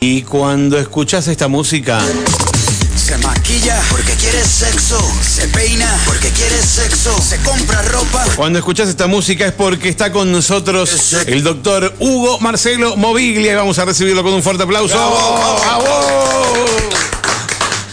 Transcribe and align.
Y 0.00 0.22
cuando 0.22 0.78
escuchas 0.78 1.26
esta 1.26 1.48
música, 1.48 1.98
Se 2.94 3.18
maquilla 3.18 3.82
porque 3.90 4.12
quiere 4.12 4.44
sexo. 4.44 4.96
Se 5.20 5.48
peina 5.48 5.92
porque 6.06 6.28
quiere 6.28 6.62
sexo. 6.62 7.20
Se 7.20 7.36
compra 7.38 7.82
ropa. 7.82 8.24
cuando 8.36 8.60
escuchas 8.60 8.88
esta 8.88 9.08
música 9.08 9.46
es 9.46 9.52
porque 9.54 9.88
está 9.88 10.12
con 10.12 10.30
nosotros 10.30 11.14
el 11.26 11.42
doctor 11.42 11.92
Hugo 11.98 12.38
Marcelo 12.38 12.94
Moviglia 12.96 13.50
y 13.50 13.54
vamos 13.56 13.80
a 13.80 13.86
recibirlo 13.86 14.22
con 14.22 14.34
un 14.34 14.42
fuerte 14.44 14.62
aplauso. 14.62 14.94
¡Bravo! 14.94 15.88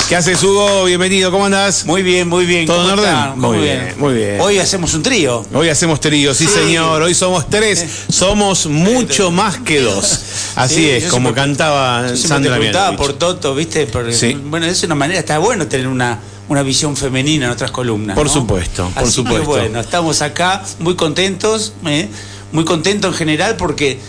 ¿Qué 0.09 0.15
haces, 0.15 0.43
Hugo? 0.43 0.83
Bienvenido, 0.83 1.31
¿cómo 1.31 1.45
andás? 1.45 1.83
Muy 1.85 2.03
bien, 2.03 2.27
muy 2.29 2.45
bien. 2.45 2.67
¿Todo 2.67 2.77
¿Cómo 2.77 2.93
en 2.93 2.99
orden? 2.99 3.39
Muy 3.39 3.57
bien, 3.57 3.93
muy 3.97 4.13
bien. 4.13 4.39
Hoy 4.39 4.59
hacemos 4.59 4.93
un 4.93 5.01
trío. 5.01 5.43
Hoy 5.51 5.67
hacemos 5.69 5.99
trío, 5.99 6.35
sí, 6.35 6.45
Sí. 6.45 6.53
señor. 6.53 7.01
Hoy 7.01 7.15
somos 7.15 7.49
tres. 7.49 7.83
Somos 8.09 8.67
mucho 8.67 9.31
más 9.31 9.57
que 9.57 9.81
dos. 9.81 10.19
Así 10.55 10.75
Sí, 10.75 10.89
es, 10.91 11.05
como 11.05 11.29
siempre- 11.29 11.41
cantaba 11.41 12.15
Sandra 12.15 12.59
Mianovich. 12.59 12.97
por 12.99 13.13
Toto, 13.13 13.55
¿viste? 13.55 13.87
Porque, 13.87 14.13
Sí. 14.13 14.37
Bueno, 14.45 14.67
es 14.67 14.83
una 14.83 14.93
manera, 14.93 15.19
está 15.19 15.39
bueno 15.39 15.65
tener 15.67 15.87
una, 15.87 16.19
una 16.49 16.61
visión 16.61 16.95
femenina 16.95 17.45
en 17.47 17.51
otras 17.51 17.71
columnas. 17.71 18.15
Por 18.15 18.27
¿no? 18.27 18.33
supuesto, 18.33 18.87
por 18.93 19.03
Así 19.03 19.09
que, 19.23 19.29
supuesto. 19.29 19.45
bueno, 19.49 19.79
estamos 19.79 20.21
acá 20.21 20.61
muy 20.79 20.95
contentos, 20.95 21.73
¿eh? 21.87 22.07
muy 22.51 22.63
contentos 22.63 23.11
en 23.11 23.17
general 23.17 23.55
porque 23.57 23.99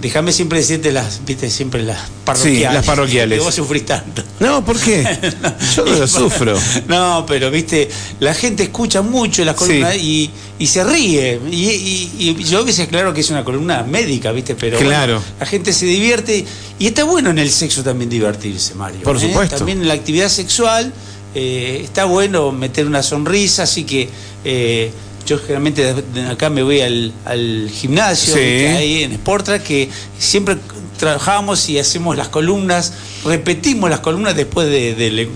déjame 0.00 0.32
siempre 0.32 0.58
decirte 0.58 0.92
las, 0.92 1.24
viste, 1.24 1.48
siempre 1.50 1.82
las 1.82 1.98
parroquiales. 2.24 2.74
las 2.74 2.84
parroquiales. 2.86 3.38
Que 3.38 3.44
vos 3.44 3.54
sufrís 3.54 3.84
tanto. 3.86 4.22
No, 4.40 4.64
¿por 4.64 4.78
qué? 4.78 5.02
Yo 5.76 5.84
lo 5.84 6.06
sufro. 6.06 6.58
No, 6.88 7.24
pero 7.26 7.50
viste, 7.50 7.88
la 8.20 8.34
gente 8.34 8.64
escucha 8.64 9.02
mucho 9.02 9.44
las 9.44 9.54
columnas 9.56 9.96
y, 9.96 10.30
y 10.58 10.66
se 10.66 10.84
ríe. 10.84 11.40
Y, 11.50 11.54
y- 11.70 12.12
y 12.38 12.44
yo 12.44 12.58
a 12.60 12.62
veces, 12.62 12.88
claro 12.88 13.12
que 13.14 13.20
es 13.20 13.30
una 13.30 13.44
columna 13.44 13.82
médica, 13.82 14.32
viste, 14.32 14.54
pero 14.54 14.76
bueno, 14.76 14.90
Claro. 14.90 15.22
la 15.40 15.46
gente 15.46 15.72
se 15.72 15.86
divierte. 15.86 16.44
Y 16.78 16.86
está 16.88 17.04
bueno 17.04 17.30
en 17.30 17.38
el 17.38 17.50
sexo 17.50 17.82
también 17.82 18.10
divertirse, 18.10 18.74
Mario. 18.74 19.00
Por 19.02 19.16
¿eh? 19.16 19.20
supuesto. 19.20 19.56
También 19.56 19.80
en 19.82 19.88
la 19.88 19.94
actividad 19.94 20.28
sexual 20.28 20.92
eh, 21.34 21.80
está 21.84 22.04
bueno 22.04 22.52
meter 22.52 22.86
una 22.86 23.02
sonrisa, 23.02 23.62
así 23.64 23.84
que. 23.84 24.08
eh, 24.44 24.90
yo 25.26 25.38
generalmente 25.38 25.92
de- 25.94 26.26
acá 26.28 26.48
me 26.50 26.62
voy 26.62 26.80
al, 26.80 27.12
al 27.24 27.68
gimnasio 27.72 28.32
Sí. 28.34 28.40
que 28.40 28.68
hay 28.68 29.02
en 29.02 29.12
Sportra, 29.16 29.62
que 29.62 29.90
siempre 30.18 30.56
trabajamos 30.98 31.68
y 31.68 31.78
hacemos 31.78 32.16
las 32.16 32.28
columnas, 32.28 32.92
repetimos 33.24 33.90
las 33.90 34.00
columnas 34.00 34.34
después 34.36 34.68
de, 34.68 34.94
de- 34.94 35.10
de- 35.10 35.28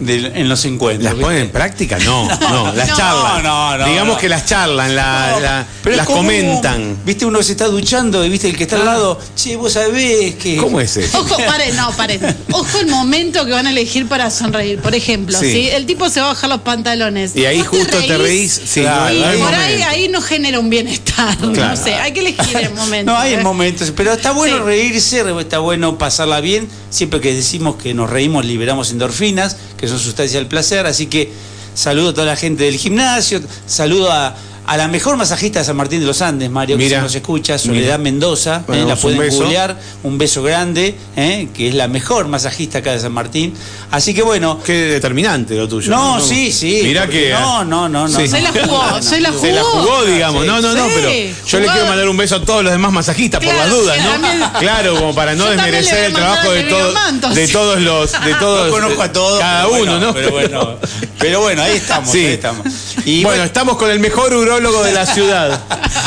en 0.00 0.48
los 0.48 0.64
encuentros. 0.64 1.04
¿Las 1.12 1.14
ponen 1.22 1.42
en 1.42 1.50
práctica? 1.50 1.98
No, 2.04 2.26
no, 2.28 2.72
las 2.74 2.88
No, 2.90 2.96
charlan. 2.96 3.42
no, 3.42 3.78
no, 3.78 3.86
Digamos 3.86 4.14
no. 4.16 4.20
que 4.20 4.28
las 4.28 4.44
charlan, 4.46 4.94
la- 4.94 5.30
No, 5.32 5.40
la- 5.40 5.66
pero 5.82 5.92
es 5.94 5.96
las 5.98 6.06
comentan. 6.06 6.96
Viste, 7.04 7.24
uno 7.26 7.42
se 7.42 7.52
está 7.52 7.66
duchando 7.66 8.24
y 8.24 8.28
viste 8.28 8.48
el 8.48 8.56
que 8.56 8.64
está 8.64 8.76
al 8.76 8.84
lado, 8.84 9.18
che, 9.36 9.56
vos 9.56 9.72
sabés 9.72 10.34
que. 10.36 10.56
¿Cómo 10.56 10.80
es 10.80 10.96
eso? 10.96 11.18
Ojo, 11.20 11.36
paren, 11.46 11.76
no, 11.76 11.90
paren. 11.92 12.20
Ojo 12.52 12.78
el 12.80 12.86
momento 12.88 13.44
que 13.46 13.52
van 13.52 13.66
a 13.66 13.70
elegir 13.70 14.06
para 14.08 14.30
sonreír. 14.30 14.80
Por 14.80 14.94
ejemplo, 14.94 15.38
Sí. 15.38 15.52
si 15.52 15.68
el 15.70 15.86
tipo 15.86 16.08
se 16.10 16.20
va 16.20 16.26
a 16.26 16.28
bajar 16.30 16.50
los 16.50 16.60
pantalones. 16.60 17.36
Y 17.36 17.46
ahí 17.46 17.60
justo 17.60 17.96
te 17.98 18.18
reís, 18.18 18.60
sí, 18.66 18.80
Claro, 18.82 19.14
y 19.14 19.18
por 19.20 19.28
ahí, 19.28 19.38
momento. 19.38 19.86
ahí 19.88 20.08
no 20.08 20.20
genera 20.20 20.58
un 20.60 20.70
bienestar. 20.70 21.36
Claro. 21.38 21.76
No 21.76 21.76
sé, 21.76 21.94
hay 21.94 22.12
que 22.12 22.20
elegir 22.20 22.56
el 22.56 22.74
momento. 22.74 23.12
No, 23.12 23.18
hay 23.18 23.34
¿eh? 23.34 23.38
momentos, 23.42 23.92
pero 23.96 24.12
está 24.12 24.32
bueno 24.32 24.56
Sí. 24.58 24.62
reírse, 24.64 25.22
re- 25.22 25.40
está 25.40 25.58
bueno 25.60 25.96
pasarla 25.98 26.40
bien. 26.40 26.68
Siempre 26.90 27.20
que 27.20 27.34
decimos 27.34 27.76
que 27.76 27.94
nos 27.94 28.08
reímos, 28.10 28.44
liberamos 28.44 28.90
endorfinas, 28.90 29.56
que 29.84 29.90
son 29.90 29.98
sustancias 29.98 30.40
del 30.40 30.46
placer. 30.46 30.86
Así 30.86 31.06
que 31.06 31.30
saludo 31.74 32.10
a 32.10 32.14
toda 32.14 32.26
la 32.26 32.36
gente 32.36 32.64
del 32.64 32.76
gimnasio, 32.76 33.40
saludo 33.66 34.10
a, 34.10 34.34
a 34.66 34.76
la 34.76 34.88
mejor 34.88 35.16
masajista 35.16 35.58
de 35.58 35.64
San 35.64 35.76
Martín 35.76 36.00
de 36.00 36.06
los 36.06 36.22
Andes, 36.22 36.50
Mario, 36.50 36.76
Mira, 36.76 36.88
que 36.88 36.94
se 36.96 37.02
nos 37.02 37.14
escucha, 37.14 37.58
Soledad 37.58 37.82
mira. 37.82 37.98
Mendoza. 37.98 38.56
eh, 38.56 38.62
Bueno, 38.66 38.86
la 38.88 38.94
un 38.94 39.00
pueden 39.00 39.18
beso. 39.18 39.38
googlear, 39.42 39.76
un 40.02 40.18
beso 40.18 40.42
grande, 40.42 40.94
eh, 41.16 41.48
que 41.54 41.68
es 41.68 41.74
la 41.74 41.88
mejor 41.88 42.28
masajista 42.28 42.78
acá 42.78 42.92
de 42.92 43.00
San 43.00 43.12
Martín. 43.12 43.52
Así 43.90 44.14
que 44.14 44.22
bueno. 44.22 44.60
Qué 44.64 44.72
determinante 44.72 45.54
lo 45.54 45.68
tuyo. 45.68 45.90
No, 45.90 46.20
sí, 46.20 46.50
sí. 46.52 46.80
Mirá 46.82 47.06
que. 47.06 47.30
No, 47.30 47.64
no, 47.64 47.88
no, 47.88 48.08
no. 48.08 48.18
Sí. 48.20 48.26
Se 48.28 48.40
la 48.40 48.50
jugó, 48.52 49.02
se 49.02 49.20
la 49.20 49.30
jugó. 49.30 49.40
Se 49.42 49.52
la 49.52 49.62
jugó, 49.62 50.04
digamos. 50.04 50.42
Sí. 50.42 50.48
No, 50.48 50.60
no, 50.60 50.72
no, 50.74 50.84
Sí, 50.86 50.92
pero 50.94 51.10
yo 51.46 51.60
le 51.60 51.66
quiero 51.66 51.86
mandar 51.86 52.08
un 52.08 52.16
beso 52.16 52.36
a 52.36 52.40
todos 52.44 52.62
los 52.64 52.72
demás 52.72 52.92
masajistas 52.92 53.40
por 53.44 53.52
Claro, 53.52 53.68
las 53.70 53.78
dudas, 53.78 53.98
¿no? 54.02 54.10
también. 54.10 54.42
Claro, 54.60 54.94
como 54.96 55.14
para 55.14 55.34
no 55.34 55.46
desmerecer 55.46 56.04
el 56.04 56.12
trabajo 56.12 56.50
de 56.50 56.62
todos, 56.64 57.34
de 57.34 57.48
todos 57.48 57.80
los, 57.80 58.12
de 58.12 58.34
todos, 58.40 58.66
No 58.68 58.72
conozco 58.72 59.02
a 59.02 59.12
todos. 59.12 59.40
cada 59.40 59.68
uno, 59.68 59.78
bueno, 59.78 60.00
¿no? 60.00 60.14
Pero 60.14 60.30
bueno, 60.30 60.76
pero 61.18 61.40
bueno, 61.40 61.62
ahí 61.62 61.76
estamos, 61.76 62.10
Sí. 62.10 62.18
ahí 62.26 62.32
estamos. 62.34 62.66
Y 63.04 63.22
bueno, 63.24 63.44
estamos 63.44 63.76
con 63.76 63.90
el 63.90 63.98
mejor 64.00 64.32
de 64.60 64.92
la 64.92 65.06
ciudad. 65.06 65.60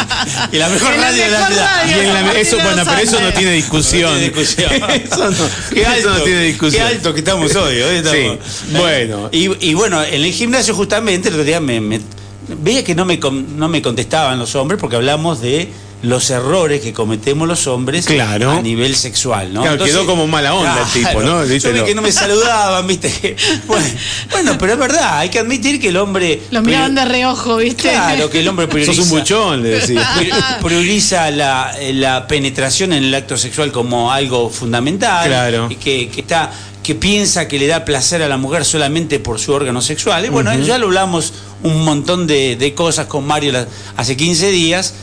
y 0.51 0.57
la 0.57 0.69
mejor 0.69 0.93
En 0.93 1.01
radio 1.01 1.23
de 1.23 1.29
la 1.31 1.47
ciudad. 1.47 1.65
radio. 1.83 1.97
Y 1.97 1.99
en 2.05 2.13
la- 2.13 2.21
Martín 2.21 2.41
eso, 2.41 2.57
bueno, 2.57 2.83
pero 2.85 2.97
eso 2.97 3.19
no 3.19 3.33
tiene 3.33 3.51
discusión. 3.53 4.11
No 4.13 4.17
tiene 4.19 4.33
discusión. 4.33 4.71
eso 4.91 5.31
no, 5.31 5.37
Qué 5.73 5.81
eso 5.81 5.89
alto, 5.91 6.09
no 6.09 6.19
tiene 6.21 6.41
discusión. 6.43 6.87
Qué 6.87 6.95
alto 6.95 7.13
que 7.13 7.19
estamos 7.19 7.55
hoy. 7.55 7.81
hoy 7.81 7.95
estamos. 7.97 8.37
Sí, 8.45 8.75
bueno. 8.77 9.29
Y, 9.31 9.69
y 9.69 9.73
bueno, 9.73 10.01
en 10.03 10.23
el 10.23 10.31
gimnasio 10.31 10.73
justamente 10.75 11.27
el 11.29 11.35
otro 11.35 11.43
día 11.43 11.59
me, 11.59 11.81
me- 11.81 12.01
veía 12.47 12.83
que 12.83 12.95
no 12.95 13.05
me, 13.05 13.17
no 13.17 13.67
me 13.67 13.81
contestaban 13.81 14.39
los 14.39 14.55
hombres 14.55 14.79
porque 14.79 14.95
hablamos 14.95 15.41
de 15.41 15.69
los 16.03 16.29
errores 16.29 16.79
que 16.81 16.93
cometemos 16.93 17.47
los 17.47 17.65
hombres 17.65 18.05
Claro. 18.05 18.51
a 18.51 18.61
nivel 18.61 18.95
sexual, 18.95 19.51
¿no? 19.51 19.63
Claro, 19.63 19.83
quedó 19.83 20.05
como 20.05 20.27
mala 20.27 20.53
onda 20.53 20.83
el 20.83 21.01
tipo, 21.03 21.21
¿no? 21.23 21.43
Yo 21.43 21.49
Díselo. 21.49 21.81
vi 21.81 21.89
que 21.89 21.95
no 21.95 22.03
me 22.03 22.11
saludaban, 22.11 22.85
viste. 22.85 23.35
Bueno, 23.67 23.85
bueno, 24.31 24.55
pero 24.59 24.73
es 24.73 24.79
verdad, 24.79 25.17
hay 25.17 25.29
que 25.29 25.39
admitir 25.39 25.81
que 25.81 25.89
el 25.89 25.97
hombre. 25.97 26.41
Lo 26.51 26.61
miraban 26.61 26.93
de 26.93 27.03
reojo, 27.03 27.57
¿viste? 27.57 27.89
Claro, 27.89 28.29
que 28.29 28.41
el 28.41 28.47
hombre 28.47 28.67
prioriza. 28.67 28.93
Sos 29.01 29.05
un 29.05 29.17
buchón, 29.17 29.63
le 29.63 29.69
decía. 29.69 30.07
pri- 30.17 30.29
prioriza 30.61 31.31
la, 31.31 31.75
la 31.93 32.27
penetración 32.27 32.93
en 32.93 33.03
el 33.03 33.15
acto 33.15 33.35
sexual 33.35 33.71
como 33.71 34.11
algo 34.11 34.49
fundamental 34.51 35.27
Claro. 35.27 35.67
y 35.69 35.75
que, 35.77 36.09
que 36.09 36.21
está 36.21 36.51
que 36.83 36.95
piensa 36.95 37.49
que 37.49 37.59
le 37.59 37.67
da 37.67 37.83
placer 37.83 38.21
a 38.21 38.29
la 38.29 38.37
mujer 38.37 38.63
solamente 38.63 39.19
por 39.19 39.39
su 39.39 39.51
órgano 39.51 39.81
sexual. 39.81 40.23
Y 40.25 40.29
bueno, 40.29 40.53
ya 40.59 40.77
lo 40.77 40.85
hablamos 40.85 41.33
un 41.63 41.83
montón 41.83 42.27
de, 42.27 42.55
de 42.55 42.73
cosas 42.75 43.07
con 43.07 43.25
Mario 43.27 43.51
la- 43.51 43.67
hace 43.97 44.15
15 44.15 44.51
días. 44.51 44.93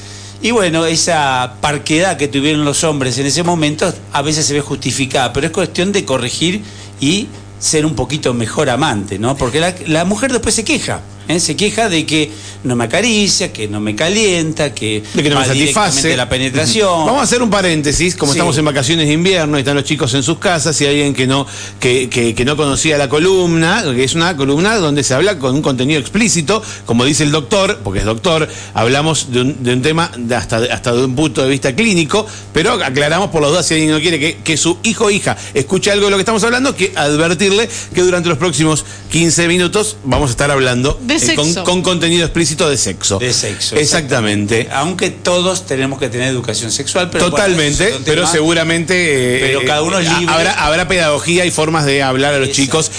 Y 0.45 0.51
bueno, 0.51 0.85
esa 0.85 1.55
parquedad 1.63 2.19
que 2.19 2.29
tuvieron 2.29 2.67
los 2.67 2.85
hombres 2.85 3.17
en 3.17 3.25
ese 3.25 3.43
momento 3.43 3.91
a 4.13 4.21
veces 4.21 4.45
se 4.45 4.53
ve 4.53 4.61
justificada, 4.61 5.33
pero 5.33 5.47
es 5.47 5.53
cuestión 5.55 5.91
de 5.91 6.05
corregir 6.05 6.61
y 7.01 7.29
ser 7.59 7.87
un 7.87 7.95
poquito 7.95 8.35
mejor 8.35 8.69
amante, 8.69 9.19
¿no? 9.19 9.39
Porque 9.39 9.73
la, 9.87 10.05
mujer 10.05 10.33
después 10.33 10.55
se 10.55 10.63
queja, 10.63 11.01
¿eh? 11.29 11.41
se 11.41 11.57
queja 11.57 11.89
de 11.89 12.07
que 12.07 12.31
no 12.65 12.77
me 12.77 12.85
acaricia, 12.85 13.53
que 13.53 13.69
no 13.69 13.81
me 13.81 13.95
calienta, 13.95 14.73
que, 14.75 15.03
de 15.15 15.23
que 15.23 15.31
no 15.31 15.39
me 15.41 15.47
satisface. 15.47 16.17
la 16.17 16.29
penetración. 16.29 17.07
Vamos 17.07 17.21
a 17.21 17.25
hacer 17.25 17.43
un 17.43 17.51
paréntesis, 17.51 18.15
como 18.17 18.33
Sí. 18.33 18.39
estamos 18.39 18.57
en 18.59 18.65
vacaciones 18.65 19.07
de 19.07 19.13
invierno 19.13 19.57
y 19.59 19.61
están 19.61 19.77
los 19.77 19.85
chicos 19.85 20.13
en 20.15 20.23
sus 20.23 20.39
casas 20.39 20.81
y 20.81 20.85
hay 20.87 20.95
alguien 20.97 21.15
que 21.15 21.27
no, 21.27 21.47
que, 21.81 22.09
que- 22.09 22.35
que 22.35 22.45
no 22.45 22.57
conocía 22.57 22.97
la 22.99 23.09
columna, 23.09 23.83
que 23.95 24.05
es 24.05 24.15
una 24.15 24.37
columna 24.37 24.77
donde 24.77 25.03
se 25.05 25.15
habla 25.15 25.39
con 25.39 25.55
un 25.55 25.63
contenido 25.63 26.01
explícito, 26.01 26.63
como 26.87 27.05
dice 27.05 27.23
el 27.25 27.33
doctor, 27.33 27.81
porque 27.85 28.01
es 28.01 28.05
doctor, 28.07 28.49
hablamos 28.73 29.31
de 29.33 29.41
un, 29.43 29.63
de 29.63 29.73
un 29.75 29.83
tema 29.83 30.11
de 30.17 30.35
hasta, 30.35 30.57
hasta 30.73 30.93
de 30.93 31.05
un 31.05 31.15
punto 31.15 31.43
de 31.43 31.49
vista 31.51 31.75
clínico, 31.75 32.27
pero 32.53 32.73
aclaramos 32.73 33.31
por 33.31 33.43
las 33.43 33.51
dudas 33.51 33.67
si 33.67 33.75
alguien 33.75 33.91
no 33.93 34.01
quiere 34.01 34.19
que, 34.19 34.37
que 34.39 34.57
su 34.57 34.79
hijo 34.83 35.07
o 35.07 35.11
hija 35.11 35.37
escuche 35.53 35.91
algo 35.91 36.07
de 36.07 36.11
lo 36.13 36.17
que 36.17 36.23
estamos 36.23 36.43
hablando, 36.45 36.75
que 36.75 36.93
advertirle 36.97 37.69
que 37.95 38.01
durante 38.03 38.29
los 38.29 38.39
próximos 38.39 38.85
15 39.11 39.49
minutos 39.49 39.97
vamos 40.05 40.31
a 40.31 40.33
estar 40.33 40.51
hablando 40.51 40.99
De 41.03 41.14
eh, 41.23 41.35
con, 41.35 41.47
sexo. 41.47 41.65
con 41.65 41.83
contenido 41.83 42.25
explícito 42.25 42.69
de 42.69 42.77
sexo. 42.77 43.19
de 43.19 43.33
sexo. 43.33 43.77
Exactamente. 43.77 44.69
Aunque 44.73 45.11
todos 45.11 45.67
tenemos 45.67 45.99
que 45.99 46.09
tener 46.09 46.29
educación 46.29 46.71
sexual, 46.73 47.11
pero 47.11 47.31
Totalmente, 47.31 47.95
pero 48.05 48.27
seguramente 48.27 48.95
eh, 49.37 49.41
Pero 49.41 49.61
eh, 49.63 49.65
cada 49.65 49.83
uno 49.83 49.99
es 49.99 50.09
libre. 50.19 50.35
Habrá, 50.35 50.53
habrá 50.65 50.89
pedagogía 50.89 51.45
y 51.45 51.51
formas 51.51 51.85
de 51.87 52.03
hablar 52.03 52.35
a 52.35 52.39
los 52.39 52.49
Exacto. 52.49 52.63
chicos 52.63 52.91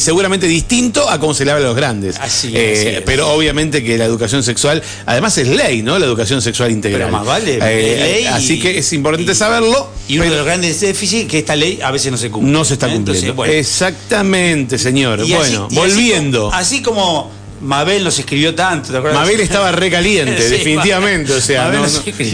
seguramente 0.00 0.46
distinto 0.46 1.08
a 1.08 1.18
cómo 1.18 1.34
se 1.34 1.44
le 1.44 1.50
habla 1.52 1.64
a 1.64 1.68
los 1.68 1.76
grandes. 1.76 2.16
Así 2.20 2.48
es, 2.48 2.54
Eh, 2.54 2.72
así 2.78 2.88
es. 2.96 3.02
Pero 3.02 3.28
obviamente 3.32 3.82
que 3.82 3.96
la 3.98 4.04
educación 4.04 4.42
sexual, 4.42 4.82
además 5.06 5.36
es 5.38 5.48
ley, 5.48 5.82
¿no? 5.82 5.98
La 5.98 6.06
educación 6.06 6.42
sexual 6.42 6.70
integral. 6.70 7.02
Pero 7.08 7.12
más 7.12 7.26
vale, 7.26 7.58
Eh, 7.60 7.96
ley 8.00 8.26
así 8.26 8.54
y- 8.54 8.60
que 8.60 8.78
es 8.78 8.92
importante 8.92 9.32
y- 9.32 9.34
saberlo. 9.34 9.88
Y 10.06 10.14
uno 10.16 10.24
pero 10.24 10.32
de 10.32 10.36
los 10.38 10.46
grandes 10.46 10.80
déficits 10.80 11.22
es 11.24 11.28
que 11.30 11.38
esta 11.38 11.56
ley 11.56 11.80
a 11.82 11.90
veces 11.90 12.12
no 12.12 12.18
se 12.18 12.30
cumple. 12.30 12.52
no 12.52 12.64
se 12.64 12.74
está 12.74 12.86
cumpliendo. 12.88 13.12
Entonces, 13.12 13.34
bueno. 13.34 13.52
Exactamente, 13.54 14.78
señor. 14.78 15.20
Y 15.24 15.32
bueno, 15.32 15.66
así 15.66 15.74
volviendo. 15.76 16.40
como- 16.46 16.54
Así 16.54 16.82
como, 16.82 17.30
Mabel 17.60 18.04
nos 18.04 18.18
escribió 18.18 18.54
tanto, 18.54 18.90
¿te 18.92 18.98
acuerdas? 18.98 19.20
Mabel 19.20 19.40
estaba 19.40 19.72
recaliente, 19.72 20.36
Sí, 20.42 20.48
definitivamente. 20.56 21.32
O 21.32 21.40
sea, 21.40 21.68
no, 21.70 21.84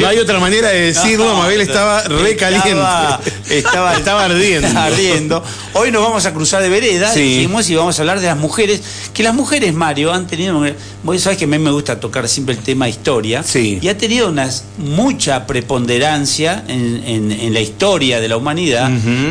hay 0.09 0.19
otra 0.19 0.39
manera 0.41 0.69
de 0.71 0.81
decirlo. 0.93 1.27
No, 1.27 1.37
Mabel 1.37 1.61
estaba 1.61 2.03
recaliente. 2.05 2.71
Estaba, 3.51 3.97
Estaba 3.97 4.25
ardiendo. 4.27 4.67
estaba 4.69 4.87
ardiendo. 4.87 5.45
Hoy 5.75 5.91
nos 5.91 6.03
vamos 6.03 6.25
a 6.25 6.33
cruzar 6.33 6.63
de 6.63 6.69
vereda, 6.69 7.13
Sí. 7.13 7.21
dijimos, 7.21 7.69
y 7.69 7.75
vamos 7.75 7.99
a 7.99 8.03
hablar 8.03 8.21
de 8.21 8.27
las 8.29 8.37
mujeres. 8.39 8.81
Que 9.13 9.23
las 9.25 9.35
mujeres, 9.35 9.75
Mario, 9.75 10.13
han 10.13 10.27
tenido. 10.29 10.65
Vos 11.03 11.21
sabés 11.21 11.37
que 11.39 11.45
a 11.45 11.49
mí 11.49 11.59
me 11.59 11.71
gusta 11.73 11.99
tocar 11.99 12.29
siempre 12.29 12.55
el 12.55 12.61
tema 12.63 12.89
historia. 12.89 13.43
Sí. 13.43 13.79
Y 13.83 13.89
ha 13.89 13.99
tenido 13.99 14.29
unas, 14.29 14.65
mucha 14.79 15.47
preponderancia 15.49 16.65
en, 16.69 17.03
en- 17.07 17.33
en 17.33 17.53
la 17.55 17.61
historia 17.61 18.21
de 18.21 18.29
la 18.29 18.37
humanidad. 18.37 18.89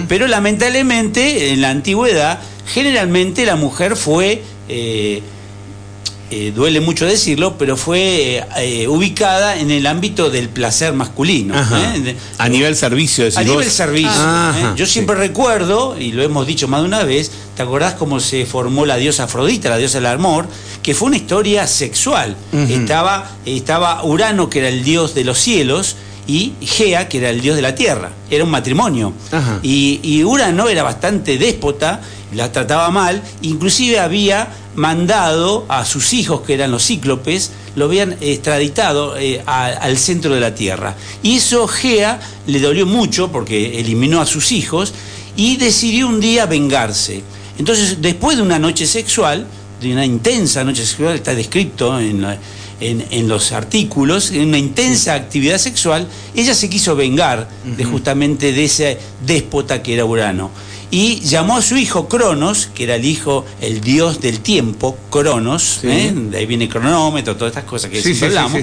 Pero 0.09 0.27
lamentablemente, 0.27 1.51
en 1.53 1.61
la 1.61 1.69
antigüedad, 1.69 2.39
generalmente 2.67 3.45
la 3.45 3.55
mujer 3.55 3.95
fue. 3.95 4.43
eh, 4.67 5.21
eh, 6.31 6.51
duele 6.55 6.79
mucho 6.79 7.05
decirlo, 7.05 7.57
pero 7.57 7.75
fue 7.75 8.45
eh, 8.57 8.87
ubicada 8.87 9.57
en 9.59 9.71
el 9.71 9.87
ámbito 9.87 10.29
del 10.29 10.49
placer 10.49 10.93
masculino. 10.93 11.55
¿eh? 11.55 12.15
A 12.37 12.47
nivel 12.49 12.75
servicio, 12.75 13.23
decís 13.23 13.37
a 13.37 13.41
vos. 13.41 13.49
nivel 13.49 13.71
servicio. 13.71 14.11
Ah, 14.13 14.49
ajá, 14.49 14.75
Yo 14.75 14.85
siempre 14.85 15.15
recuerdo, 15.15 15.95
y 15.99 16.11
lo 16.11 16.21
hemos 16.21 16.45
dicho 16.45 16.67
más 16.67 16.81
de 16.81 16.87
una 16.87 17.03
vez, 17.03 17.31
¿te 17.55 17.63
acordás 17.63 17.95
cómo 17.95 18.19
se 18.19 18.45
formó 18.45 18.85
la 18.85 18.97
diosa 18.97 19.23
Afrodita, 19.23 19.69
la 19.69 19.77
diosa 19.77 19.97
del 19.97 20.07
amor? 20.07 20.47
Que 20.83 20.93
fue 20.93 21.07
una 21.07 21.17
historia 21.17 21.65
sexual. 21.67 22.35
estaba, 22.69 23.31
estaba 23.45 24.03
Urano, 24.03 24.49
que 24.49 24.59
era 24.59 24.69
el 24.69 24.83
dios 24.83 25.15
de 25.15 25.23
los 25.23 25.39
cielos, 25.39 25.95
y 26.29 26.53
Gea, 26.65 27.09
que 27.09 27.17
era 27.17 27.29
el 27.31 27.41
dios 27.41 27.55
de 27.55 27.61
la 27.63 27.73
tierra. 27.73 28.11
Era 28.29 28.43
un 28.43 28.51
matrimonio. 28.51 29.13
Ajá. 29.31 29.59
Y, 29.63 29.99
y 30.03 30.23
Urano 30.23 30.67
era 30.69 30.83
bastante 30.83 31.37
déspota, 31.37 32.01
la 32.33 32.51
trataba 32.51 32.89
mal, 32.91 33.21
inclusive 33.41 33.99
había 33.99 34.47
mandado 34.75 35.65
a 35.67 35.83
sus 35.85 36.13
hijos, 36.13 36.41
que 36.41 36.53
eran 36.53 36.71
los 36.71 36.83
cíclopes, 36.85 37.51
lo 37.75 37.85
habían 37.85 38.15
extraditado 38.21 39.17
eh, 39.17 39.41
a- 39.45 39.65
al 39.67 39.97
centro 39.97 40.33
de 40.33 40.39
la 40.39 40.53
Tierra. 40.55 40.95
Y 41.23 41.37
eso 41.37 41.67
Gea 41.67 42.19
le 42.47 42.59
dolió 42.59 42.85
mucho 42.85 43.31
porque 43.31 43.79
eliminó 43.79 44.21
a 44.21 44.25
sus 44.25 44.51
hijos 44.51 44.93
y 45.35 45.57
decidió 45.57 46.07
un 46.07 46.19
día 46.19 46.45
vengarse. 46.45 47.23
Entonces, 47.57 47.97
después 48.01 48.37
de 48.37 48.43
una 48.43 48.59
noche 48.59 48.85
sexual, 48.85 49.45
de 49.81 49.91
una 49.93 50.05
intensa 50.05 50.63
noche 50.63 50.85
sexual, 50.85 51.15
está 51.15 51.33
descrito 51.33 51.99
en, 51.99 52.21
la- 52.21 52.37
en- 52.81 53.05
en 53.11 53.27
los 53.27 53.51
artículos, 53.51 54.31
en 54.31 54.47
una 54.47 54.57
intensa 54.57 55.13
actividad 55.13 55.57
sexual, 55.57 56.07
ella 56.35 56.53
se 56.53 56.69
quiso 56.69 56.95
vengar 56.95 57.49
de 57.65 57.83
justamente 57.83 58.51
de 58.53 58.63
ese 58.65 58.97
déspota 59.25 59.81
que 59.83 59.93
era 59.95 60.05
Urano. 60.05 60.49
Y 60.91 61.19
llamó 61.19 61.57
a 61.57 61.61
su 61.61 61.77
hijo 61.77 62.07
Cronos, 62.07 62.67
que 62.73 62.85
era 62.85 62.95
el 62.95 63.05
hijo, 63.05 63.45
el 63.61 63.79
dios 63.81 64.21
del 64.21 64.39
tiempo, 64.39 64.97
Cronos, 65.11 65.79
Sí. 65.81 65.87
¿eh? 65.87 66.11
de 66.15 66.37
ahí 66.37 66.45
viene 66.47 66.67
cronómetro, 66.67 67.35
todas 67.35 67.51
estas 67.51 67.65
cosas 67.65 67.91
que 67.91 68.01
Sí, 68.01 68.17
hablamos. 68.25 68.59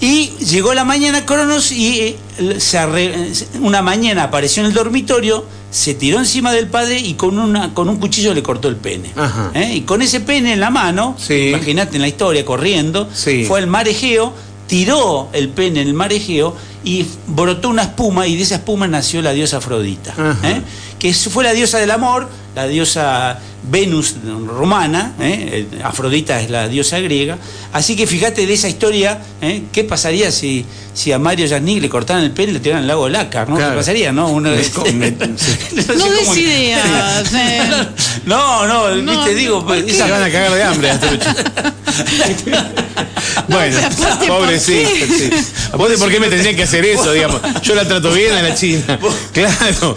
Y 0.00 0.30
llegó 0.44 0.72
la 0.74 0.84
mañana 0.84 1.24
Cronos 1.26 1.70
y 1.70 2.00
eh, 2.00 2.16
se 2.58 2.78
arre- 2.78 3.32
una 3.60 3.82
mañana 3.82 4.24
apareció 4.24 4.62
en 4.62 4.68
el 4.68 4.72
dormitorio, 4.74 5.44
se 5.72 5.94
tiró 5.94 6.18
encima 6.18 6.52
del 6.52 6.66
padre 6.68 6.98
y 7.00 7.14
con, 7.14 7.38
una, 7.38 7.72
con 7.72 7.88
un 7.88 7.96
cuchillo 7.96 8.34
le 8.34 8.42
cortó 8.42 8.68
el 8.68 8.76
pene. 8.76 9.10
Ajá. 9.16 9.50
¿Eh? 9.54 9.72
Y 9.76 9.80
con 9.80 10.02
ese 10.02 10.20
pene 10.20 10.52
en 10.52 10.60
la 10.60 10.68
mano, 10.70 11.16
Sí. 11.18 11.48
imagínate 11.48 11.96
en 11.96 12.02
la 12.02 12.08
historia, 12.08 12.44
corriendo, 12.44 13.08
Sí. 13.12 13.46
fue 13.48 13.58
al 13.58 13.66
mar 13.66 13.88
Egeo, 13.88 14.34
tiró 14.66 15.28
el 15.32 15.48
pene 15.48 15.80
en 15.80 15.88
el 15.88 15.94
mar 15.94 16.12
Egeo 16.12 16.54
y 16.84 17.06
brotó 17.26 17.68
una 17.68 17.82
espuma 17.82 18.26
y 18.26 18.36
de 18.36 18.42
esa 18.42 18.56
espuma 18.56 18.86
nació 18.88 19.22
la 19.22 19.32
diosa 19.32 19.58
Afrodita. 19.58 20.14
¿eh? 20.42 20.60
Que 20.98 21.12
fue 21.14 21.44
la 21.44 21.52
diosa 21.52 21.78
del 21.78 21.90
amor, 21.90 22.28
la 22.54 22.66
diosa 22.66 23.38
Venus 23.64 24.16
romana, 24.46 25.12
¿eh? 25.20 25.66
Eh, 25.72 25.82
Afrodita 25.84 26.40
es 26.40 26.50
la 26.50 26.66
diosa 26.68 26.98
griega. 27.00 27.38
Así 27.72 27.94
que 27.96 28.06
fíjate 28.08 28.46
de 28.46 28.54
esa 28.54 28.68
historia, 28.68 29.20
¿eh? 29.40 29.62
¿qué 29.72 29.84
pasaría 29.84 30.32
si, 30.32 30.64
si 30.94 31.12
a 31.12 31.18
Mario 31.20 31.46
Yannick 31.46 31.80
le 31.80 31.88
cortaran 31.88 32.24
el 32.24 32.32
pelo 32.32 32.50
y 32.50 32.54
le 32.54 32.60
tiraran 32.60 32.82
al 32.82 32.88
lago 32.88 33.08
Lácar? 33.08 33.48
¿no? 33.48 33.56
Claro. 33.56 33.72
¿Qué 33.72 33.76
pasaría? 33.78 34.12
¿no? 34.12 34.28
Uno, 34.30 34.50
me- 34.50 35.10
no 35.12 35.26
No 35.26 36.04
cómo- 36.04 36.10
des 36.12 36.36
ideas. 36.36 37.32
No, 38.26 38.66
no, 38.66 38.94
No, 38.96 39.12
viste, 39.12 39.34
digo, 39.36 39.64
¿por 39.64 39.84
qué? 39.84 39.90
esa- 39.92 40.06
Se 40.06 40.10
van 40.12 40.22
a 40.22 40.30
cagar 40.30 40.52
de 40.54 40.62
hambre 40.64 40.90
bueno, 43.48 43.76
pobrecito. 44.28 44.88
sí. 45.06 45.30
¿Vos 45.76 45.90
de 45.90 45.98
por 45.98 46.10
qué 46.10 46.20
me 46.20 46.28
tendrían 46.28 46.56
que 46.56 46.62
hacer 46.64 46.71
eso, 46.80 47.12
digamos? 47.12 47.40
Yo 47.62 47.74
la 47.74 47.86
trato 47.86 48.12
bien 48.12 48.32
a 48.32 48.42
la 48.42 48.54
China. 48.54 48.98
Claro. 49.32 49.96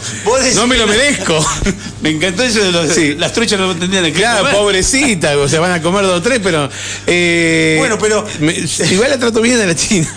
No 0.56 0.68
me 0.68 0.78
lo 0.78 0.88
merezco. 0.88 1.46
Me 2.02 2.10
encantó 2.12 2.44
eso 2.44 2.60
de 2.64 2.72
los, 2.72 2.90
Sí. 2.94 3.16
las 3.16 3.34
truchas 3.34 3.60
no 3.60 3.72
entendían 3.72 4.10
Claro, 4.12 4.40
comer. 4.40 4.56
pobrecita, 4.56 5.38
o 5.38 5.48
sea, 5.50 5.60
van 5.60 5.72
a 5.72 5.82
comer 5.82 6.04
dos 6.06 6.20
o 6.20 6.22
tres, 6.22 6.40
pero. 6.44 6.70
eh, 7.08 7.76
Bueno, 7.80 7.98
pero- 8.00 8.26
me- 8.40 8.54
igual 8.92 9.10
la 9.10 9.18
trato 9.20 9.42
bien 9.42 9.60
a 9.60 9.66
la 9.66 9.76
China. 9.76 10.08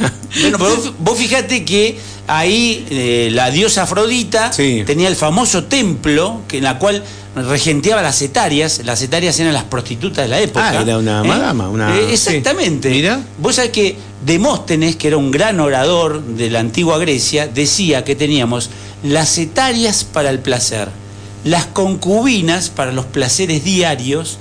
Bueno, 0.41 0.59
pero 0.59 0.77
vos, 0.77 0.93
vos 0.99 1.19
fijate 1.19 1.65
que 1.65 1.99
ahí 2.29 2.87
eh, 2.91 3.31
la 3.33 3.51
diosa 3.51 3.83
Afrodita 3.83 4.53
Sí. 4.53 4.85
tenía 4.87 5.09
el 5.09 5.17
famoso 5.17 5.65
templo 5.65 6.43
que 6.47 6.59
en 6.59 6.65
la 6.65 6.79
cual 6.79 7.03
regenteaba 7.35 8.03
las 8.03 8.21
etarias. 8.23 8.83
Las 8.85 9.03
etarias 9.03 9.39
eran 9.41 9.53
las 9.55 9.65
prostitutas 9.65 10.25
de 10.25 10.29
la 10.29 10.41
época. 10.41 10.71
Ah, 10.71 10.83
era 10.83 10.99
una 10.99 11.23
madama, 11.25 11.69
una- 11.69 11.97
Eh, 11.97 12.13
exactamente. 12.13 12.89
sí. 12.91 12.97
Mira. 12.97 13.21
Vos 13.39 13.57
sabés 13.57 13.71
que 13.73 13.97
Demóstenes, 14.25 14.97
que 14.97 15.07
era 15.09 15.17
un 15.17 15.31
gran 15.31 15.61
orador 15.61 16.21
de 16.23 16.51
la 16.51 16.59
antigua 16.59 16.99
Grecia, 16.99 17.47
decía 17.47 18.03
que 18.05 18.17
teníamos 18.17 18.69
las 19.05 19.39
etarias 19.39 20.03
para 20.05 20.31
el 20.31 20.41
placer, 20.41 20.89
las 21.45 21.67
concubinas 21.67 22.69
para 22.69 22.93
los 22.93 23.07
placeres 23.07 23.65
diarios 23.65 24.39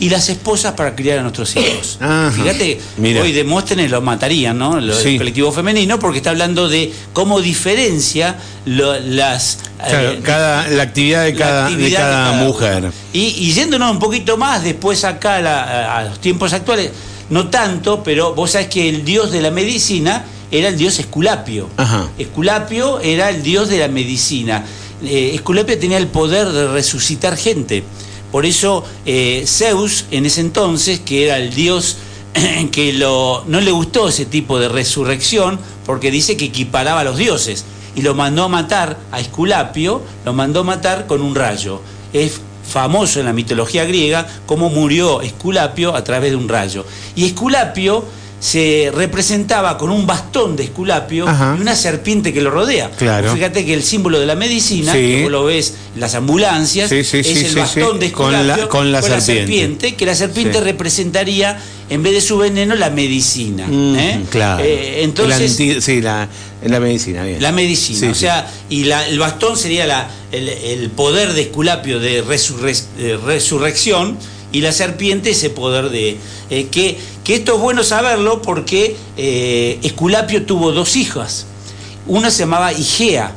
y 0.00 0.08
las 0.08 0.28
esposas 0.28 0.72
para 0.74 0.96
criar 0.96 1.18
a 1.18 1.22
nuestros 1.22 1.54
hijos. 1.56 1.98
Ajá. 2.00 2.32
Fíjate, 2.32 2.80
Mira. 2.96 3.22
hoy 3.22 3.32
Demóstenes 3.32 3.90
lo 3.90 4.00
matarían, 4.00 4.58
¿no? 4.58 4.80
Lo- 4.80 4.94
Sí. 4.98 5.10
El 5.10 5.18
colectivo 5.18 5.52
femenino, 5.52 5.98
porque 5.98 6.18
está 6.18 6.30
hablando 6.30 6.68
de 6.68 6.92
cómo 7.12 7.40
diferencia 7.40 8.36
lo- 8.64 8.98
las. 8.98 9.58
Claro, 9.78 10.10
eh, 10.12 10.20
cada, 10.22 10.66
la 10.68 10.82
actividad 10.82 11.24
de 11.24 11.34
cada, 11.34 11.66
actividad 11.66 11.88
de 11.88 11.94
cada 12.12 12.32
uno. 12.32 12.44
mujer. 12.44 12.90
Y, 13.12 13.20
y 13.38 13.52
yéndonos 13.52 13.90
un 13.90 13.98
poquito 13.98 14.36
más, 14.36 14.64
después 14.64 15.04
acá 15.04 15.36
a, 15.36 15.40
la- 15.40 15.98
a 15.98 16.04
los 16.04 16.20
tiempos 16.20 16.52
actuales, 16.52 16.90
no 17.30 17.48
tanto, 17.48 18.02
pero 18.02 18.34
vos 18.34 18.52
sabés 18.52 18.68
que 18.68 18.88
el 18.88 19.04
dios 19.04 19.30
de 19.30 19.42
la 19.42 19.50
medicina 19.50 20.24
era 20.50 20.68
el 20.68 20.78
dios 20.78 20.98
Esculapio. 20.98 21.68
Ajá. 21.76 22.08
Esculapio 22.18 23.00
era 23.00 23.28
el 23.30 23.42
dios 23.42 23.68
de 23.68 23.78
la 23.78 23.88
medicina. 23.88 24.64
Eh, 25.04 25.40
tenía 25.80 25.98
el 25.98 26.08
poder 26.08 26.48
de 26.48 26.68
resucitar 26.68 27.36
gente. 27.36 27.84
Por 28.32 28.44
eso 28.44 28.84
eh, 29.06 29.44
Zeus, 29.46 30.04
en 30.10 30.26
ese 30.26 30.40
entonces, 30.40 31.00
que 31.00 31.24
era 31.24 31.38
el 31.38 31.54
dios 31.54 31.96
que 32.72 32.92
lo, 32.92 33.44
no 33.46 33.60
le 33.60 33.70
gustó 33.70 34.08
ese 34.08 34.26
tipo 34.26 34.58
de 34.58 34.68
resurrección, 34.68 35.58
porque 35.86 36.10
dice 36.10 36.36
que 36.36 36.46
equiparaba 36.46 37.00
a 37.00 37.04
los 37.04 37.16
dioses, 37.16 37.64
y 37.94 38.02
lo 38.02 38.14
mandó 38.14 38.44
a 38.44 38.48
matar 38.48 38.98
a 39.10 39.20
Esculapio, 39.20 40.02
lo 40.24 40.32
mandó 40.32 40.60
a 40.60 40.64
matar 40.64 41.06
con 41.06 41.22
un 41.22 41.34
rayo. 41.34 41.80
Es 42.12 42.40
famoso 42.68 43.18
en 43.18 43.26
la 43.26 43.32
mitología 43.32 43.84
griega 43.86 44.26
cómo 44.46 44.68
murió 44.68 45.22
Esculapio 45.22 45.96
a 45.96 46.04
través 46.04 46.30
de 46.30 46.36
un 46.36 46.48
rayo. 46.48 46.84
Y 47.16 47.24
Esculapio 47.24 48.04
se 48.40 48.92
representaba 48.94 49.76
con 49.76 49.90
un 49.90 50.06
bastón 50.06 50.54
de 50.54 50.62
Esculapio 50.64 51.26
Ajá. 51.28 51.56
y 51.58 51.60
una 51.60 51.74
serpiente 51.74 52.32
que 52.32 52.40
lo 52.40 52.50
rodea. 52.52 52.88
Claro. 52.96 53.32
Fíjate 53.34 53.66
que 53.66 53.74
el 53.74 53.82
símbolo 53.82 54.20
de 54.20 54.26
la 54.26 54.36
medicina, 54.36 54.92
Sí. 54.92 54.98
que 54.98 55.22
vos 55.22 55.32
lo 55.32 55.44
ves 55.44 55.74
en 55.94 56.00
las 56.00 56.14
ambulancias, 56.14 56.88
Sí, 56.88 57.02
sí, 57.02 57.18
es 57.18 57.26
el 57.44 57.56
bastón 57.56 57.98
de 57.98 58.12
Con 58.12 58.30
la- 58.30 58.38
Esculapio 58.38 58.68
con 58.68 58.92
la 58.92 59.02
serpiente. 59.20 59.94
que 59.96 60.06
la 60.06 60.14
serpiente 60.14 60.60
representaría, 60.60 61.58
en 61.90 62.02
vez 62.04 62.12
de 62.12 62.20
su 62.20 62.38
veneno, 62.38 62.76
la 62.76 62.90
medicina. 62.90 63.66
Mm, 63.66 63.96
¿eh? 63.96 64.20
Claro. 64.30 64.62
Eh, 64.64 65.02
entonces, 65.02 65.50
anti- 65.52 65.80
sí, 65.80 66.00
la, 66.00 66.28
la 66.64 66.78
medicina, 66.80 67.24
bien. 67.24 67.42
la 67.42 67.50
medicina, 67.50 68.10
o 68.10 68.14
sea, 68.14 68.48
y 68.70 68.84
la- 68.84 69.06
el 69.08 69.18
bastón 69.18 69.56
sería 69.56 69.84
la- 69.86 70.08
el, 70.30 70.48
el 70.48 70.90
poder 70.90 71.32
de 71.32 71.42
Esculapio 71.42 71.98
de, 71.98 72.22
resurre- 72.22 72.84
de 72.98 73.16
resurrección 73.16 74.16
y 74.52 74.60
la 74.60 74.72
serpiente 74.72 75.30
ese 75.30 75.50
poder 75.50 75.90
de... 75.90 76.16
eh, 76.50 76.68
que, 76.70 76.98
que 77.24 77.34
esto 77.36 77.54
es 77.56 77.60
bueno 77.60 77.82
saberlo 77.84 78.40
porque 78.42 78.96
eh, 79.16 79.78
Esculapio 79.82 80.44
tuvo 80.44 80.72
dos 80.72 80.96
hijas. 80.96 81.46
Una 82.06 82.30
se 82.30 82.40
llamaba 82.40 82.72
Igea, 82.72 83.32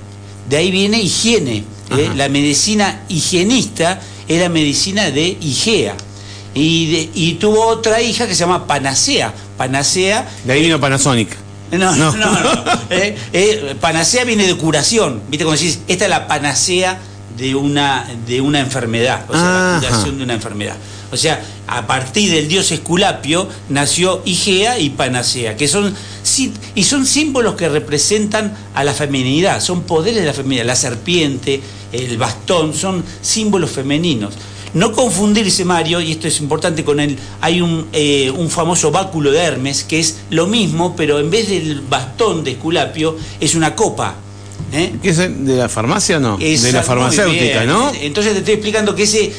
de 0.50 0.58
ahí 0.58 0.72
viene 0.72 1.02
higiene. 1.02 1.64
¿eh? 1.98 2.10
La 2.16 2.30
medicina 2.30 3.04
higienista 3.10 4.00
era 4.28 4.48
medicina 4.50 5.12
de 5.12 5.38
Igea. 5.42 5.96
Y, 6.54 6.92
de- 6.92 7.10
y 7.14 7.34
tuvo 7.36 7.66
otra 7.68 8.02
hija 8.02 8.28
que 8.28 8.34
se 8.34 8.42
llama 8.42 8.68
Panacea. 8.68 9.34
Panacea 9.58 10.30
De 10.46 10.54
ahí 10.54 10.62
vino 10.62 10.80
Panasonic. 10.80 11.30
no, 11.72 11.96
No. 11.96 12.16
no, 12.16 12.32
no. 12.32 12.64
Eh, 12.90 13.18
eh, 13.32 13.76
panacea 13.80 14.24
viene 14.26 14.46
de 14.48 14.56
curación. 14.56 15.22
¿Viste 15.30 15.46
cuando 15.46 15.62
decís, 15.62 15.80
esta 15.88 16.06
es 16.06 16.10
la 16.10 16.28
panacea 16.28 17.00
de 17.38 17.56
una, 17.56 18.06
de 18.28 18.42
una 18.42 18.60
enfermedad? 18.60 19.26
O 19.30 19.34
sea, 19.34 19.80
la 19.82 19.88
curación 19.90 20.18
de 20.18 20.24
una 20.26 20.34
enfermedad. 20.34 20.76
O 21.12 21.18
sea, 21.18 21.44
a 21.68 21.86
partir 21.88 22.32
del 22.32 22.48
dios 22.48 22.72
Esculapio 22.72 23.48
nació 23.70 24.22
Igea 24.26 24.80
y 24.80 24.92
Panacea, 24.92 25.58
que 25.58 25.68
son, 25.68 25.94
y 26.76 26.84
son 26.84 27.06
símbolos 27.06 27.56
que 27.56 27.68
representan 27.68 28.56
a 28.74 28.84
la 28.84 28.94
feminidad, 28.94 29.62
son 29.62 29.84
poderes 29.84 30.22
de 30.22 30.26
la 30.26 30.34
feminidad. 30.34 30.66
La 30.66 30.76
serpiente, 30.76 31.62
el 31.92 32.18
bastón, 32.18 32.74
son 32.74 33.04
símbolos 33.22 33.72
femeninos. 33.72 34.34
No 34.74 34.94
confundirse, 34.94 35.66
Mario, 35.66 36.00
y 36.00 36.14
esto 36.14 36.30
es 36.30 36.40
importante 36.40 36.86
con 36.86 37.02
él, 37.02 37.18
hay 37.42 37.60
un, 37.60 37.88
eh, 37.92 38.32
un 38.32 38.50
famoso 38.50 38.90
báculo 38.90 39.32
de 39.32 39.40
Hermes, 39.40 39.84
que 39.84 40.00
es 40.00 40.22
lo 40.30 40.48
mismo, 40.48 40.96
pero 40.96 41.20
en 41.20 41.30
vez 41.30 41.50
del 41.50 41.82
bastón 41.82 42.46
de 42.46 42.52
Esculapio, 42.52 43.18
es 43.42 43.54
una 43.54 43.76
copa. 43.76 44.16
¿eh? 44.72 44.94
¿Qué 45.02 45.10
es 45.10 45.18
de 45.18 45.56
la 45.56 45.70
farmacia 45.70 46.18
o 46.18 46.20
no? 46.20 46.38
De 46.38 46.72
la 46.72 46.84
farmacéutica. 46.84 47.66
¿no? 47.66 47.92
Entonces 48.00 48.34
te 48.34 48.40
estoy 48.40 48.54
explicando 48.56 48.96
que 48.96 49.04
ese 49.04 49.34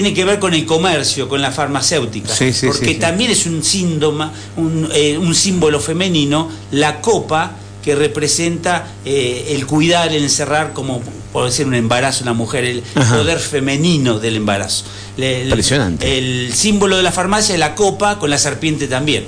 tiene 0.00 0.14
que 0.14 0.24
ver 0.24 0.38
con 0.38 0.54
el 0.54 0.64
comercio, 0.64 1.28
con 1.28 1.42
la 1.42 1.50
farmacéutica. 1.50 2.32
Sí, 2.32 2.52
sí, 2.52 2.68
porque 2.68 2.86
sí, 2.86 2.94
también 2.94 3.32
es 3.32 3.46
un 3.46 3.64
síntoma, 3.64 4.32
un, 4.56 4.88
eh, 4.94 5.18
un 5.18 5.34
símbolo 5.34 5.80
femenino, 5.80 6.48
la 6.70 7.00
copa, 7.00 7.50
que 7.82 7.96
representa 7.96 8.86
eh, 9.04 9.46
el 9.56 9.66
cuidar, 9.66 10.12
el 10.14 10.22
encerrar, 10.22 10.72
como 10.72 11.00
puede 11.32 11.50
ser 11.50 11.66
un 11.66 11.74
embarazo 11.74 12.22
una 12.22 12.32
mujer, 12.32 12.64
el 12.64 12.82
Ajá. 12.94 13.16
poder 13.16 13.40
femenino 13.40 14.20
del 14.20 14.36
embarazo. 14.36 14.84
El- 15.16 15.48
Impresionante. 15.48 16.16
El 16.16 16.52
símbolo 16.54 16.96
de 16.96 17.02
la 17.02 17.10
farmacia 17.10 17.54
es 17.54 17.58
la 17.58 17.74
copa 17.74 18.20
con 18.20 18.30
la 18.30 18.38
serpiente 18.38 18.86
también. 18.86 19.24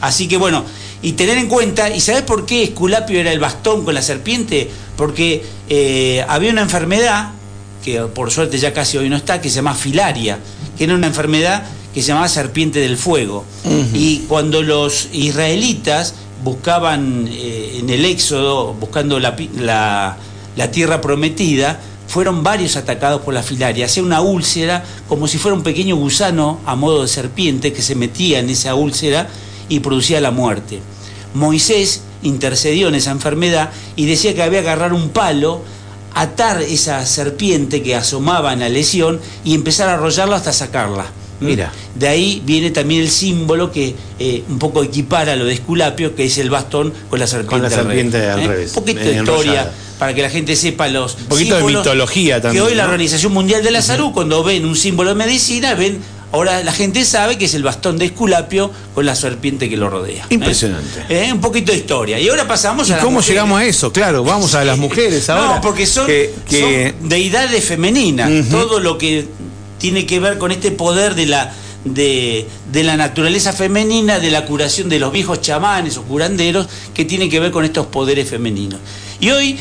Así 0.00 0.28
que 0.28 0.36
bueno, 0.36 0.64
y 1.02 1.12
tener 1.14 1.38
en 1.38 1.48
cuenta, 1.48 1.90
¿y 1.90 2.00
sabes 2.00 2.22
por 2.22 2.46
qué 2.46 2.62
Esculapio 2.62 3.18
era 3.18 3.32
el 3.32 3.40
bastón 3.40 3.84
con 3.84 3.94
la 3.94 4.02
serpiente? 4.02 4.70
Porque 4.96 5.44
eh, 5.68 6.24
había 6.28 6.52
una 6.52 6.62
enfermedad, 6.62 7.32
que 7.88 8.00
por 8.02 8.30
suerte 8.30 8.58
ya 8.58 8.72
casi 8.74 8.98
hoy 8.98 9.08
no 9.08 9.16
está, 9.16 9.40
que 9.40 9.48
se 9.48 9.56
llama 9.56 9.74
filaria, 9.74 10.38
que 10.76 10.84
era 10.84 10.94
una 10.94 11.06
enfermedad 11.06 11.64
que 11.94 12.02
se 12.02 12.08
llamaba 12.08 12.28
serpiente 12.28 12.80
del 12.80 12.98
fuego. 12.98 13.44
Y 13.94 14.20
cuando 14.28 14.62
los 14.62 15.08
israelitas 15.12 16.14
buscaban 16.44 17.28
eh, 17.30 17.78
en 17.80 17.88
el 17.88 18.04
éxodo, 18.04 18.74
buscando 18.74 19.18
la, 19.18 20.16
la 20.56 20.70
tierra 20.70 21.00
prometida, 21.00 21.80
fueron 22.06 22.42
varios 22.42 22.76
atacados 22.76 23.22
por 23.22 23.32
la 23.32 23.42
filaria. 23.42 23.86
Hacía 23.86 24.02
una 24.02 24.20
úlcera 24.20 24.84
como 25.08 25.26
si 25.26 25.38
fuera 25.38 25.56
un 25.56 25.62
pequeño 25.62 25.96
gusano 25.96 26.60
a 26.66 26.76
modo 26.76 27.02
de 27.02 27.08
serpiente 27.08 27.72
que 27.72 27.82
se 27.82 27.94
metía 27.94 28.38
en 28.38 28.50
esa 28.50 28.74
úlcera 28.74 29.28
y 29.68 29.80
producía 29.80 30.20
la 30.20 30.30
muerte. 30.30 30.80
Moisés 31.34 32.02
intercedió 32.22 32.88
en 32.88 32.96
esa 32.96 33.12
enfermedad 33.12 33.70
y 33.96 34.06
decía 34.06 34.34
que 34.34 34.42
había 34.42 34.62
que 34.62 34.68
agarrar 34.68 34.92
un 34.92 35.10
palo, 35.10 35.62
atar 36.14 36.62
esa 36.62 37.04
serpiente 37.06 37.82
que 37.82 37.94
asomaba 37.94 38.52
en 38.52 38.60
la 38.60 38.68
lesión 38.68 39.20
y 39.44 39.54
empezar 39.54 39.88
a 39.88 39.94
arrollarla 39.94 40.36
hasta 40.36 40.52
sacarla. 40.52 41.06
¿Mm? 41.40 41.46
Mira. 41.46 41.72
De 41.94 42.08
ahí 42.08 42.42
viene 42.44 42.70
también 42.70 43.02
el 43.02 43.10
símbolo 43.10 43.70
que 43.70 43.94
eh, 44.18 44.42
un 44.48 44.58
poco 44.58 44.82
equipara 44.82 45.36
lo 45.36 45.44
de 45.44 45.54
Esculapio, 45.54 46.14
que 46.14 46.24
es 46.24 46.38
el 46.38 46.50
bastón 46.50 46.92
con 47.10 47.20
la 47.20 47.26
serpiente, 47.26 47.50
Con 47.50 47.62
la 47.62 47.70
serpiente 47.70 48.28
al 48.28 48.40
¿Eh? 48.40 48.46
revés, 48.48 48.68
Un 48.70 48.82
poquito 48.82 49.00
de 49.00 49.16
historia 49.16 49.72
para 49.98 50.14
que 50.14 50.22
la 50.22 50.30
gente 50.30 50.54
sepa 50.54 50.88
los 50.88 51.16
Un 51.16 51.24
poquito 51.26 51.56
de 51.56 51.64
mitología 51.64 52.40
también, 52.40 52.64
Que 52.64 52.70
hoy 52.70 52.76
la. 52.76 52.84
Organización 52.84 53.32
Mundial 53.32 53.62
de 53.62 53.70
la 53.70 53.82
Salud, 53.82 54.12
cuando 54.12 54.42
ven 54.42 54.64
un 54.64 54.76
símbolo 54.76 55.10
de 55.10 55.16
medicina, 55.16 55.74
ven, 55.74 56.00
ahora 56.32 56.62
la 56.62 56.72
gente 56.72 57.04
sabe 57.04 57.38
que 57.38 57.46
es 57.46 57.54
el 57.54 57.62
bastón 57.62 57.98
de 57.98 58.06
Esculapio 58.06 58.70
con 58.94 59.06
la 59.06 59.14
serpiente 59.14 59.68
que 59.68 59.76
lo 59.76 59.88
rodea. 59.90 60.24
¿eh? 60.24 60.34
Impresionante. 60.34 61.04
¿Eh? 61.08 61.32
Un 61.32 61.40
poquito 61.40 61.72
de 61.72 61.78
historia. 61.78 62.18
Y 62.20 62.28
ahora 62.28 62.46
pasamos 62.46 62.88
¿Y 62.88 62.92
a 62.92 62.96
las 62.96 63.04
cómo 63.04 63.16
mujeres. 63.16 63.28
llegamos 63.34 63.60
a 63.60 63.64
eso? 63.64 63.92
Claro, 63.92 64.24
vamos 64.24 64.54
a 64.54 64.64
las 64.64 64.78
mujeres 64.78 65.28
ahora. 65.30 65.56
No, 65.56 65.60
porque 65.60 65.86
son, 65.86 66.06
que- 66.06 66.34
que- 66.48 66.94
son 66.98 67.08
deidades 67.08 67.64
femeninas. 67.64 68.30
Todo 68.50 68.80
lo 68.80 68.98
que 68.98 69.26
tiene 69.78 70.06
que 70.06 70.20
ver 70.20 70.38
con 70.38 70.50
este 70.52 70.70
poder 70.70 71.14
de 71.14 71.26
la, 71.26 71.52
de, 71.84 72.46
de 72.72 72.82
la 72.84 72.96
naturaleza 72.96 73.52
femenina, 73.52 74.18
de 74.18 74.30
la 74.30 74.44
curación 74.44 74.88
de 74.88 74.98
los 74.98 75.12
viejos 75.12 75.40
chamanes 75.40 75.96
o 75.96 76.02
curanderos, 76.02 76.66
que 76.94 77.04
tiene 77.04 77.28
que 77.28 77.40
ver 77.40 77.50
con 77.52 77.64
estos 77.64 77.86
poderes 77.86 78.28
femeninos. 78.28 78.80
Y 79.20 79.30
hoy, 79.30 79.56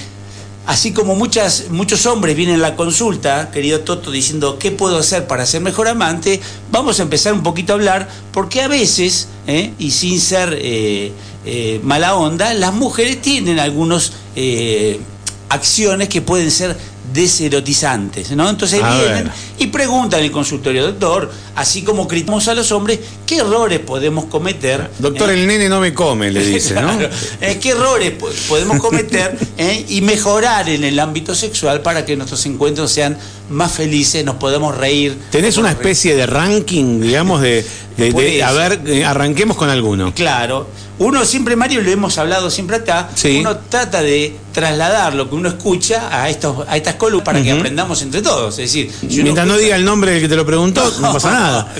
así 0.67 0.91
como 0.91 1.15
muchos 1.15 2.05
hombres 2.05 2.35
vienen 2.35 2.55
a 2.55 2.69
la 2.69 2.75
consulta, 2.75 3.49
querido 3.51 3.79
Toto, 3.79 4.11
diciendo 4.11 4.59
qué 4.59 4.69
puedo 4.69 4.97
hacer 4.97 5.25
para 5.25 5.45
ser 5.45 5.61
mejor 5.61 5.87
amante, 5.87 6.41
vamos 6.71 6.99
a 6.99 7.03
empezar 7.03 7.33
un 7.33 7.41
poquito 7.41 7.71
a 7.71 7.77
hablar, 7.77 8.09
porque 8.33 8.61
a 8.61 8.67
veces, 8.67 9.29
¿eh? 9.47 9.73
y 9.79 9.91
sin 9.91 10.19
ser 10.19 10.57
eh, 10.61 11.13
eh, 11.45 11.79
mala 11.83 12.15
onda, 12.15 12.53
las 12.53 12.73
mujeres 12.73 13.21
tienen 13.21 13.59
algunos 13.59 14.11
eh, 14.35 14.99
acciones 15.47 16.09
que 16.09 16.21
pueden 16.21 16.51
ser 16.51 16.77
deserotizantes, 17.13 18.31
¿no? 18.31 18.49
Entonces 18.49 18.81
A 18.83 18.93
vienen 18.99 19.25
ver. 19.25 19.33
y 19.59 19.67
preguntan 19.67 20.19
en 20.19 20.25
el 20.25 20.31
consultorio, 20.31 20.83
doctor, 20.85 21.31
así 21.55 21.81
como 21.83 22.07
criticamos 22.07 22.47
a 22.47 22.53
los 22.53 22.71
hombres, 22.71 22.99
¿qué 23.25 23.37
errores 23.37 23.79
podemos 23.79 24.25
cometer? 24.25 24.89
Doctor, 24.99 25.29
eh, 25.29 25.33
el 25.33 25.47
nene 25.47 25.69
no 25.69 25.79
me 25.79 25.93
come, 25.93 26.31
le 26.31 26.45
dice, 26.45 26.73
¿no? 26.75 26.99
Eh, 27.41 27.59
¿Qué 27.61 27.69
errores 27.69 28.11
po- 28.11 28.29
podemos 28.47 28.79
cometer 28.79 29.37
eh, 29.57 29.85
y 29.89 30.01
mejorar 30.01 30.69
en 30.69 30.83
el 30.83 30.99
ámbito 30.99 31.33
sexual 31.35 31.81
para 31.81 32.05
que 32.05 32.15
nuestros 32.15 32.45
encuentros 32.45 32.91
sean 32.91 33.17
más 33.49 33.71
felices, 33.71 34.23
nos 34.25 34.35
podamos 34.35 34.75
reír? 34.77 35.17
¿Tenés 35.31 35.57
una 35.57 35.71
especie 35.71 36.15
de 36.15 36.25
ranking, 36.25 36.99
digamos, 37.01 37.41
de, 37.41 37.65
de- 37.97 38.11
de- 38.11 38.43
a 38.43 38.51
ver, 38.51 38.81
eh, 38.85 39.05
arranquemos 39.05 39.57
con 39.57 39.69
alguno. 39.69 40.13
Claro. 40.13 40.67
Uno 40.99 41.23
siempre, 41.25 41.55
Mario, 41.55 41.81
lo 41.83 41.91
hemos 41.91 42.17
hablado 42.17 42.49
siempre 42.49 42.77
acá, 42.77 43.09
Sí. 43.13 43.37
uno 43.41 43.55
trata 43.69 44.01
de 44.01 44.35
trasladar 44.51 45.13
lo 45.13 45.29
que 45.29 45.35
uno 45.35 45.47
escucha 45.47 46.09
a, 46.11 46.27
estos, 46.27 46.67
a 46.67 46.75
estas 46.75 46.95
columnas 46.95 47.23
para 47.25 47.43
que 47.43 47.51
aprendamos 47.51 48.01
entre 48.01 48.23
todos. 48.23 48.53
Es 48.57 48.73
decir, 48.73 48.91
si 49.07 49.21
Mientras 49.21 49.45
no 49.45 49.57
diga 49.57 49.75
el 49.75 49.85
nombre 49.85 50.11
del 50.13 50.21
que 50.21 50.27
te 50.27 50.35
lo 50.35 50.43
preguntó, 50.43 50.91
no, 50.99 51.13
pasa 51.13 51.31
nada. 51.31 51.73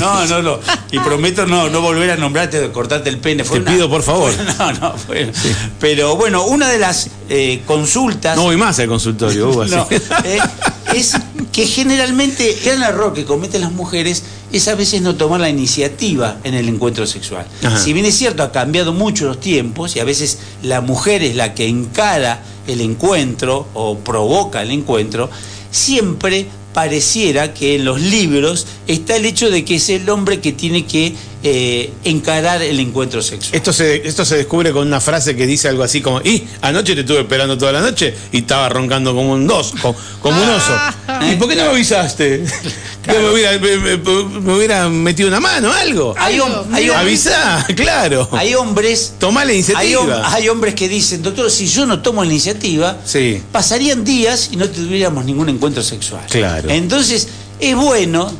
No, 0.00 0.26
no, 0.26 0.42
no. 0.42 0.58
Y 0.90 0.98
prometo 0.98 1.46
no, 1.46 1.68
no 1.70 1.80
volver 1.80 2.10
a 2.10 2.16
nombrarte, 2.16 2.72
cortarte 2.72 3.08
el 3.08 3.18
pene. 3.18 3.44
Fue 3.44 3.58
Te 3.58 3.62
una- 3.62 3.70
pido, 3.72 3.88
por 3.88 4.02
favor. 4.02 4.32
no, 4.58 4.72
no, 4.72 4.94
Pero 5.78 6.16
bueno, 6.16 6.44
una 6.46 6.68
de 6.68 6.78
las 6.80 7.08
eh, 7.28 7.62
consultas. 7.66 8.36
No 8.36 8.42
voy 8.44 8.56
más 8.56 8.80
al 8.80 8.88
consultorio, 8.88 9.48
Hugo, 9.50 9.62
así. 9.62 9.74
No, 9.76 9.86
eh, 10.24 10.38
es 10.96 11.14
que 11.52 11.66
generalmente 11.66 12.50
el 12.50 12.60
gran 12.64 12.82
error 12.82 13.12
que 13.12 13.24
cometen 13.24 13.60
las 13.60 13.72
mujeres 13.72 14.22
es 14.52 14.68
a 14.68 14.74
veces 14.74 15.02
no 15.02 15.16
tomar 15.16 15.40
la 15.40 15.50
iniciativa 15.50 16.38
en 16.44 16.54
el 16.54 16.68
encuentro 16.68 17.06
sexual. 17.06 17.46
Ajá. 17.62 17.78
Si 17.78 17.92
bien 17.92 18.06
es 18.06 18.16
cierto, 18.16 18.42
ha 18.42 18.52
cambiado 18.52 18.92
mucho 18.92 19.26
los 19.26 19.40
tiempos 19.40 19.96
y 19.96 20.00
a 20.00 20.04
veces 20.04 20.38
la 20.62 20.80
mujer 20.80 21.22
es 21.22 21.36
la 21.36 21.54
que 21.54 21.68
encara 21.68 22.42
el 22.66 22.80
encuentro 22.80 23.68
o 23.74 23.98
provoca 23.98 24.62
el 24.62 24.70
encuentro, 24.70 25.30
siempre 25.70 26.46
pareciera 26.72 27.54
que 27.54 27.76
en 27.76 27.84
los 27.84 28.00
libros 28.00 28.66
está 28.86 29.16
el 29.16 29.24
hecho 29.24 29.50
de 29.50 29.64
que 29.64 29.76
es 29.76 29.88
el 29.88 30.08
hombre 30.10 30.40
que 30.40 30.52
tiene 30.52 30.84
que 30.84 31.14
eh, 31.42 31.92
encarar 32.04 32.62
el 32.62 32.80
encuentro 32.80 33.22
sexual. 33.22 33.54
Esto 33.54 33.72
se, 33.72 34.06
esto 34.06 34.24
se 34.24 34.36
descubre 34.36 34.72
con 34.72 34.86
una 34.86 35.00
frase 35.00 35.36
que 35.36 35.46
dice 35.46 35.68
algo 35.68 35.82
así 35.82 36.00
como, 36.00 36.20
y 36.20 36.44
anoche 36.62 36.94
te 36.94 37.02
estuve 37.02 37.20
esperando 37.20 37.56
toda 37.56 37.72
la 37.72 37.80
noche 37.80 38.14
y 38.32 38.38
estaba 38.38 38.68
roncando 38.68 39.14
como 39.14 39.32
un 39.32 39.46
dos, 39.46 39.72
co- 39.80 39.94
como, 40.20 40.42
un 40.42 40.48
oso. 40.48 40.72
¿Y 41.30 41.36
por 41.36 41.48
qué 41.48 41.56
no 41.56 41.64
me 41.64 41.70
avisaste? 41.70 42.44
Que 43.06 43.12
me, 43.20 43.30
hubiera, 43.30 43.52
me- 43.60 43.76
me- 43.76 43.96
me 44.40 44.54
hubiera 44.56 44.88
metido 44.88 45.28
una 45.28 45.38
mano, 45.38 45.72
algo. 45.72 46.12
Hay, 46.18 46.40
hay 46.72 46.90
Avisá, 46.90 47.64
claro. 47.76 48.28
hay 48.32 48.56
hombres 48.56 49.14
Tomá 49.20 49.44
la 49.44 49.50
Hay, 49.52 49.58
iniciativa. 49.58 50.34
hay 50.34 50.48
hombres 50.48 50.74
que 50.74 50.88
dicen, 50.88 51.22
doctor, 51.22 51.48
si 51.48 51.68
yo 51.68 51.86
no 51.86 52.02
tomo 52.02 52.24
la 52.24 52.30
iniciativa, 52.32 52.96
Sí. 53.04 53.40
pasarían 53.52 54.02
días 54.04 54.48
y 54.50 54.56
no 54.56 54.68
tuviéramos 54.68 55.24
ningún 55.24 55.48
encuentro 55.48 55.84
sexual. 55.84 56.24
Claro. 56.28 56.68
Entonces, 56.68 57.28
es 57.60 57.76
bueno, 57.76 58.32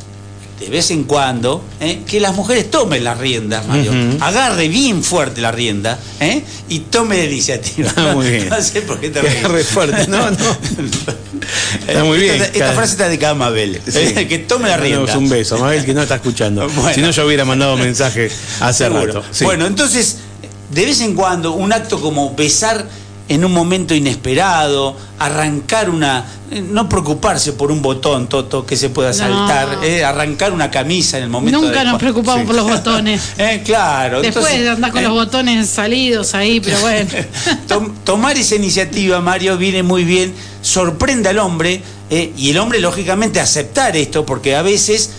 de 0.59 0.69
vez 0.69 0.89
en 0.89 1.03
cuando, 1.03 1.63
¿eh? 1.79 2.01
que 2.07 2.19
las 2.19 2.33
mujeres 2.33 2.71
tomen 2.71 3.03
las 3.03 3.17
riendas, 3.19 3.67
Mario. 3.67 3.91
Agarre 4.19 4.67
bien 4.67 5.03
fuerte 5.03 5.39
la 5.39 5.51
rienda 5.51 5.99
¿eh? 6.19 6.43
y 6.67 6.79
tome 6.79 7.17
la 7.17 7.25
iniciativa. 7.25 7.93
Ah, 7.95 8.13
muy 8.13 8.29
bien. 8.29 8.49
No 8.57 8.61
sé 8.61 8.81
por 8.81 8.99
qué 8.99 9.09
te 9.09 9.19
agarre 9.19 9.63
fuerte. 9.63 10.07
No, 10.07 10.31
no. 10.31 10.37
Está 11.87 12.03
muy 12.03 12.17
bien. 12.17 12.41
Esta, 12.41 12.73
frase 12.73 12.93
está 12.93 13.09
de 13.09 13.19
cada 13.19 13.35
Mabel. 13.35 13.81
Sí. 13.87 14.13
que 14.27 14.39
tome 14.39 14.67
la 14.67 14.77
rienda. 14.77 15.17
un 15.17 15.29
beso, 15.29 15.57
Mabel, 15.57 15.85
que 15.85 15.93
no 15.93 16.01
está 16.01 16.15
escuchando. 16.15 16.67
Bueno. 16.67 16.93
Si 16.93 17.01
no, 17.01 17.11
yo 17.11 17.25
hubiera 17.25 17.45
mandado 17.45 17.77
mensaje 17.77 18.29
hace 18.59 18.85
Seguro. 18.85 19.05
rato. 19.05 19.23
Sí. 19.31 19.45
Bueno, 19.45 19.65
entonces, 19.65 20.17
de 20.71 20.85
vez 20.85 21.01
en 21.01 21.13
cuando, 21.13 21.53
un 21.53 21.71
acto 21.71 22.01
como 22.01 22.35
besar 22.35 22.87
en 23.29 23.43
un 23.43 23.51
momento 23.53 23.93
inesperado, 23.93 24.95
arrancar 25.19 25.89
una. 25.89 26.25
eh, 26.51 26.61
No 26.61 26.87
preocuparse 26.87 27.53
por 27.53 27.71
un 27.71 27.81
botón, 27.81 28.27
Toto, 28.29 28.65
que 28.65 28.77
se 28.77 28.89
pueda 28.89 29.09
No. 29.09 29.15
saltar, 29.15 29.79
eh, 29.83 30.03
arrancar 30.05 30.53
una 30.53 30.71
camisa 30.71 31.17
en 31.17 31.23
el 31.25 31.29
momento 31.29 31.59
Nunca 31.61 31.83
nos 31.83 31.99
preocupamos 31.99 32.41
Sí. 32.41 32.47
por 32.47 32.55
los 32.55 32.67
botones. 32.67 33.21
Eh, 33.37 33.61
claro. 33.65 34.21
Después 34.21 34.45
entonces, 34.45 34.69
andás 34.75 34.91
con 34.91 35.01
eh, 35.01 35.03
los 35.03 35.13
botones 35.13 35.67
salidos 35.69 36.33
ahí, 36.35 36.59
pero 36.61 36.79
bueno. 36.79 37.09
Tom- 37.67 37.93
tomar 38.05 38.37
esa 38.37 38.55
iniciativa, 38.55 39.19
Mario, 39.19 39.57
viene 39.57 39.83
muy 39.83 40.03
bien, 40.05 40.33
sorprende 40.61 41.29
al 41.29 41.39
hombre 41.39 41.81
eh, 42.09 42.31
y 42.37 42.51
el 42.51 42.57
hombre, 42.57 42.79
lógicamente, 42.79 43.39
aceptar 43.41 43.97
esto, 43.97 44.25
porque 44.25 44.55
a 44.55 44.61
veces 44.61 45.09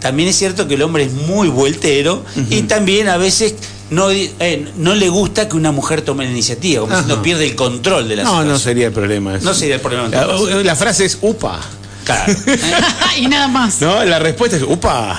también 0.00 0.28
es 0.30 0.36
cierto 0.36 0.66
que 0.66 0.74
el 0.74 0.82
hombre 0.82 1.04
es 1.04 1.12
muy 1.12 1.48
vueltero 1.48 2.24
y 2.50 2.62
también 2.62 3.08
a 3.08 3.18
veces 3.18 3.54
no, 3.92 4.10
eh, 4.10 4.68
no 4.76 4.94
le 4.94 5.08
gusta 5.08 5.48
que 5.48 5.56
una 5.56 5.70
mujer 5.72 6.02
tome 6.02 6.24
la 6.24 6.30
iniciativa, 6.30 6.80
como 6.86 7.00
si 7.02 7.08
no 7.08 7.22
pierde 7.22 7.46
el 7.46 7.54
control 7.54 8.08
de 8.08 8.16
la 8.16 8.24
no, 8.24 8.30
no 8.30 8.38
situación. 8.40 8.60
sería 8.60 8.86
el 8.88 8.92
problema. 8.92 9.36
eso. 9.36 9.44
No 9.44 9.54
sería 9.54 9.76
el 9.76 9.80
problema. 9.80 10.08
La, 10.08 10.26
la 10.62 10.76
frase 10.76 11.04
es 11.04 11.18
upa. 11.20 11.60
Claro. 12.04 12.32
¿eh? 12.32 12.56
y 13.20 13.26
nada 13.28 13.46
más. 13.48 13.80
No, 13.80 14.02
la 14.04 14.18
respuesta 14.18 14.56
es 14.56 14.62
upa. 14.64 15.18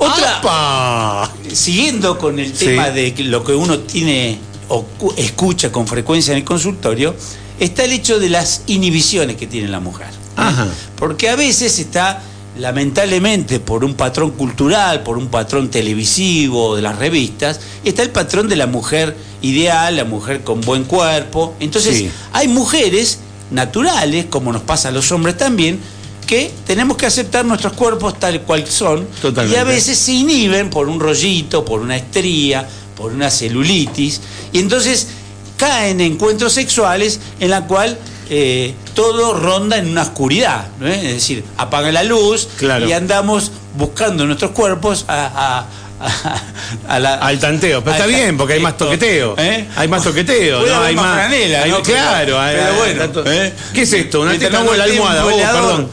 Otra, 0.00 0.38
Upa. 0.40 1.32
siguiendo 1.52 2.18
con 2.18 2.38
el 2.38 2.54
Sí. 2.54 2.66
tema 2.66 2.90
de 2.90 3.14
lo 3.24 3.42
que 3.42 3.52
uno 3.52 3.78
tiene 3.80 4.38
o 4.68 4.84
cu- 4.84 5.12
escucha 5.16 5.72
con 5.72 5.86
frecuencia 5.88 6.32
en 6.32 6.38
el 6.38 6.44
consultorio, 6.44 7.16
está 7.58 7.82
el 7.84 7.92
hecho 7.92 8.20
de 8.20 8.28
las 8.28 8.62
inhibiciones 8.68 9.36
que 9.36 9.46
tiene 9.48 9.66
la 9.68 9.80
mujer. 9.80 10.06
¿eh? 10.08 10.12
Ajá. 10.36 10.68
Porque 10.96 11.28
a 11.30 11.34
veces 11.36 11.78
está, 11.80 12.20
lamentablemente, 12.58 13.60
por 13.60 13.84
un 13.84 13.94
patrón 13.94 14.32
cultural, 14.32 15.02
por 15.02 15.16
un 15.16 15.28
patrón 15.28 15.70
televisivo, 15.70 16.76
de 16.76 16.82
las 16.82 16.98
revistas, 16.98 17.60
está 17.84 18.02
el 18.02 18.10
patrón 18.10 18.48
de 18.48 18.56
la 18.56 18.66
mujer 18.66 19.16
ideal, 19.42 19.96
la 19.96 20.04
mujer 20.04 20.42
con 20.42 20.60
buen 20.60 20.84
cuerpo. 20.84 21.54
Entonces, 21.60 21.96
Sí. 21.96 22.10
hay 22.32 22.48
mujeres 22.48 23.18
naturales, 23.50 24.26
como 24.26 24.52
nos 24.52 24.62
pasa 24.62 24.88
a 24.88 24.90
los 24.90 25.10
hombres 25.12 25.36
también, 25.36 25.78
que 26.26 26.50
tenemos 26.66 26.96
que 26.98 27.06
aceptar 27.06 27.44
nuestros 27.46 27.72
cuerpos 27.72 28.18
tal 28.18 28.42
cual 28.42 28.66
son. 28.66 29.06
Totalmente. 29.22 29.56
Y 29.56 29.60
a 29.60 29.64
veces 29.64 29.96
se 29.96 30.12
inhiben 30.12 30.68
por 30.68 30.88
un 30.88 31.00
rollito, 31.00 31.64
por 31.64 31.80
una 31.80 31.96
estría, 31.96 32.68
por 32.96 33.12
una 33.12 33.30
celulitis. 33.30 34.20
Y 34.52 34.58
entonces 34.58 35.06
caen 35.56 36.00
en 36.00 36.12
encuentros 36.12 36.52
sexuales 36.52 37.18
en 37.40 37.50
la 37.50 37.66
cual 37.66 37.98
eh, 38.30 38.74
todo 38.94 39.34
ronda 39.34 39.76
en 39.78 39.88
una 39.88 40.02
oscuridad, 40.02 40.66
¿no 40.80 40.86
es? 40.88 40.98
Es 40.98 41.14
decir, 41.14 41.44
apaga 41.56 41.90
la 41.92 42.02
luz 42.02 42.48
Claro. 42.58 42.86
y 42.88 42.92
andamos 42.92 43.50
buscando 43.76 44.26
nuestros 44.26 44.50
cuerpos 44.52 45.04
a, 45.08 45.26
a- 45.26 45.66
a- 46.00 46.42
a 46.94 46.98
la- 47.00 47.14
Al 47.16 47.38
tanteo, 47.40 47.82
pero 47.82 47.96
está 47.96 48.06
bien 48.06 48.36
porque 48.36 48.54
hay 48.54 48.60
más 48.60 48.76
toqueteo. 48.76 49.34
¿eh? 49.38 49.66
Hay 49.76 49.88
más 49.88 50.02
toqueteo, 50.04 50.60
Hay 50.82 50.94
más 50.94 51.14
franela, 51.14 51.66
¿no? 51.66 51.82
claro, 51.82 52.18
Pero- 52.24 52.40
hay- 52.40 52.56
pero 52.56 52.74
bueno, 52.76 53.00
tanto- 53.00 53.24
¿eh? 53.32 53.52
¿Qué 53.74 53.82
es 53.82 53.92
esto? 53.92 54.20
Una 54.20 54.38
teta 54.38 54.62
no 54.62 54.70
almohada. 54.72 55.24
Oh, 55.26 55.30
perdón. 55.36 55.90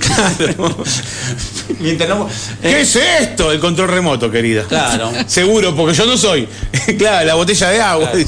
Claro. 0.00 0.76
Mientras 1.80 2.08
no- 2.08 2.28
¿Qué 2.62 2.80
es 2.80 2.96
esto? 2.96 3.52
El 3.52 3.60
control 3.60 3.88
remoto, 3.88 4.30
querida. 4.30 4.64
Claro. 4.64 5.12
Seguro, 5.26 5.74
porque 5.74 5.94
yo 5.94 6.06
no 6.06 6.16
soy. 6.16 6.48
claro, 6.98 7.26
la 7.26 7.34
botella 7.34 7.68
de 7.70 7.80
agua. 7.80 8.10
Claro. 8.10 8.26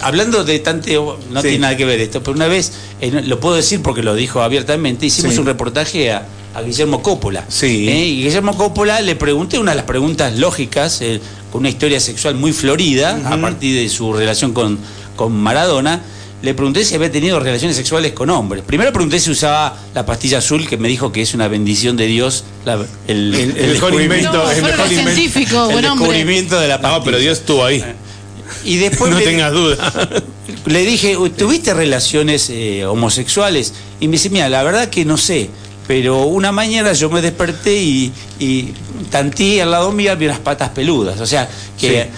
Hablando 0.00 0.44
de 0.44 0.58
tanteo, 0.58 1.18
no 1.30 1.40
Sí. 1.40 1.48
tiene 1.48 1.58
nada 1.60 1.76
que 1.76 1.84
ver 1.84 2.00
esto, 2.00 2.20
pero 2.22 2.32
una 2.36 2.46
vez, 2.48 2.72
eh, 3.00 3.22
lo 3.24 3.38
puedo 3.40 3.54
decir 3.56 3.80
porque 3.82 4.02
lo 4.02 4.14
dijo 4.14 4.42
abiertamente, 4.42 5.06
hicimos 5.06 5.34
Sí. 5.34 5.40
un 5.40 5.46
reportaje 5.46 6.10
a, 6.12 6.26
a 6.54 6.62
Guillermo 6.62 7.02
Coppola. 7.02 7.44
Sí. 7.48 7.88
¿eh? 7.88 8.04
Y 8.06 8.22
Guillermo 8.24 8.56
Coppola 8.56 9.00
le 9.00 9.14
pregunté 9.16 9.58
una 9.58 9.72
de 9.72 9.76
las 9.76 9.84
preguntas 9.86 10.36
lógicas, 10.36 11.00
eh, 11.02 11.20
con 11.52 11.60
una 11.60 11.68
historia 11.68 12.00
sexual 12.00 12.34
muy 12.34 12.52
florida, 12.52 13.20
a 13.24 13.36
partir 13.40 13.74
de 13.80 13.88
su 13.88 14.12
relación 14.12 14.52
con, 14.52 14.78
con 15.16 15.32
Maradona. 15.32 16.02
Le 16.42 16.54
pregunté 16.54 16.84
si 16.84 16.94
había 16.94 17.10
tenido 17.10 17.40
relaciones 17.40 17.76
sexuales 17.76 18.12
con 18.12 18.30
hombres. 18.30 18.62
Primero 18.64 18.92
pregunté 18.92 19.18
si 19.18 19.30
usaba 19.30 19.76
la 19.92 20.06
pastilla 20.06 20.38
azul, 20.38 20.68
que 20.68 20.76
me 20.76 20.86
dijo 20.88 21.10
que 21.10 21.20
es 21.22 21.34
una 21.34 21.48
bendición 21.48 21.96
de 21.96 22.06
Dios. 22.06 22.44
la- 22.64 22.74
el, 23.08 23.34
El- 23.34 23.76
invento, 24.02 24.32
No, 24.32 24.50
el 24.50 24.58
fueron 24.58 24.62
mejor 24.62 24.78
los 24.78 24.90
invento. 24.92 25.10
científicos, 25.14 25.68
el 25.68 25.72
buen 25.72 25.84
hombre. 25.86 26.06
descubrimiento 26.08 26.60
de 26.60 26.68
la 26.68 26.80
pastilla. 26.80 26.98
No, 26.98 27.04
pero 27.04 27.18
Dios 27.18 27.38
estuvo 27.38 27.64
ahí. 27.64 27.82
Y 28.64 28.76
después 28.76 29.10
no 29.12 29.18
le- 29.18 29.24
tengas 29.24 29.52
duda. 29.52 29.92
le 30.66 30.80
dije, 30.84 31.16
¿tuviste 31.36 31.74
relaciones 31.74 32.48
eh, 32.50 32.84
homosexuales? 32.84 33.72
Y 34.00 34.06
me 34.08 34.12
dice, 34.12 34.30
mira, 34.30 34.48
la 34.48 34.62
verdad 34.62 34.88
que 34.88 35.04
no 35.04 35.16
sé, 35.16 35.50
pero 35.86 36.24
una 36.24 36.52
mañana 36.52 36.92
yo 36.92 37.08
me 37.10 37.20
desperté 37.22 37.74
y, 37.76 38.12
y 38.38 38.72
tantí 39.10 39.58
al 39.60 39.70
lado 39.70 39.90
mío 39.92 40.12
había 40.12 40.28
unas 40.28 40.40
patas 40.40 40.70
peludas. 40.70 41.18
O 41.20 41.26
sea, 41.26 41.48
que, 41.80 42.08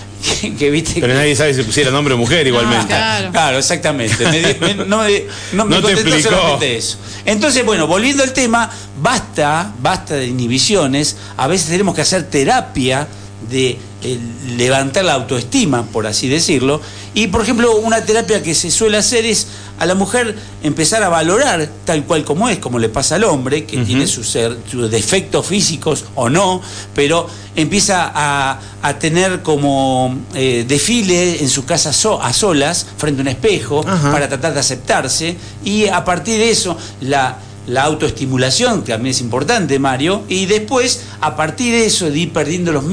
que, 0.40 0.54
que 0.58 0.70
viste 0.70 0.94
Pero 1.00 1.08
que- 1.12 1.18
nadie 1.18 1.36
sabe 1.36 1.54
si 1.54 1.62
pusiera 1.62 1.96
hombre 1.96 2.14
o 2.14 2.18
mujer 2.18 2.46
igualmente. 2.46 2.86
claro. 2.88 3.30
Claro, 3.30 3.58
exactamente. 3.58 4.24
Me 4.26 4.74
me- 4.74 4.84
no 4.86 4.98
me, 5.04 5.24
no 5.52 5.64
me 5.64 5.70
No 5.76 5.76
te 5.76 5.94
contestó 5.94 6.08
explicó. 6.14 6.30
solamente 6.36 6.76
eso. 6.76 6.98
Entonces, 7.24 7.64
bueno, 7.64 7.86
volviendo 7.86 8.22
al 8.22 8.32
tema, 8.32 8.70
basta, 9.00 9.72
basta 9.80 10.14
de 10.16 10.26
inhibiciones. 10.26 11.16
A 11.36 11.46
veces 11.46 11.68
tenemos 11.68 11.94
que 11.94 12.00
hacer 12.00 12.24
terapia 12.28 13.06
de 13.48 13.78
eh, 14.02 14.18
levantar 14.56 15.04
la 15.04 15.14
autoestima, 15.14 15.84
por 15.84 16.06
así 16.06 16.28
decirlo. 16.28 16.80
Y, 17.14 17.28
por 17.28 17.42
ejemplo, 17.42 17.76
una 17.76 18.04
terapia 18.04 18.42
que 18.42 18.54
se 18.54 18.70
suele 18.70 18.96
hacer 18.98 19.24
es 19.26 19.46
a 19.78 19.86
la 19.86 19.94
mujer 19.94 20.36
empezar 20.62 21.02
a 21.02 21.08
valorar 21.08 21.68
tal 21.84 22.04
cual 22.04 22.24
como 22.24 22.48
es, 22.48 22.58
como 22.58 22.78
le 22.78 22.88
pasa 22.88 23.14
al 23.16 23.24
hombre, 23.24 23.64
que 23.64 23.78
tiene 23.78 24.06
sus, 24.06 24.28
ser- 24.28 24.58
sus 24.70 24.90
defectos 24.90 25.46
físicos 25.46 26.04
o 26.14 26.28
no, 26.28 26.60
pero 26.94 27.26
empieza 27.56 28.10
a, 28.14 28.60
a 28.82 28.98
tener 28.98 29.42
como 29.42 30.14
eh, 30.34 30.64
desfile 30.68 31.40
en 31.42 31.48
su 31.48 31.64
casa 31.64 31.92
so- 31.92 32.22
a 32.22 32.32
solas, 32.32 32.86
frente 32.96 33.20
a 33.20 33.22
un 33.22 33.28
espejo, 33.28 33.82
para 34.12 34.28
tratar 34.28 34.54
de 34.54 34.60
aceptarse, 34.60 35.36
y 35.64 35.86
a 35.86 36.04
partir 36.04 36.38
de 36.38 36.50
eso, 36.50 36.76
la, 37.00 37.38
la 37.66 37.82
autoestimulación, 37.84 38.82
que 38.82 38.92
también 38.92 39.14
es 39.14 39.20
importante, 39.20 39.78
Mario, 39.78 40.22
y 40.28 40.46
después, 40.46 41.02
a 41.20 41.36
partir 41.36 41.72
de 41.72 41.86
eso, 41.86 42.10
de 42.10 42.18
ir 42.18 42.32
perdiendo 42.32 42.72
los, 42.72 42.84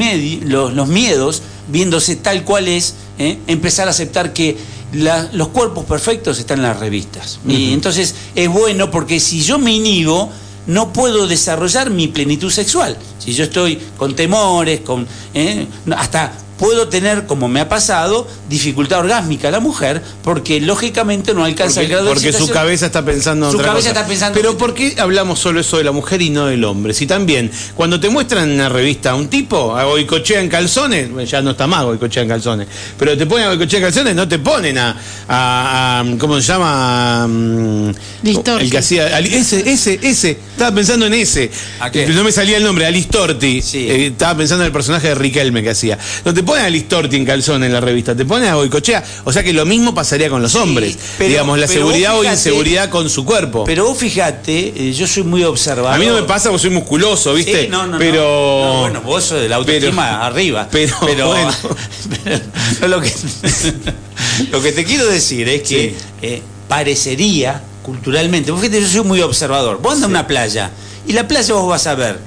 los, 0.43 0.73
los 0.73 0.87
miedos, 0.87 1.41
viéndose 1.69 2.15
tal 2.17 2.43
cual 2.43 2.67
es, 2.67 2.93
¿eh? 3.17 3.37
empezar 3.47 3.87
a 3.87 3.91
aceptar 3.91 4.33
que 4.33 4.57
la- 4.93 5.29
los 5.33 5.49
cuerpos 5.49 5.85
perfectos 5.85 6.39
están 6.39 6.59
en 6.59 6.63
las 6.63 6.79
revistas. 6.79 7.39
Y 7.47 7.73
entonces 7.73 8.13
es 8.35 8.49
bueno 8.49 8.89
porque 8.91 9.19
si 9.19 9.41
yo 9.41 9.57
me 9.59 9.71
inhibo, 9.73 10.29
no 10.67 10.91
puedo 10.93 11.27
desarrollar 11.27 11.89
mi 11.89 12.07
plenitud 12.09 12.51
sexual. 12.51 12.97
Si 13.19 13.33
yo 13.33 13.45
estoy 13.45 13.79
con 13.97 14.15
temores, 14.15 14.81
con 14.81 15.07
¿eh? 15.33 15.65
Hasta 15.95 16.33
puedo 16.57 16.87
tener, 16.87 17.25
como 17.25 17.47
me 17.47 17.59
ha 17.59 17.69
pasado, 17.69 18.27
dificultad 18.49 18.99
orgásmica 18.99 19.51
la 19.51 19.59
mujer, 19.59 20.01
porque 20.23 20.59
lógicamente 20.61 21.33
no 21.33 21.43
alcanza 21.45 21.81
el 21.81 21.87
Porque, 21.87 21.93
grado 21.93 22.05
de 22.05 22.13
porque 22.13 22.33
su 22.33 22.49
cabeza 22.49 22.87
está 22.87 23.03
pensando 23.05 23.45
en 23.47 23.51
Su 23.51 23.57
otra 23.57 23.69
cabeza 23.71 23.89
cosa. 23.89 23.99
está 23.99 24.07
pensando 24.09 24.39
Pero 24.39 24.51
que- 24.53 24.57
¿por 24.57 24.73
qué 24.73 24.95
hablamos 24.99 25.39
solo 25.39 25.59
eso 25.59 25.77
de 25.77 25.83
la 25.83 25.91
mujer 25.91 26.21
y 26.21 26.29
no 26.29 26.45
del 26.47 26.63
hombre? 26.63 26.93
Si 26.93 27.05
también, 27.07 27.51
cuando 27.75 27.99
te 27.99 28.09
muestran 28.09 28.49
en 28.49 28.55
una 28.55 28.69
revista 28.69 29.11
a 29.11 29.15
un 29.15 29.27
tipo, 29.27 29.75
a 29.75 29.83
Goicochea 29.85 30.41
en 30.41 30.49
calzones, 30.49 31.11
bueno, 31.11 31.27
ya 31.29 31.41
no 31.41 31.51
está 31.51 31.67
más 31.67 31.83
Goicochea 31.85 32.23
en 32.23 32.29
calzones, 32.29 32.67
pero 32.97 33.17
te 33.17 33.25
ponen 33.25 33.45
a 33.45 33.49
Goicochea 33.49 33.79
en 33.79 33.85
calzones, 33.85 34.15
no 34.15 34.27
te 34.27 34.39
ponen 34.39 34.77
a, 34.77 34.97
a- 35.27 35.99
a- 36.01 36.17
¿cómo 36.17 36.35
se 36.41 36.47
llama? 36.47 37.23
A, 37.23 37.27
mm, 37.27 37.91
Listorti. 38.23 38.63
El 38.65 38.71
que 38.71 38.77
hacía, 38.79 39.19
ese, 39.19 39.69
ese, 39.71 39.99
ese, 40.01 40.31
estaba 40.31 40.73
pensando 40.75 41.05
en 41.05 41.13
ese. 41.13 41.51
¿A 41.79 41.91
qué? 41.91 42.07
No 42.07 42.23
me 42.23 42.31
salía 42.31 42.57
el 42.57 42.63
nombre, 42.63 42.85
Alistorti. 42.85 43.61
Sí. 43.61 43.89
Eh, 43.89 44.07
estaba 44.07 44.35
pensando 44.37 44.63
en 44.63 44.67
el 44.67 44.71
personaje 44.73 45.09
de 45.09 45.15
Riquelme 45.15 45.61
que 45.63 45.69
hacía. 45.71 45.97
No 46.25 46.33
te 46.33 46.43
ponen 46.47 46.65
a 46.65 46.69
Listorti 46.69 47.15
en 47.15 47.25
calzones 47.25 47.67
en 47.67 47.73
la 47.73 47.79
revista, 47.81 48.15
te 48.15 48.25
ponen 48.25 48.49
a 48.49 48.55
Goicochea. 48.55 49.03
O 49.25 49.31
sea 49.31 49.43
que 49.43 49.53
lo 49.53 49.65
mismo 49.65 49.93
pasaría 49.93 50.29
con 50.29 50.41
los 50.41 50.53
Sí, 50.53 50.57
hombres. 50.57 50.97
pero- 51.19 51.29
Digamos, 51.29 51.59
la 51.59 51.67
seguridad 51.67 52.17
o 52.17 52.23
inseguridad 52.23 52.89
con 52.89 53.07
su 53.09 53.23
cuerpo. 53.25 53.65
Pero 53.65 53.85
vos 53.85 53.97
fíjate, 53.99 54.73
eh, 54.75 54.93
yo 54.93 55.05
soy 55.05 55.21
muy 55.23 55.43
observador. 55.43 55.93
a 55.93 55.97
mí 55.99 56.07
no 56.07 56.15
me 56.15 56.23
pasa 56.23 56.49
porque 56.49 56.63
soy 56.63 56.71
musculoso, 56.71 57.35
¿viste? 57.35 57.63
Sí, 57.65 57.67
no, 57.69 57.85
no, 57.85 57.99
pero. 57.99 58.21
No, 58.23 58.79
bueno, 58.81 59.01
vos 59.01 59.23
sos 59.23 59.41
de 59.41 59.49
la 59.49 59.57
autoestima 59.57 60.07
pero- 60.09 60.23
arriba. 60.23 60.67
pero, 60.71 60.95
bueno. 61.27 61.51
pero 62.79 62.87
lo, 62.87 63.01
que, 63.01 63.13
lo 64.51 64.61
que 64.61 64.71
te 64.71 64.83
quiero 64.85 65.05
decir 65.07 65.47
es 65.49 65.61
que 65.61 65.67
Sí. 65.67 65.95
eh, 66.21 66.41
parecería 66.67 67.61
culturalmente, 67.83 68.51
vos 68.51 68.59
fíjate, 68.61 68.81
yo 68.81 68.87
soy 68.87 69.03
muy 69.03 69.21
observador. 69.21 69.79
Vos 69.81 69.93
andas 69.93 70.07
a 70.07 70.09
una 70.09 70.27
playa 70.27 70.71
y 71.07 71.13
la 71.13 71.27
playa 71.27 71.53
vos 71.53 71.67
vas 71.69 71.87
a 71.87 71.95
ver 71.95 72.19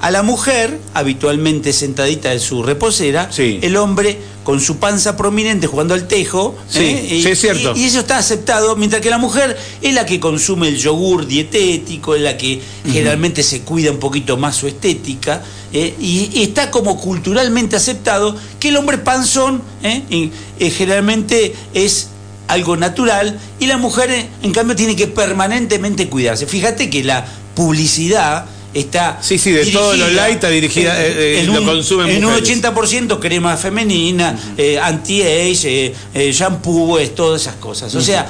a 0.00 0.10
la 0.10 0.22
mujer 0.22 0.78
habitualmente 0.94 1.72
sentadita 1.72 2.32
en 2.32 2.40
su 2.40 2.62
reposera, 2.62 3.30
Sí. 3.32 3.58
el 3.62 3.76
hombre 3.76 4.18
con 4.44 4.60
su 4.60 4.76
panza 4.78 5.16
prominente 5.16 5.66
jugando 5.66 5.92
al 5.94 6.06
tejo. 6.06 6.56
Sí, 6.68 6.78
¿eh? 6.80 7.20
sí, 7.22 7.28
es 7.28 7.40
cierto. 7.40 7.72
y- 7.76 7.80
y 7.82 7.84
eso 7.86 8.00
está 8.00 8.16
aceptado, 8.18 8.76
mientras 8.76 9.02
que 9.02 9.10
la 9.10 9.18
mujer 9.18 9.58
es 9.82 9.92
la 9.94 10.06
que 10.06 10.20
consume 10.20 10.68
el 10.68 10.78
yogur 10.78 11.26
dietético, 11.26 12.14
es 12.14 12.22
la 12.22 12.36
que 12.36 12.60
generalmente 12.86 13.42
se 13.42 13.62
cuida 13.62 13.90
un 13.90 13.98
poquito 13.98 14.36
más 14.36 14.56
su 14.56 14.66
estética, 14.68 15.42
¿eh? 15.72 15.94
y, 16.00 16.30
y 16.32 16.42
está 16.44 16.70
como 16.70 16.98
culturalmente 17.00 17.76
aceptado 17.76 18.36
que 18.60 18.68
el 18.68 18.76
hombre 18.76 18.98
panzón 18.98 19.60
¿eh? 19.82 20.02
Y, 20.08 20.30
generalmente 20.70 21.54
es 21.74 22.08
algo 22.46 22.76
natural 22.76 23.38
y 23.60 23.66
la 23.66 23.76
mujer 23.76 24.26
en 24.42 24.52
cambio 24.52 24.74
tiene 24.74 24.96
que 24.96 25.06
permanentemente 25.08 26.08
cuidarse. 26.08 26.46
Fíjate 26.46 26.88
que 26.88 27.04
la 27.04 27.26
publicidad 27.54 28.46
está 28.74 29.18
Sí, 29.20 29.38
sí, 29.38 29.52
de 29.52 29.66
todo 29.66 29.96
lo 29.96 30.08
light 30.08 30.34
está 30.34 30.48
dirigida, 30.48 31.02
eh, 31.02 31.40
eh, 31.40 31.44
lo 31.44 31.60
un, 31.60 31.66
consumen 31.66 32.08
en 32.10 32.24
un 32.24 32.32
mujeres. 32.32 32.62
80% 32.62 33.18
crema 33.18 33.56
femenina, 33.56 34.38
eh, 34.56 34.78
anti-age, 34.78 35.94
eh, 36.14 36.32
shampoo, 36.32 36.98
es, 36.98 37.14
todas 37.14 37.42
esas 37.42 37.56
cosas. 37.56 37.94
O 37.94 38.00
sea, 38.00 38.28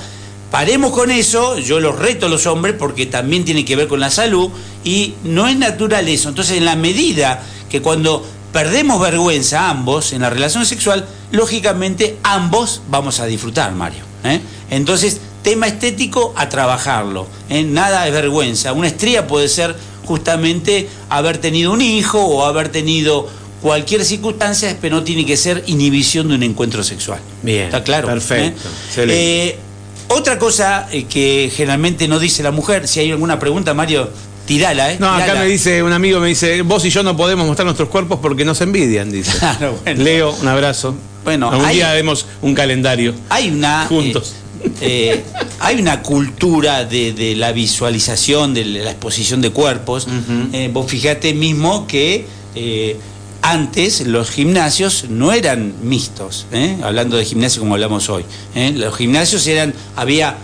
paremos 0.51 0.93
con 0.93 1.11
eso, 1.11 1.59
yo 1.59 1.81
los 1.81 1.99
reto 1.99 2.27
a 2.27 2.29
los 2.29 2.47
hombres 2.47 2.75
porque 2.79 3.07
también 3.07 3.45
tiene 3.45 3.65
que 3.65 3.77
ver 3.77 3.89
con 3.89 4.01
la 4.01 4.11
salud 4.11 4.51
y 4.85 5.15
no 5.25 5.49
es 5.49 5.57
natural 5.57 6.09
eso. 6.09 6.29
Entonces, 6.29 6.57
en 6.57 6.65
la 6.65 6.77
medida 6.77 7.43
que 7.69 7.83
cuando 7.83 8.25
perdemos 8.53 9.01
vergüenza 9.01 9.69
ambos 9.69 10.13
en 10.13 10.23
la 10.23 10.31
relación 10.31 10.65
sexual, 10.65 11.07
lógicamente 11.33 12.17
ambos 12.23 12.83
vamos 12.89 13.21
a 13.21 13.27
disfrutar, 13.27 13.73
Mario. 13.73 14.05
Entonces, 14.71 15.21
tema 15.43 15.67
estético 15.67 16.35
a 16.37 16.49
trabajarlo. 16.49 17.27
Nada 17.49 18.07
es 18.07 18.13
vergüenza. 18.13 18.73
Una 18.73 18.89
estría 18.89 19.27
puede 19.27 19.49
ser 19.49 19.77
justamente 20.09 20.89
haber 21.11 21.37
tenido 21.39 21.71
un 21.73 21.83
hijo 21.83 22.19
o 22.25 22.45
haber 22.47 22.71
tenido 22.71 23.29
cualquier 23.63 24.05
circunstancia, 24.05 24.77
pero 24.81 24.97
no 24.97 25.03
tiene 25.05 25.27
que 25.27 25.37
ser 25.37 25.63
inhibición 25.67 26.29
de 26.29 26.37
un 26.37 26.43
encuentro 26.43 26.83
sexual. 26.83 27.21
Bien, 27.43 27.65
¿Está 27.67 27.85
claro? 27.85 28.09
perfecto, 28.09 28.67
¿Eh? 28.69 28.73
excelente. 28.89 29.47
Eh, 29.49 29.59
otra 30.09 30.39
cosa 30.39 30.89
eh, 30.91 31.05
que 31.05 31.53
generalmente 31.55 32.09
no 32.09 32.19
dice 32.19 32.43
la 32.43 32.51
mujer, 32.51 32.89
si 32.89 33.01
hay 33.01 33.11
alguna 33.11 33.39
pregunta, 33.39 33.75
Mario, 33.75 34.09
tirala, 34.47 34.93
¿eh? 34.93 34.97
No, 34.99 35.09
acá 35.13 35.35
me 35.35 35.45
dice, 35.45 35.83
un 35.83 35.93
amigo 35.93 36.19
me 36.21 36.29
dice, 36.29 36.63
vos 36.63 36.83
y 36.87 36.91
yo 36.91 37.03
no 37.03 37.15
podemos 37.17 37.47
mostrar 37.47 37.67
nuestros 37.67 37.91
cuerpos 37.91 38.19
porque 38.23 38.45
nos 38.47 38.61
envidian, 38.63 39.11
dice. 39.13 39.33
Claro, 39.39 39.79
bueno. 39.85 40.03
Leo, 40.03 40.33
un 40.33 40.49
abrazo. 40.49 40.95
Bueno, 41.25 41.51
algún 41.51 41.67
hay- 41.67 41.77
día 41.77 41.91
haremos 41.91 42.25
un 42.41 42.55
calendario. 42.55 43.13
hay 43.29 43.51
una 43.51 43.85
Juntos. 43.87 44.31
eh, 44.35 44.48
eh, 44.81 45.23
hay 45.61 45.81
una 45.81 46.03
cultura 46.03 46.85
de, 46.85 47.13
de 47.13 47.35
la 47.37 47.53
visualización 47.53 48.55
de 48.55 48.65
la 48.65 48.91
exposición 48.91 49.41
de 49.41 49.51
cuerpos. 49.51 50.07
Eh, 50.53 50.71
vos 50.73 50.91
fijate 50.91 51.35
mismo 51.35 51.87
que 51.87 52.27
eh, 52.55 52.97
antes 53.43 54.07
los 54.07 54.31
gimnasios 54.31 55.07
no 55.09 55.33
eran 55.33 55.75
mixtos 55.83 56.47
hablando 56.83 57.17
de 57.17 57.25
gimnasio 57.25 57.61
como 57.61 57.75
hablamos 57.75 58.09
hoy 58.09 58.25
los 58.75 58.97
gimnasios 58.97 59.47
eran 59.47 59.75
había 59.95 60.37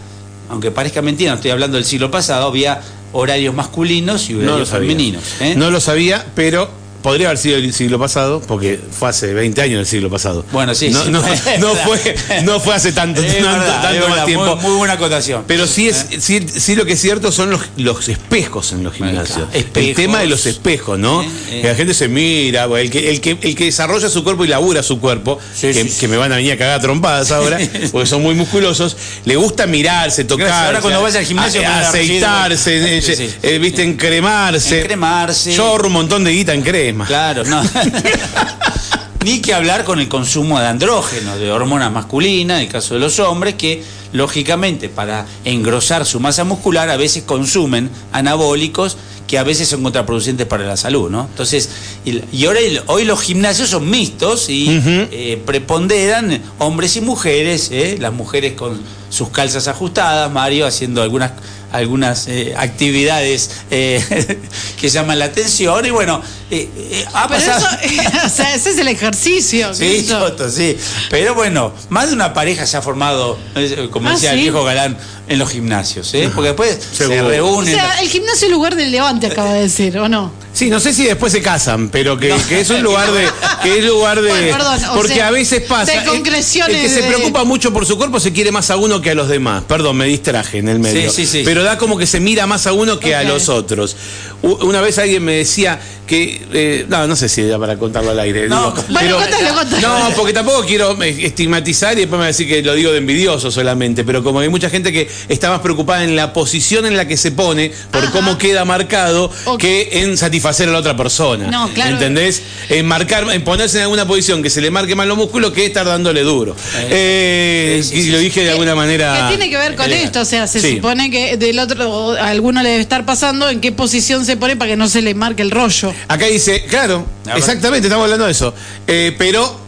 aunque 0.49 0.71
parezca 0.71 1.03
mentira 1.03 1.33
no 1.33 1.37
estoy 1.37 1.51
hablando 1.51 1.77
del 1.77 1.85
siglo 1.85 2.11
pasado 2.11 2.47
había 2.47 2.81
horarios 3.15 3.55
masculinos 3.55 4.29
y 4.29 4.35
horarios 4.35 4.69
femeninos. 4.69 5.23
No 5.57 5.71
lo 5.71 5.81
sabía, 5.81 6.27
pero 6.35 6.69
podría 7.05 7.27
haber 7.27 7.39
sido 7.39 7.59
el 7.59 7.75
siglo 7.75 7.99
pasado, 7.99 8.41
porque 8.41 8.81
fue 8.91 9.11
hace 9.11 9.35
20 9.35 9.61
años 9.61 9.77
del 9.77 9.87
siglo 9.87 10.09
pasado. 10.09 10.43
Bueno, 10.53 10.75
sí, 10.75 10.89
No, 10.89 11.05
sí. 11.05 11.11
no, 11.11 11.21
no 11.61 11.73
Es 11.75 11.81
fue, 11.83 12.17
no 12.45 12.61
fue 12.61 12.75
hace 12.75 12.93
tanto, 12.93 13.21
tanto, 13.21 13.37
verdad, 13.37 13.83
tanto 13.83 14.05
es 14.05 14.09
más 14.09 14.25
tiempo. 14.25 14.57
Muy, 14.57 14.65
muy 14.65 14.79
buena 14.79 14.95
acotación. 14.95 15.45
Pero 15.47 15.67
sí, 15.67 15.87
es, 15.87 16.07
sí, 16.19 16.41
sí 16.49 16.75
lo 16.75 16.87
que 16.87 16.95
es 16.95 17.01
cierto 17.03 17.31
son 17.31 17.51
los, 17.51 17.61
los 17.77 18.09
espejos 18.09 18.73
en 18.73 18.85
los 18.85 18.95
gimnasios. 18.95 19.49
El 19.53 19.95
tema 19.95 20.21
de 20.21 20.29
los 20.29 20.47
espejos, 20.47 20.99
¿no? 20.99 21.21
Eh, 21.23 21.29
eh. 21.51 21.61
Que 21.61 21.69
la 21.69 21.75
gente 21.75 21.93
se 21.93 22.09
mira, 22.09 22.65
el 22.65 22.91
que, 22.91 23.11
el, 23.11 23.21
que, 23.21 23.37
el 23.39 23.55
que 23.55 23.67
desarrolla 23.67 24.09
su 24.09 24.25
cuerpo 24.25 24.47
y 24.47 24.49
labura 24.49 24.83
su 24.83 24.99
cuerpo, 24.99 25.39
que, 25.61 26.09
me 26.09 26.17
van 26.17 26.33
a 26.33 26.37
venir 26.37 26.53
a 26.53 26.57
cagar 26.57 26.79
a 26.79 26.81
trompadas 26.81 27.31
ahora, 27.33 27.59
porque 27.93 28.07
son 28.07 28.23
muy 28.23 28.35
musculosos, 28.35 28.97
le 29.27 29.37
gusta 29.37 29.67
mirarse, 29.67 30.25
tocarse, 30.25 30.55
Ahora 30.55 30.81
cuando 30.81 31.03
vaya 31.03 31.19
al 31.19 31.27
gimnasio, 31.27 31.61
aceitarse, 31.69 32.97
eh, 32.97 33.31
eh, 33.43 33.59
viste, 33.59 33.83
encremarse. 33.83 34.81
Encremarse. 34.81 35.53
Yo 35.53 35.67
ahorro 35.67 35.89
un 35.89 35.93
montón 35.93 36.25
de 36.25 36.33
guita 36.33 36.55
en 36.55 36.63
crema. 36.63 36.94
Claro, 37.07 37.45
no. 37.45 37.63
Ni 39.25 39.41
que 39.41 39.55
hablar 39.55 39.85
con 39.85 40.01
el 40.01 40.09
consumo 40.09 40.61
de 40.61 40.67
andrógenos, 40.67 41.39
de 41.39 41.51
hormonas 41.51 41.91
masculinas, 41.91 42.59
en 42.59 42.67
el 42.67 42.71
caso 42.71 42.95
de 42.95 43.01
los 43.01 43.19
hombres, 43.21 43.55
que 43.55 43.83
lógicamente 44.13 44.89
para 44.89 45.27
engrosar 45.45 46.05
su 46.05 46.21
masa 46.21 46.45
muscular 46.45 46.91
a 46.91 46.97
veces 46.97 47.25
consumen 47.25 47.91
anabólicos 48.13 48.99
que 49.27 49.39
a 49.39 49.43
veces 49.43 49.69
son 49.69 49.83
contraproducentes 49.83 50.47
para 50.47 50.65
la 50.65 50.77
salud, 50.77 51.11
¿no? 51.11 51.27
Entonces, 51.31 51.69
y, 52.05 52.45
ahora 52.45 52.61
hoy 52.87 53.05
los 53.05 53.21
gimnasios 53.21 53.71
son 53.71 53.89
mixtos 53.89 54.51
y 54.51 54.67
eh, 54.87 55.43
preponderan 55.45 56.43
hombres 56.59 56.97
y 56.97 57.01
mujeres, 57.01 57.71
¿eh? 57.73 57.97
las 57.99 58.13
mujeres 58.13 58.53
con 58.53 58.79
sus 59.09 59.31
calzas 59.31 59.67
ajustadas, 59.69 60.31
Mario 60.31 60.67
haciendo 60.67 61.03
algunas 61.03 61.33
algunas 61.75 62.29
eh, 62.29 62.55
actividades 62.57 63.51
eh, 63.71 64.39
que 64.81 64.89
llaman 64.89 65.19
la 65.19 65.27
atención 65.27 65.85
y 65.85 65.91
bueno, 65.91 66.23
eh, 66.51 66.69
eh, 66.77 67.05
ha 67.13 67.27
Pero 67.27 67.41
pasado... 67.41 67.67
eso, 67.83 68.17
o 68.27 68.29
sea, 68.29 68.55
ese 68.55 68.71
es 68.71 68.79
el 68.79 68.89
ejercicio. 68.89 69.75
Sí, 69.75 70.07
sí. 70.51 70.77
Pero 71.11 71.35
bueno, 71.35 71.73
más 71.89 72.09
de 72.09 72.15
una 72.15 72.33
pareja 72.33 72.67
se 72.67 72.77
ha 72.77 72.83
formado, 72.83 73.39
eh, 73.57 73.89
como 73.91 74.09
Ah, 74.09 74.13
decía 74.13 74.33
el 74.33 74.41
viejo 74.41 74.63
galán, 74.65 74.97
en 75.27 75.39
los 75.39 75.51
gimnasios, 75.51 76.13
¿eh? 76.15 76.31
Porque 76.35 76.49
después 76.49 76.79
se 76.93 76.97
Seguro. 77.07 77.27
O 77.27 77.31
reúnen. 77.31 77.75
sea, 77.75 78.01
el 78.01 78.09
gimnasio 78.09 78.37
es 78.37 78.43
el 78.45 78.53
lugar 78.53 78.77
del 78.77 78.91
levante, 78.91 79.27
acaba 79.27 79.53
de 79.55 79.63
decir, 79.63 79.99
¿o 79.99 80.09
no? 80.09 80.31
Sí, 80.55 80.71
no 80.71 80.79
sé 80.79 80.95
si 80.95 81.05
después 81.05 81.33
se 81.33 81.43
casan, 81.43 81.89
pero 81.89 82.17
que, 82.17 82.33
que 82.49 82.61
es 82.61 82.71
un 82.71 82.81
lugar 82.83 83.11
de. 83.13 83.27
Que 83.63 83.79
es 83.81 83.85
lugar 83.85 84.23
de 84.23 84.29
Bueno, 84.29 84.57
perdón, 84.57 84.79
porque 84.95 85.15
sea, 85.15 85.29
a 85.29 85.31
veces 85.33 85.63
pasa. 85.63 85.91
de 85.93 85.99
el- 85.99 86.05
concreciones 86.05 86.77
El, 86.77 86.83
que 86.83 86.89
se 86.89 87.03
preocupa 87.03 87.43
mucho 87.45 87.73
por 87.73 87.85
su 87.87 87.97
cuerpo 87.99 88.21
se 88.21 88.33
quiere 88.33 88.53
más 88.53 88.71
a 88.71 88.77
uno 88.77 89.01
que 89.03 89.11
a 89.11 89.15
los 89.17 89.29
demás. 89.29 89.65
Perdón, 89.67 89.97
me 89.97 90.07
distraje 90.07 90.59
en 90.59 90.69
el 90.69 90.79
medio. 90.79 91.11
Sí, 91.11 91.27
sí, 91.27 91.39
sí. 91.39 91.43
Pero 91.45 91.65
da 91.65 91.77
como 91.77 91.99
que 91.99 92.07
se 92.07 92.21
mira 92.21 92.47
más 92.47 92.67
a 92.69 92.73
uno 92.73 93.01
que 93.01 93.17
a 93.17 93.25
los 93.25 93.49
otros. 93.49 93.97
Una 94.43 94.81
vez 94.81 94.99
alguien 94.99 95.25
me 95.25 95.33
decía 95.33 95.81
que. 96.07 96.41
eh, 96.53 96.87
no, 96.89 97.07
no 97.09 97.17
sé 97.17 97.29
si 97.29 97.41
era 97.43 97.59
para 97.59 97.77
contarlo 97.77 98.13
al 98.13 98.21
aire. 98.21 98.49
No, 98.49 98.71
digo, 98.71 98.85
Bueno, 98.91 99.17
contalo, 99.19 99.55
contalo. 99.55 99.99
no, 99.99 100.11
porque 100.15 100.33
tampoco 100.33 100.65
quiero 100.65 100.97
estigmatizar 101.03 101.95
y 101.97 102.03
después 102.03 102.13
me 102.13 102.19
va 102.19 102.25
a 102.25 102.29
decir 102.29 102.47
que 102.49 102.63
lo 102.63 102.75
digo 102.75 102.93
de 102.93 102.99
envidioso 102.99 103.51
solamente, 103.51 104.05
pero 104.05 104.23
como 104.23 104.41
hay 104.41 104.49
mucha 104.49 104.71
gente 104.71 104.93
que 104.93 105.09
está 105.29 105.51
más 105.51 105.61
preocupada 105.61 106.05
en 106.05 106.15
la 106.15 106.33
posición 106.33 106.87
en 106.87 106.97
la 106.97 107.09
que 107.09 107.17
se 107.17 107.33
pone, 107.33 107.73
por 107.91 108.05
Ajá. 108.05 108.13
cómo 108.13 108.39
queda 108.39 108.65
marcado, 108.65 109.31
que 109.59 109.89
en 110.03 110.17
satisfacer 110.45 110.69
a 110.69 110.73
la 110.73 110.79
otra 110.79 110.97
persona. 110.97 111.51
No, 111.51 111.69
claro. 111.73 111.93
¿Entendés? 111.95 112.43
En 112.69 112.87
marcar, 112.87 113.27
en 113.31 113.43
ponerse 113.45 113.79
en 113.79 113.85
alguna 113.85 114.07
posición 114.07 114.43
que 114.43 114.51
se 114.51 114.61
le 114.61 114.71
marque 114.71 114.95
mal 114.95 115.09
los 115.09 115.17
músculos 115.17 115.53
que 115.53 115.65
estar 115.67 115.87
dándole 115.87 116.23
duro. 116.23 116.55
Eh, 116.91 117.81
sí, 117.83 117.89
sí, 118.03 118.09
y 118.09 118.11
lo 118.11 118.19
sí. 118.19 118.25
dije 118.25 118.45
de 118.45 118.51
alguna 118.51 118.75
manera. 118.75 119.29
¿Qué 119.31 119.37
tiene 119.37 119.51
que 119.51 119.57
ver 119.57 119.75
con 119.75 119.87
elegante. 119.87 120.07
esto? 120.07 120.21
O 120.21 120.25
sea, 120.25 120.47
se 120.47 120.61
Sí. 120.61 120.77
supone 120.77 121.11
que 121.11 121.37
del 121.37 121.59
otro, 121.59 122.13
a 122.13 122.29
alguno 122.29 122.63
le 122.63 122.71
debe 122.71 122.83
estar 122.83 123.05
pasando 123.05 123.49
en 123.49 123.61
qué 123.61 123.73
posición 123.73 124.25
se 124.25 124.37
pone 124.37 124.57
para 124.57 124.71
que 124.73 124.77
no 124.77 124.89
se 124.89 125.03
le 125.03 125.15
marque 125.15 125.43
el 125.43 125.51
rollo. 125.51 125.93
Acá 126.09 126.27
dice, 126.27 126.65
claro, 126.67 127.07
exactamente, 127.35 127.87
estamos 127.89 128.05
hablando 128.05 128.27
de 128.27 128.33
eso. 128.33 128.55
Eh, 128.87 129.15
pero 129.19 129.61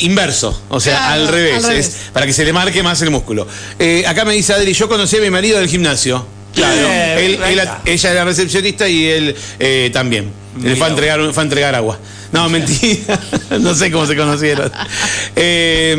inverso, 0.00 0.62
o 0.70 0.80
sea, 0.80 0.96
Claro, 0.96 1.12
al 1.22 1.28
revés, 1.28 1.56
al 1.64 1.70
revés. 1.70 1.86
es 1.86 1.94
para 2.12 2.26
que 2.26 2.32
se 2.32 2.44
le 2.44 2.52
marque 2.52 2.82
más 2.82 3.00
el 3.02 3.10
músculo. 3.10 3.46
Eh, 3.78 4.04
acá 4.06 4.24
me 4.24 4.32
dice 4.34 4.52
Adri, 4.54 4.72
yo 4.72 4.88
conocí 4.88 5.16
a 5.16 5.20
mi 5.20 5.30
marido 5.30 5.58
del 5.58 5.68
gimnasio. 5.68 6.26
Claro, 6.54 6.88
él- 7.18 7.38
él- 7.42 7.68
ella 7.86 8.10
era 8.12 8.24
recepcionista 8.24 8.88
y 8.88 9.06
él 9.06 9.34
eh, 9.58 9.90
también. 9.92 10.30
Le 10.60 10.76
fue 10.76 10.86
a, 10.86 10.90
entregar, 10.90 11.32
fue 11.32 11.42
a 11.42 11.46
entregar 11.46 11.74
agua. 11.74 11.98
No, 12.30 12.48
mentira. 12.48 13.18
no 13.60 13.74
sé 13.74 13.90
cómo 13.90 14.06
se 14.06 14.16
conocieron. 14.16 14.70
Eh, 15.36 15.94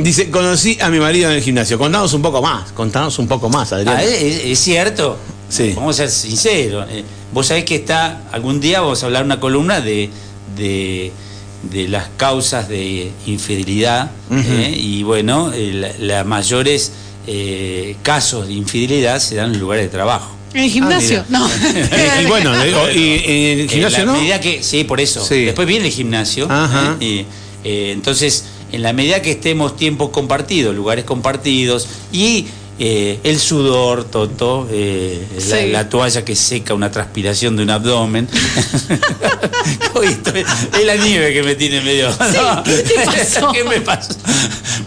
mm, 0.00 0.02
dice, 0.02 0.28
conocí 0.30 0.76
a 0.80 0.88
mi 0.90 0.98
marido 0.98 1.30
en 1.30 1.36
el 1.36 1.42
gimnasio. 1.42 1.78
Contanos 1.78 2.12
un 2.14 2.22
poco 2.22 2.42
más. 2.42 2.72
Contanos 2.72 3.16
un 3.20 3.28
poco 3.28 3.48
más, 3.48 3.72
Adrián. 3.72 3.96
Ah, 3.98 4.02
es, 4.04 4.58
cierto. 4.58 5.18
Sí. 5.48 5.72
Vamos 5.76 5.94
a 6.00 6.08
ser 6.08 6.10
sinceros. 6.10 6.86
Eh, 6.90 7.04
vos 7.32 7.46
sabés 7.46 7.64
que 7.64 7.76
está, 7.76 8.22
algún 8.32 8.60
día 8.60 8.80
vamos 8.80 9.02
a 9.02 9.06
hablar 9.06 9.24
una 9.24 9.38
columna 9.38 9.80
de, 9.80 10.10
de, 10.56 11.12
de 11.70 11.88
las 11.88 12.08
causas 12.16 12.68
de 12.68 13.12
infidelidad. 13.26 14.10
eh, 14.32 14.74
y 14.76 15.04
bueno, 15.04 15.52
la- 15.54 15.92
las 16.00 16.26
mayores 16.26 16.90
eh, 17.26 17.96
casos 18.02 18.46
de 18.46 18.54
infidelidad 18.54 19.18
se 19.18 19.34
dan 19.36 19.54
en 19.54 19.60
lugares 19.60 19.84
de 19.84 19.90
trabajo. 19.90 20.34
En 20.54 20.62
el 20.64 20.70
gimnasio, 20.70 21.24
mira. 21.28 21.40
no. 21.40 21.50
y, 22.22 22.26
bueno, 22.26 22.54
le 22.54 22.66
digo, 22.66 22.90
y, 22.90 22.98
y 22.98 23.52
en 23.52 23.60
el 23.60 23.70
gimnasio 23.70 23.98
en 24.00 24.06
la 24.06 24.12
no. 24.12 24.18
medida 24.18 24.40
que, 24.40 24.62
sí, 24.62 24.84
por 24.84 25.00
eso. 25.00 25.24
Sí. 25.24 25.44
Después 25.44 25.66
viene 25.68 25.86
el 25.86 25.92
gimnasio. 25.92 26.46
Ajá. 26.50 26.96
¿eh? 27.00 27.04
Y, 27.04 27.26
eh, 27.64 27.92
entonces, 27.92 28.44
en 28.72 28.82
la 28.82 28.92
medida 28.92 29.20
que 29.22 29.32
estemos 29.32 29.76
tiempos 29.76 30.10
compartidos, 30.10 30.74
lugares 30.74 31.04
compartidos 31.04 31.88
y 32.12 32.46
eh, 32.78 33.20
el 33.24 33.38
sudor, 33.38 34.04
Toto, 34.04 34.68
eh, 34.70 35.26
la, 35.34 35.40
Sí. 35.40 35.68
la 35.70 35.88
toalla 35.88 36.24
que 36.24 36.36
seca 36.36 36.74
una 36.74 36.90
transpiración 36.90 37.56
de 37.56 37.62
un 37.62 37.70
abdomen. 37.70 38.28
Es 39.96 40.84
la 40.84 40.96
nieve 40.96 41.32
que 41.32 41.42
me 41.42 41.54
tiene 41.54 41.80
medio. 41.80 42.10
No, 42.10 42.62
¿qué 42.62 42.72
te 42.78 42.94
pasó? 43.04 43.50
¿Qué 43.54 43.64
me 43.64 43.80
pasó? 43.80 44.10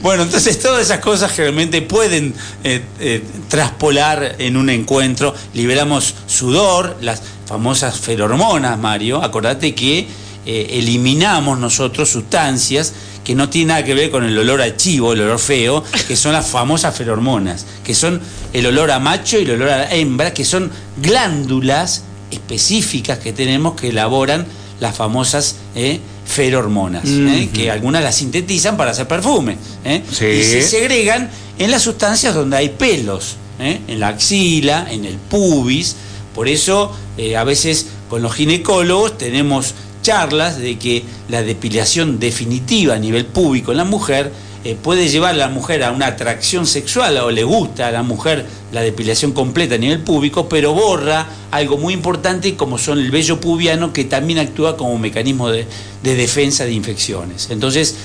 Bueno, 0.01 0.23
entonces 0.23 0.59
todas 0.59 0.83
esas 0.83 0.99
cosas 0.99 1.35
realmente 1.35 1.81
pueden 1.81 2.33
eh, 2.63 3.23
traspolar 3.47 4.35
en 4.37 4.55
un 4.55 4.69
encuentro. 4.69 5.33
Liberamos 5.53 6.13
sudor, 6.27 6.97
las 7.01 7.21
famosas 7.47 7.99
ferormonas, 7.99 8.77
Mario. 8.77 9.23
Acordate 9.23 9.73
que 9.73 10.07
eliminamos 10.45 11.59
nosotros 11.59 12.09
sustancias 12.09 12.93
que 13.29 13.35
no 13.35 13.47
tienen 13.47 13.67
nada 13.67 13.83
que 13.85 13.93
ver 13.93 14.09
con 14.09 14.23
el 14.23 14.35
olor 14.35 14.59
a 14.59 14.75
chivo, 14.75 15.13
el 15.13 15.21
olor 15.21 15.37
feo, 15.37 15.83
que 16.07 16.15
son 16.15 16.33
las 16.33 16.47
famosas 16.47 16.97
ferormonas, 16.97 17.63
que 17.83 17.93
son 17.93 18.19
el 18.53 18.65
olor 18.65 18.89
a 18.89 18.97
macho 18.97 19.37
y 19.37 19.43
el 19.43 19.51
olor 19.51 19.69
a 19.69 19.93
hembra, 19.93 20.33
que 20.33 20.43
son 20.43 20.71
glándulas 20.97 22.01
específicas 22.31 23.19
que 23.19 23.31
tenemos 23.31 23.75
que 23.79 23.89
elaboran 23.89 24.47
las 24.79 24.95
famosas 24.95 25.57
eh, 25.75 25.99
ferormonas, 26.25 27.03
eh, 27.05 27.49
que 27.53 27.69
algunas 27.69 28.01
las 28.01 28.15
sintetizan 28.15 28.77
para 28.77 28.89
hacer 28.91 29.07
perfume. 29.07 29.57
eh, 29.85 30.01
Sí. 30.11 30.25
Y 30.25 30.43
se 30.43 30.63
segregan 30.63 31.29
en 31.59 31.69
las 31.69 31.83
sustancias 31.83 32.33
donde 32.33 32.57
hay 32.57 32.69
pelos, 32.69 33.35
eh, 33.59 33.79
en 33.87 33.99
la 33.99 34.07
axila, 34.07 34.87
en 34.89 35.05
el 35.05 35.17
pubis. 35.17 35.95
Por 36.33 36.47
eso, 36.47 36.95
a 37.37 37.43
veces 37.43 37.85
con 38.09 38.23
los 38.23 38.33
ginecólogos 38.33 39.19
tenemos 39.19 39.75
charlas 40.09 40.57
de 40.57 40.79
que 40.79 41.03
la 41.27 41.43
depilación 41.43 42.19
definitiva 42.19 42.95
a 42.95 42.97
nivel 42.97 43.27
púbico 43.27 43.69
en 43.69 43.77
la 43.77 43.83
mujer 43.83 44.31
eh, 44.63 44.75
puede 44.81 45.07
llevar 45.07 45.35
a 45.35 45.37
la 45.37 45.49
mujer 45.49 45.83
a 45.83 45.91
una 45.91 46.07
atracción 46.07 46.65
sexual 46.65 47.15
o 47.17 47.29
le 47.29 47.43
gusta 47.43 47.89
a 47.89 47.91
la 47.91 48.01
mujer 48.01 48.43
la 48.71 48.81
depilación 48.81 49.33
completa 49.33 49.75
a 49.75 49.77
nivel 49.77 49.99
púbico, 49.99 50.49
pero 50.49 50.73
borra 50.73 51.27
algo 51.51 51.77
muy 51.77 51.93
importante 51.93 52.55
como 52.55 52.79
son 52.79 52.97
el 52.97 53.11
vello 53.11 53.39
pubiano 53.39 53.93
que 53.93 54.03
también 54.03 54.39
actúa 54.39 54.77
como 54.77 54.97
mecanismo 54.97 55.51
de, 55.51 55.67
de 56.01 56.15
defensa 56.15 56.65
de 56.65 56.71
infecciones. 56.71 57.49
Entonces, 57.51 57.95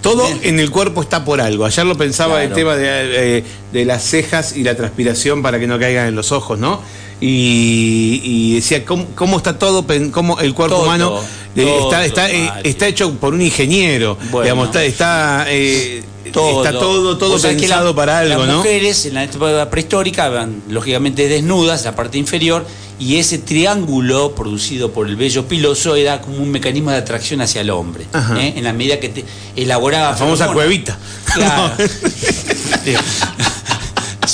Todo 0.00 0.26
en 0.42 0.58
el 0.58 0.70
cuerpo 0.70 1.02
está 1.02 1.26
por 1.26 1.42
algo. 1.42 1.66
Ayer 1.66 1.84
lo 1.84 1.96
pensaba 1.96 2.42
el 2.42 2.52
tema 2.52 2.74
de, 2.74 3.38
eh, 3.38 3.44
de 3.70 3.84
las 3.84 4.02
cejas 4.02 4.56
y 4.56 4.62
la 4.62 4.74
transpiración 4.74 5.42
para 5.42 5.60
que 5.60 5.66
no 5.66 5.78
caigan 5.78 6.08
en 6.08 6.14
los 6.14 6.32
ojos, 6.32 6.58
¿no? 6.58 6.80
Y, 7.26 8.20
y 8.22 8.54
decía, 8.56 8.84
¿cómo, 8.84 9.06
cómo 9.14 9.38
está 9.38 9.58
todo, 9.58 9.86
cómo 10.12 10.38
el 10.40 10.52
cuerpo 10.52 10.74
Todo, 10.76 10.84
humano 10.84 11.20
eh, 11.56 11.78
está, 11.82 12.04
está, 12.04 12.30
eh, 12.30 12.50
está 12.64 12.86
hecho 12.86 13.12
por 13.14 13.32
un 13.32 13.40
ingeniero? 13.40 14.18
Bueno. 14.30 14.42
digamos, 14.42 14.66
está, 14.66 14.84
está, 14.84 15.46
eh, 15.48 16.04
todo. 16.34 16.62
está 16.62 16.78
todo, 16.78 17.16
todo 17.16 17.40
pensado 17.40 17.88
la- 17.90 17.96
para 17.96 18.18
algo, 18.18 18.40
las 18.40 18.48
¿no? 18.48 18.56
mujeres 18.58 19.06
en 19.06 19.14
la 19.14 19.24
época 19.24 19.70
prehistórica 19.70 20.28
van 20.28 20.62
lógicamente 20.68 21.26
desnudas, 21.26 21.82
la 21.86 21.96
parte 21.96 22.18
inferior, 22.18 22.66
y 23.00 23.16
ese 23.16 23.38
triángulo 23.38 24.34
producido 24.34 24.92
por 24.92 25.08
el 25.08 25.16
vello 25.16 25.48
piloso 25.48 25.96
era 25.96 26.20
como 26.20 26.36
un 26.36 26.50
mecanismo 26.50 26.90
de 26.90 26.98
atracción 26.98 27.40
hacia 27.40 27.62
el 27.62 27.70
hombre. 27.70 28.04
En 28.38 28.62
la 28.64 28.74
medida 28.74 29.00
que 29.00 29.08
te 29.08 29.24
elaboraba. 29.56 30.10
La 30.10 30.16
famosa 30.16 30.48
feromonas. 30.48 30.66
cuevita. 30.66 30.98
Claro. 31.34 31.72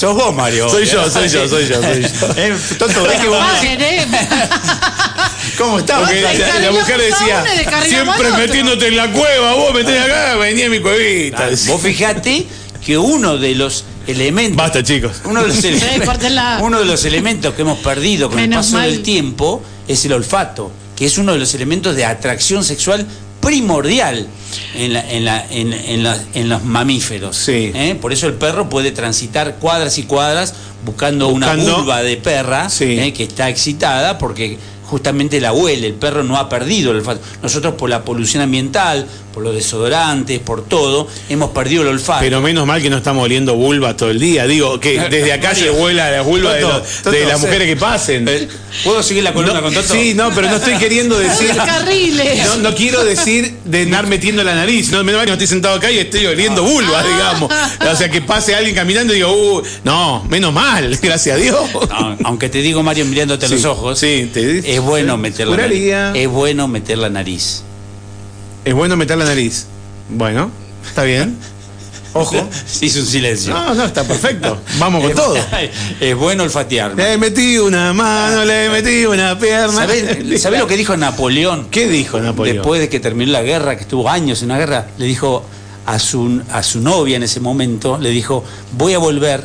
Sos 0.01 0.15
vos, 0.15 0.35
Mario. 0.35 0.67
Soy 0.71 0.87
yo, 0.87 1.11
soy 1.11 1.29
yo, 1.29 1.47
soy 1.47 1.69
yo, 1.69 1.83
soy 1.83 2.03
yo. 2.03 2.09
Eh, 2.37 2.57
tonto, 2.79 3.03
ves 3.03 3.21
que 3.21 3.29
vos- 3.29 3.45
¿eh? 3.63 4.07
¿Cómo 5.59 5.79
estás? 5.79 5.99
Porque 6.01 6.23
la, 6.23 6.73
mujer 6.73 6.99
decía, 6.99 7.45
siempre 7.87 8.29
al 8.29 8.33
otro". 8.33 8.39
metiéndote 8.39 8.87
en 8.87 8.97
la 8.97 9.13
cueva, 9.13 9.53
vos 9.53 9.75
metés 9.75 10.01
acá, 10.01 10.37
venía 10.37 10.65
en 10.65 10.71
mi 10.71 10.81
cuevita. 10.81 11.51
Vos 11.67 11.83
fijate 11.83 12.47
que 12.83 12.97
uno 12.97 13.37
de 13.37 13.55
los 13.55 13.85
elementos. 14.07 14.57
Basta, 14.57 14.83
chicos. 14.83 15.21
Uno 15.25 15.43
de, 15.43 15.49
los 15.49 15.63
ele- 15.65 16.03
córtenla. 16.07 16.61
uno 16.63 16.79
de 16.79 16.87
los 16.87 17.05
elementos 17.05 17.53
que 17.53 17.61
hemos 17.61 17.79
perdido 17.81 18.31
con 18.31 18.39
el 18.39 18.49
paso 18.49 18.77
mal. 18.79 18.91
del 18.91 19.03
tiempo 19.03 19.63
es 19.87 20.03
el 20.07 20.15
olfato. 20.15 20.73
que 20.97 21.05
es 21.05 21.19
uno 21.19 21.35
de 21.35 21.41
los 21.41 21.53
elementos 21.53 21.95
de 21.95 22.07
atracción 22.07 22.65
sexual 22.65 23.07
primordial 23.41 24.27
en, 24.75 24.93
la- 24.93 25.11
en 25.11 25.25
la- 25.25 25.47
en- 25.51 25.73
en 25.73 26.03
la- 26.03 26.19
en 26.35 26.49
los 26.49 26.65
mamíferos. 26.65 27.37
Sí. 27.37 27.73
¿eh? 27.75 27.97
Por 28.01 28.13
eso 28.13 28.27
el 28.27 28.35
perro 28.35 28.69
puede 28.69 28.93
transitar 28.93 29.57
cuadras 29.57 29.99
y 29.99 30.05
cuadras 30.05 30.55
buscando, 30.85 31.29
una 31.29 31.55
vulva 31.55 32.03
de 32.03 32.17
perra 32.17 32.69
Sí. 32.71 32.99
¿eh? 32.99 33.13
que 33.13 33.25
está 33.25 33.49
excitada 33.49 34.19
porque 34.19 34.59
justamente 34.87 35.41
la 35.41 35.53
huele, 35.53 35.87
el 35.87 35.95
perro 35.95 36.25
no 36.25 36.37
ha 36.37 36.49
perdido 36.49 36.91
el 36.91 36.99
olfato. 36.99 37.21
Nosotros 37.43 37.75
por 37.75 37.89
la 37.91 38.03
polución 38.05 38.43
ambiental, 38.43 39.07
por 39.33 39.43
los 39.43 39.55
desodorantes, 39.55 40.39
por 40.41 40.65
todo, 40.65 41.07
hemos 41.29 41.51
perdido 41.51 41.83
el 41.83 41.89
olfato. 41.89 42.21
Pero 42.21 42.41
menos 42.41 42.67
mal 42.67 42.83
que 42.83 42.91
no 42.91 42.97
estamos 42.99 43.25
oliendo 43.25 43.55
vulva 43.55 43.97
todo 43.97 44.11
el 44.11 44.19
día. 44.19 44.47
Digo, 44.47 44.81
que 44.81 44.99
desde 45.11 45.33
acá 45.33 45.55
se 45.55 45.71
huela 45.71 46.11
la 46.11 46.23
vulva 46.23 46.55
de, 46.55 46.67
de 47.11 47.25
las 47.27 47.41
mujeres 47.41 47.69
que 47.69 47.77
pasen. 47.77 48.27
Eh, 48.29 48.49
¿Puedo 48.85 49.03
seguir 49.03 49.23
la 49.25 49.33
columna 49.33 49.55
No, 49.55 49.63
con 49.63 49.75
Toto? 49.75 49.93
sí, 49.95 50.15
no, 50.15 50.31
pero 50.35 50.49
no 50.49 50.57
estoy 50.57 50.75
queriendo 50.79 51.19
decir. 51.19 51.51
Carriles. 51.57 52.45
No, 52.47 52.57
no 52.59 52.75
quiero 52.75 53.05
decir 53.05 53.55
de 53.65 53.83
andar 53.83 54.07
metiendo 54.07 54.43
la 54.45 54.55
nariz. 54.55 54.91
No, 54.91 55.03
menos 55.05 55.19
mal 55.21 55.25
que 55.27 55.31
no 55.31 55.35
estoy 55.35 55.47
sentado 55.49 55.75
acá 55.77 55.91
y 55.91 55.99
estoy 55.99 56.27
oliendo 56.27 56.63
vulva, 56.63 57.03
digamos. 57.03 57.53
O 57.93 57.97
sea, 57.97 58.11
que 58.11 58.21
pase 58.21 58.55
alguien 58.55 58.75
caminando 58.75 59.13
y 59.13 59.17
digo, 59.17 59.33
uh, 59.33 59.63
no, 59.85 60.25
menos 60.29 60.53
mal, 60.53 60.97
gracias 61.03 61.37
a 61.37 61.39
Dios. 61.39 61.61
No, 61.89 62.17
aunque 62.25 62.49
te 62.49 62.59
digo, 62.59 62.83
Mario, 62.83 63.05
mirándote 63.07 63.47
a 63.47 63.49
Sí, 63.49 63.55
los 63.57 63.65
ojos, 63.65 63.99
sí, 63.99 64.31
te- 64.33 64.75
es 64.75 64.81
bueno 64.81 65.17
meter 65.17 65.47
la 65.49 65.57
nariz. 65.57 65.93
Es 66.15 66.29
bueno 66.29 66.69
meter 66.69 66.99
la 66.99 67.09
nariz. 67.11 67.63
Es 68.65 68.75
bueno 68.75 68.97
meter 68.97 69.17
la 69.19 69.25
nariz. 69.25 69.67
Bueno, 70.09 70.51
está 70.87 71.05
bien. 71.05 71.37
Ojo. 72.13 72.37
Se 72.67 72.87
hizo 72.87 73.01
un 73.01 73.07
silencio. 73.07 73.53
No, 73.55 73.73
no, 73.75 73.85
está 73.85 74.03
perfecto. 74.03 74.59
Vamos 74.81 75.01
con 75.03 75.11
Es- 75.11 75.17
todo. 75.17 75.35
Es 76.01 76.17
bueno 76.17 76.43
olfatear. 76.43 76.95
Le 76.97 77.17
metí 77.19 77.57
una 77.59 77.93
mano, 77.93 78.45
le 78.45 78.69
metí 78.69 79.07
una 79.07 79.39
pierna. 79.39 79.73
¿Sabés, 79.73 80.43
sabés 80.43 80.59
lo 80.59 80.67
que 80.67 80.77
dijo 80.77 80.97
Napoleón? 80.97 81.69
¿Qué 81.71 81.87
dijo 81.89 82.19
Napoleón? 82.21 82.57
Después 82.57 82.81
de 82.81 82.89
que 82.89 82.99
terminó 83.01 83.31
la 83.33 83.43
guerra, 83.43 83.77
que 83.77 83.83
estuvo 83.83 84.09
años 84.09 84.43
en 84.43 84.47
una 84.47 84.59
guerra, 84.59 84.89
le 84.99 85.07
dijo 85.07 85.45
a 85.87 85.99
su, 86.01 86.43
a 86.51 86.63
su 86.65 86.81
novia 86.81 87.17
en 87.17 87.23
ese 87.23 87.39
momento, 87.41 87.97
le 87.99 88.11
dijo, 88.11 88.45
voy 88.77 88.95
a 88.95 88.99
volver, 88.99 89.45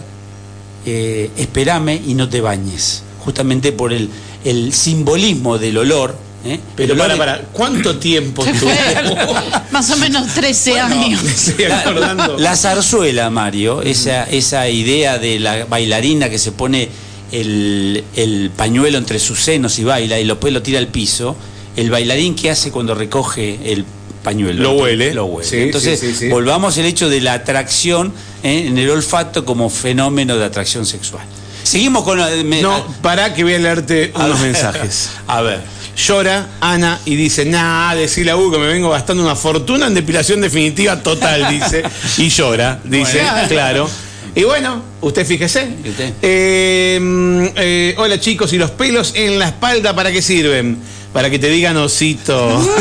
eh, 0.88 1.30
espérame 1.38 2.02
y 2.08 2.16
no 2.16 2.30
te 2.30 2.42
bañes. 2.42 3.04
Justamente 3.24 3.72
por 3.74 3.94
el, 3.94 4.10
el 4.44 4.74
simbolismo 4.74 5.58
del 5.60 5.78
olor. 5.78 6.25
¿Eh? 6.46 6.60
Pero 6.76 6.96
para, 6.98 7.16
para, 7.18 7.42
¿cuánto 7.52 7.98
tiempo 7.98 8.44
Qué 8.44 8.52
estuvo? 8.52 8.72
Más 9.72 9.90
o 9.92 9.98
menos 9.98 10.28
13 10.34 10.80
años. 10.80 11.24
Me 11.24 11.32
estoy 11.32 11.66
acordando. 11.66 12.38
La 12.38 12.56
zarzuela, 12.56 13.30
Mario, 13.30 13.82
esa, 13.82 14.24
esa 14.26 14.68
idea 14.70 15.18
de 15.18 15.40
la 15.40 15.66
bailarina 15.66 16.30
que 16.30 16.40
se 16.40 16.52
pone 16.52 16.90
el, 17.32 18.04
el 18.16 18.52
pañuelo 18.56 18.98
entre 18.98 19.20
sus 19.20 19.42
senos 19.42 19.78
y 19.80 19.84
baila 19.84 20.20
y 20.20 20.26
después 20.26 20.54
lo 20.54 20.62
tira 20.62 20.80
al 20.80 20.88
piso, 20.88 21.36
el 21.76 21.90
bailarín 21.90 22.36
que 22.36 22.50
hace 22.52 22.72
cuando 22.72 22.96
recoge 22.96 23.60
el 23.72 23.84
pañuelo. 24.24 24.62
Lo 24.64 24.72
huele. 24.74 25.14
Lo 25.14 25.26
huele. 25.26 25.50
Sí, 25.50 25.58
Entonces, 25.58 26.00
sí, 26.00 26.12
sí, 26.12 26.16
sí. 26.16 26.28
volvamos 26.30 26.78
al 26.78 26.86
hecho 26.86 27.10
de 27.10 27.22
la 27.22 27.34
atracción 27.34 28.14
¿eh? 28.44 28.66
en 28.68 28.78
el 28.78 28.90
olfato 28.90 29.46
como 29.46 29.70
fenómeno 29.70 30.38
de 30.38 30.46
atracción 30.46 30.86
sexual. 30.86 31.26
Seguimos 31.64 32.04
con... 32.04 32.20
la- 32.20 32.30
me- 32.44 32.62
No, 32.62 32.86
para 33.02 33.34
que 33.34 33.44
voy 33.44 33.56
a 33.56 33.60
leerte 33.60 34.12
a- 34.16 34.26
unos 34.26 34.38
a 34.40 34.42
ver. 34.44 34.52
mensajes. 34.54 35.10
A 35.28 35.42
ver. 35.42 35.60
Llora 35.96 36.48
Ana 36.60 37.00
y 37.06 37.16
dice, 37.16 37.46
nah, 37.46 37.96
decirle 37.96 38.32
a 38.32 38.38
Hugo 38.38 38.52
que 38.52 38.58
me 38.58 38.68
vengo 38.68 38.90
gastando 38.90 39.24
una 39.24 39.36
fortuna 39.36 39.88
en 39.88 39.94
depilación 39.94 40.42
definitiva 40.42 41.02
total, 41.02 41.48
dice. 41.60 41.84
Y 42.18 42.30
llora, 42.30 42.80
dice, 42.84 43.22
Bueno. 43.22 43.48
claro. 43.48 43.90
Y 44.36 44.44
bueno, 44.44 44.84
usted 45.00 45.26
fíjese. 45.26 45.70
¿Y 45.84 45.90
usted? 45.90 46.14
Eh, 46.22 47.96
hola 47.98 48.20
chicos, 48.20 48.52
¿y 48.52 48.58
los 48.58 48.72
pelos 48.72 49.14
en 49.16 49.40
la 49.40 49.48
espalda 49.48 49.96
para 49.96 50.12
qué 50.12 50.22
sirven? 50.22 50.78
Para 51.14 51.30
que 51.30 51.40
te 51.40 51.50
digan 51.50 51.78
osito. 51.78 52.62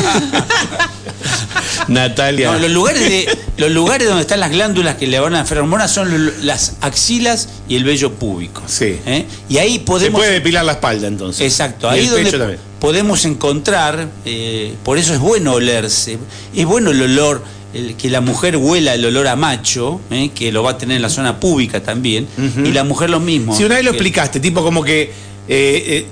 Natalia. 1.89 2.53
No, 2.53 2.59
los 2.59 2.71
lugares 2.71 3.01
de 3.01 3.39
los 3.59 3.71
lugares 3.71 4.09
donde 4.09 4.23
están 4.23 4.41
las 4.41 4.51
glándulas 4.51 4.97
que 4.97 5.07
le 5.07 5.21
van 5.21 5.35
a 5.35 5.39
las 5.39 5.49
feromonas 5.49 5.91
son 5.93 6.33
las 6.43 6.77
axilas 6.81 7.49
y 7.69 7.77
el 7.77 7.85
vello 7.85 8.13
púbico. 8.15 8.63
Sí. 8.67 8.99
¿eh? 9.07 9.27
Y 9.49 9.59
ahí 9.59 9.75
Se 9.75 9.81
podemos 9.81 10.21
puede 10.21 10.33
depilar 10.33 10.65
la 10.65 10.73
espalda 10.73 11.07
entonces. 11.07 11.47
Exacto, 11.47 11.89
Y 11.89 11.95
ahí 11.95 12.01
el 12.05 12.11
donde 12.11 12.25
pecho 12.25 12.39
también. 12.39 12.61
Podemos 12.85 13.25
encontrar, 13.25 14.11
eh, 14.27 14.75
por 14.85 14.99
eso 14.99 15.15
es 15.15 15.19
bueno 15.19 15.55
olerse, 15.55 16.19
es 16.55 16.67
bueno 16.67 16.91
el 16.91 17.01
olor, 17.01 17.43
el- 17.73 17.97
que 17.97 18.11
la 18.11 18.21
mujer 18.21 18.59
huela 18.59 18.93
el 18.93 19.07
olor 19.07 19.27
a 19.27 19.37
macho, 19.37 20.03
eh, 20.11 20.29
que 20.35 20.53
lo 20.53 20.63
va 20.63 20.73
a 20.73 20.77
tener 20.79 20.97
en 20.97 21.03
la 21.03 21.09
zona 21.09 21.41
pública 21.41 21.83
también, 21.83 22.29
y 22.63 22.73
la 22.73 22.85
mujer 22.85 23.09
lo 23.09 23.21
mismo. 23.21 23.57
Si 23.57 23.65
una 23.65 23.77
vez 23.77 23.85
lo 23.87 23.93
que- 23.93 23.97
explicaste, 23.97 24.39
tipo 24.39 24.63
como 24.63 24.85
que, 24.85 25.11
eh, 25.49 26.07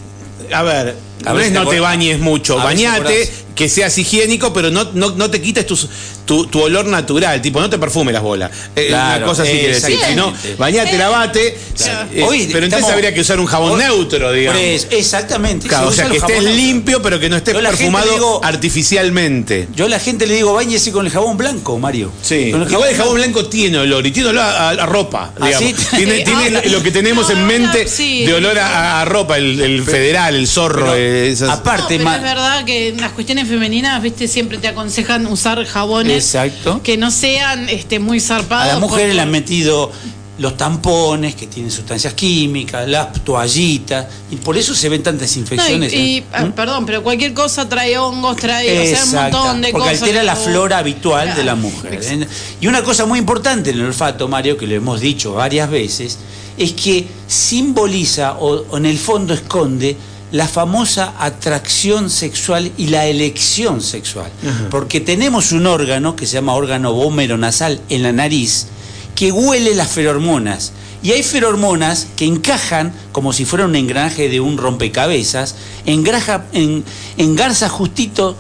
a 0.51 0.63
ver, 0.63 0.97
No 1.25 1.67
te 1.69 1.81
bañes 1.81 2.19
mucho, 2.21 2.57
bañate, 2.57 3.31
que 3.55 3.69
seas 3.69 3.97
higiénico, 3.99 4.53
pero 4.53 4.71
no, 4.71 4.89
no, 4.95 5.11
no 5.11 5.31
te 5.31 5.41
quites 5.43 5.67
tus- 5.67 5.89
tu, 6.25 6.47
tu 6.47 6.61
olor 6.63 6.87
natural, 6.87 7.43
tipo, 7.43 7.61
no 7.61 7.69
te 7.69 7.79
perfume 7.79 8.13
las 8.13 8.23
bolas. 8.23 8.51
Eh, 8.77 8.87
Claro, 8.89 9.19
una 9.19 9.27
cosa 9.27 9.43
así 9.43 9.53
quiere 9.53 9.75
decir, 9.75 9.99
si 10.09 10.15
no, 10.15 10.33
bañate, 10.57 10.97
lavate, 10.97 11.59
Claro. 11.77 12.09
eh, 12.15 12.23
Hoy 12.23 12.39
pero 12.51 12.65
entonces 12.65 12.67
estamos- 12.79 12.91
habría 12.93 13.13
que 13.13 13.21
usar 13.21 13.39
un 13.41 13.47
jabón 13.47 13.73
hoy- 13.73 13.79
neutro, 13.81 14.33
digamos. 14.33 14.61
Por 14.61 14.71
eso, 14.71 14.87
exactamente. 14.91 15.69
Claro, 15.69 15.89
o 15.89 15.93
sea, 15.93 16.09
que 16.09 16.19
jabón 16.21 16.37
estés 16.37 16.55
limpio, 16.57 17.03
pero 17.03 17.19
que 17.21 17.29
no 17.29 17.37
estés 17.37 17.55
perfumado 17.55 18.11
digo- 18.13 18.41
artificialmente. 18.87 19.69
Yo 19.75 19.87
a 19.87 19.89
la 19.89 19.99
gente 19.99 20.27
le 20.27 20.35
digo, 20.35 20.53
bañese 20.55 20.93
con 20.93 21.07
el 21.07 21.13
jabón 21.13 21.37
blanco, 21.37 21.79
Mario. 21.79 22.11
Sí, 22.23 22.51
Con 22.53 22.63
el 22.63 22.73
igual 22.73 22.91
el 22.91 22.97
jabón 22.97 23.15
blanco 23.17 23.47
tiene 23.47 23.79
olor 23.79 24.07
y 24.07 24.11
tiene 24.13 24.31
olor 24.31 24.43
a, 24.45 24.71
a 24.71 24.87
ropa, 24.87 25.33
¿Ah, 25.41 25.47
digamos. 25.47 25.71
sí? 25.71 25.87
Tiene, 25.97 26.21
tiene 26.25 26.57
ah, 26.59 26.63
lo 26.67 26.83
que 26.83 26.91
tenemos 26.91 27.29
no, 27.29 27.35
en 27.39 27.47
mente 27.47 27.87
sí. 27.89 28.25
de 28.27 28.35
olor 28.35 28.59
a, 28.59 29.01
a 29.01 29.05
ropa, 29.05 29.37
el, 29.39 29.61
el 29.61 29.83
federal, 29.83 30.35
el 30.35 30.47
zorro, 30.47 30.93
Pero, 30.93 30.95
esas- 31.13 31.51
aparte, 31.51 31.99
No, 31.99 32.05
pero 32.05 32.05
ma- 32.05 32.17
es 32.17 32.23
verdad 32.23 32.65
que 32.65 32.89
en 32.89 33.01
las 33.01 33.13
cuestiones 33.13 33.49
femeninas, 33.49 34.01
viste, 34.03 34.29
siempre 34.29 34.59
te 34.59 34.69
aconsejan 34.69 35.27
usar 35.27 35.65
jabones 35.65 36.17
Exacto. 36.25 36.81
que 36.83 36.97
no 36.97 37.11
sean 37.11 37.69
este, 37.69 37.99
muy 37.99 38.19
A 38.19 38.21
zarpados. 38.21 38.69
las 38.73 38.81
mujeres 38.81 39.15
le 39.15 39.21
han 39.23 39.31
metido 39.31 39.91
los 40.39 40.57
tampones 40.57 41.35
que 41.37 41.47
tienen 41.47 41.71
sustancias 41.71 42.15
químicas, 42.15 42.89
las 42.89 43.13
toallitas, 43.23 44.07
y 44.31 44.37
por 44.37 44.57
eso 44.57 44.75
se 44.75 44.89
ven 44.89 45.03
tantas 45.03 45.31
No, 45.31 45.37
y, 45.37 45.41
infecciones. 45.41 45.93
y, 45.93 46.17
¿eh? 46.19 46.25
ah, 46.33 46.47
perdón, 46.57 46.85
pero 46.87 47.03
cualquier 47.03 47.33
cosa 47.35 47.69
trae 47.69 47.97
hongos, 47.99 48.37
trae 48.39 48.93
o 48.93 48.97
sea, 48.97 49.05
un 49.05 49.13
montón 49.33 49.61
de 49.61 49.71
porque 49.71 49.89
cosas. 49.91 50.03
altera 50.03 50.21
que 50.21 50.27
la 50.27 50.35
flora 50.37 50.79
habitual 50.79 51.37
de 51.37 51.45
la 51.45 51.55
mujer. 51.55 51.95
exacto. 51.95 52.25
¿eh? 52.25 52.29
Y 52.61 52.67
una 52.67 52.83
cosa 52.83 53.05
muy 53.07 53.19
importante 53.21 53.71
en 53.71 53.77
el 53.81 53.85
olfato, 53.87 54.27
Mario, 54.27 54.57
que 54.57 54.67
lo 54.67 54.75
hemos 54.75 55.01
dicho 55.01 55.35
varias 55.35 55.71
veces, 55.71 56.19
es 56.57 56.73
que 56.73 57.07
simboliza 57.29 58.33
o, 58.39 58.65
o 58.71 58.77
en 58.79 58.87
el 58.87 58.99
fondo 58.99 59.35
esconde 59.35 59.97
la 60.33 60.49
famosa 60.49 61.15
atracción 61.19 62.11
sexual 62.11 62.73
y 62.77 62.87
la 62.89 63.07
elección 63.07 63.81
sexual. 63.83 64.31
Porque 64.71 65.01
tenemos 65.01 65.53
un 65.53 65.67
órgano 65.67 66.17
que 66.17 66.27
se 66.27 66.35
llama 66.35 66.55
órgano 66.55 66.93
bómero 66.93 67.37
nasal 67.39 67.81
en 67.91 68.03
la 68.03 68.13
nariz 68.13 68.67
que 69.15 69.31
huele 69.31 69.75
las 69.75 69.89
ferormonas. 69.93 70.73
Y 71.03 71.11
hay 71.13 71.23
ferormonas 71.23 72.07
que 72.17 72.25
encajan 72.25 72.93
como 73.13 73.33
si 73.33 73.45
fuera 73.45 73.67
un 73.67 73.75
engranaje 73.77 74.29
de 74.29 74.41
un 74.41 74.57
rompecabezas, 74.57 75.57
engraja, 75.85 76.47
en, 76.53 76.83
engarza 77.19 77.69
justito 77.69 78.37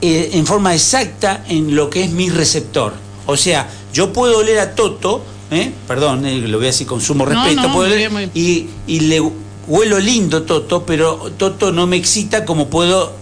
eh, 0.00 0.30
en 0.34 0.46
forma 0.46 0.74
exacta 0.74 1.44
en 1.48 1.74
lo 1.74 1.90
que 1.90 2.04
es 2.04 2.10
mi 2.10 2.30
receptor. 2.30 2.94
O 3.26 3.36
sea, 3.36 3.68
yo 3.92 4.12
puedo 4.12 4.38
oler 4.38 4.60
a 4.60 4.74
Toto, 4.76 5.22
¿eh? 5.50 5.72
perdón, 5.88 6.24
eh, 6.24 6.38
lo 6.38 6.58
voy 6.58 6.66
a 6.68 6.70
decir 6.70 6.86
con 6.86 7.00
sumo 7.00 7.26
respeto, 7.26 7.62
no, 7.68 7.72
puedo 7.74 7.88
oler- 7.92 8.30
y, 8.32 8.68
y 8.86 9.00
le 9.00 9.20
huelo 9.68 9.98
lindo 9.98 10.42
Toto, 10.42 10.84
pero 10.84 11.30
Toto 11.36 11.72
no 11.72 11.86
me 11.86 11.96
excita 11.96 12.44
como 12.44 12.68
puedo 12.68 13.12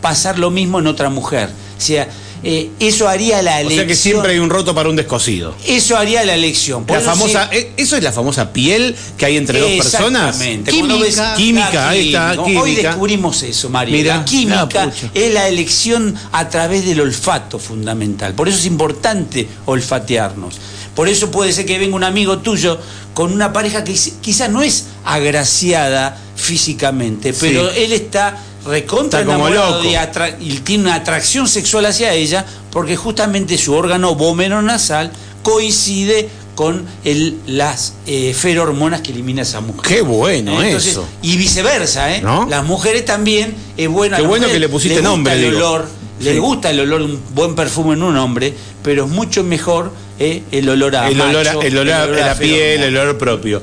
pasar 0.00 0.38
lo 0.38 0.50
mismo 0.50 0.78
en 0.78 0.86
otra 0.86 1.10
mujer. 1.10 1.50
O 1.76 1.80
sea, 1.80 2.08
eh, 2.42 2.70
eso 2.80 3.08
haría 3.08 3.42
la 3.42 3.56
o 3.56 3.60
elección. 3.60 3.78
sea 3.80 3.86
que 3.86 3.94
siempre 3.94 4.32
hay 4.32 4.38
un 4.38 4.50
roto 4.50 4.74
para 4.74 4.88
un 4.88 4.96
descosido. 4.96 5.54
Eso 5.66 5.96
haría 5.96 6.24
la 6.24 6.34
elección. 6.34 6.84
La 6.88 6.98
eso 6.98 7.06
famosa, 7.06 7.48
eh, 7.52 7.72
¿Eso 7.76 7.96
es 7.96 8.02
la 8.02 8.12
famosa 8.12 8.52
piel 8.52 8.94
que 9.16 9.26
hay 9.26 9.36
entre 9.36 9.60
dos 9.60 9.70
personas? 9.72 10.28
Exactamente. 10.40 10.70
Química. 10.70 10.98
Ves- 10.98 11.20
Química, 11.36 11.88
ahí 11.88 12.06
está, 12.08 12.40
Hoy 12.40 12.74
descubrimos 12.76 13.42
eso, 13.42 13.68
Mario. 13.70 13.96
Mira, 13.96 14.16
la 14.18 14.24
química 14.24 14.92
es 15.14 15.34
la 15.34 15.48
elección 15.48 16.14
a 16.32 16.48
través 16.48 16.84
del 16.84 17.00
olfato 17.00 17.58
fundamental. 17.58 18.34
Por 18.34 18.48
eso 18.48 18.58
es 18.58 18.66
importante 18.66 19.48
olfatearnos. 19.66 20.56
Por 20.94 21.08
eso 21.08 21.30
puede 21.30 21.52
ser 21.52 21.64
que 21.66 21.78
venga 21.78 21.94
un 21.94 22.02
amigo 22.04 22.38
tuyo 22.38 22.78
con 23.14 23.32
una 23.32 23.52
pareja 23.52 23.84
que 23.84 23.94
quizás 24.20 24.50
no 24.50 24.62
es 24.62 24.86
agraciada 25.04 26.18
físicamente, 26.36 27.32
pero 27.34 27.70
él 27.70 27.92
está 27.92 28.36
recontra 28.66 29.20
Está 29.20 29.32
como 29.32 29.48
enamorado 29.48 29.82
loco. 29.82 30.36
y, 30.40 30.52
tiene 30.60 30.84
una 30.84 30.94
atracción 30.96 31.48
sexual 31.48 31.86
hacia 31.86 32.12
ella 32.12 32.44
porque 32.70 32.96
justamente 32.96 33.56
su 33.58 33.72
órgano 33.74 34.14
vómero 34.14 34.60
nasal 34.62 35.10
coincide 35.42 36.28
con 36.54 36.84
el, 37.04 37.38
las 37.46 37.94
eh, 38.06 38.34
ferormonas 38.36 39.00
que 39.00 39.12
elimina 39.12 39.42
esa 39.42 39.60
mujer. 39.60 39.82
Qué 39.96 40.00
bueno 40.02 40.60
Entonces, 40.60 40.92
eso. 40.92 41.06
Y 41.22 41.36
viceversa, 41.36 42.14
¿eh? 42.16 42.20
¿No? 42.20 42.46
Las 42.50 42.64
mujeres 42.64 43.04
también, 43.04 43.54
es 43.76 43.88
bueno. 43.88 44.16
Qué 44.16 44.22
la 44.22 44.28
bueno 44.28 44.42
mujer 44.46 44.56
que 44.56 44.60
le 44.60 44.68
pusiste 44.68 45.00
nombre, 45.00 45.34
El 45.34 45.40
digo. 45.42 45.56
olor, 45.58 45.88
Le 46.20 46.32
Sí. 46.32 46.38
gusta 46.38 46.70
el 46.70 46.80
olor 46.80 46.98
de 46.98 47.04
un 47.04 47.20
buen 47.32 47.54
perfume 47.54 47.94
en 47.94 48.02
un 48.02 48.16
hombre, 48.16 48.52
pero 48.82 49.04
es 49.04 49.10
mucho 49.10 49.44
mejor 49.44 49.92
eh, 50.18 50.42
el 50.50 50.68
olor 50.68 50.96
a 50.96 51.08
el 51.08 51.20
olor, 51.20 51.46
a, 51.46 51.52
el 51.64 51.78
olor 51.78 51.92
a- 51.94 52.02
a 52.02 52.06
la 52.08 52.34
piel, 52.34 52.82
el 52.82 52.96
olor 52.96 53.16
propio. 53.16 53.62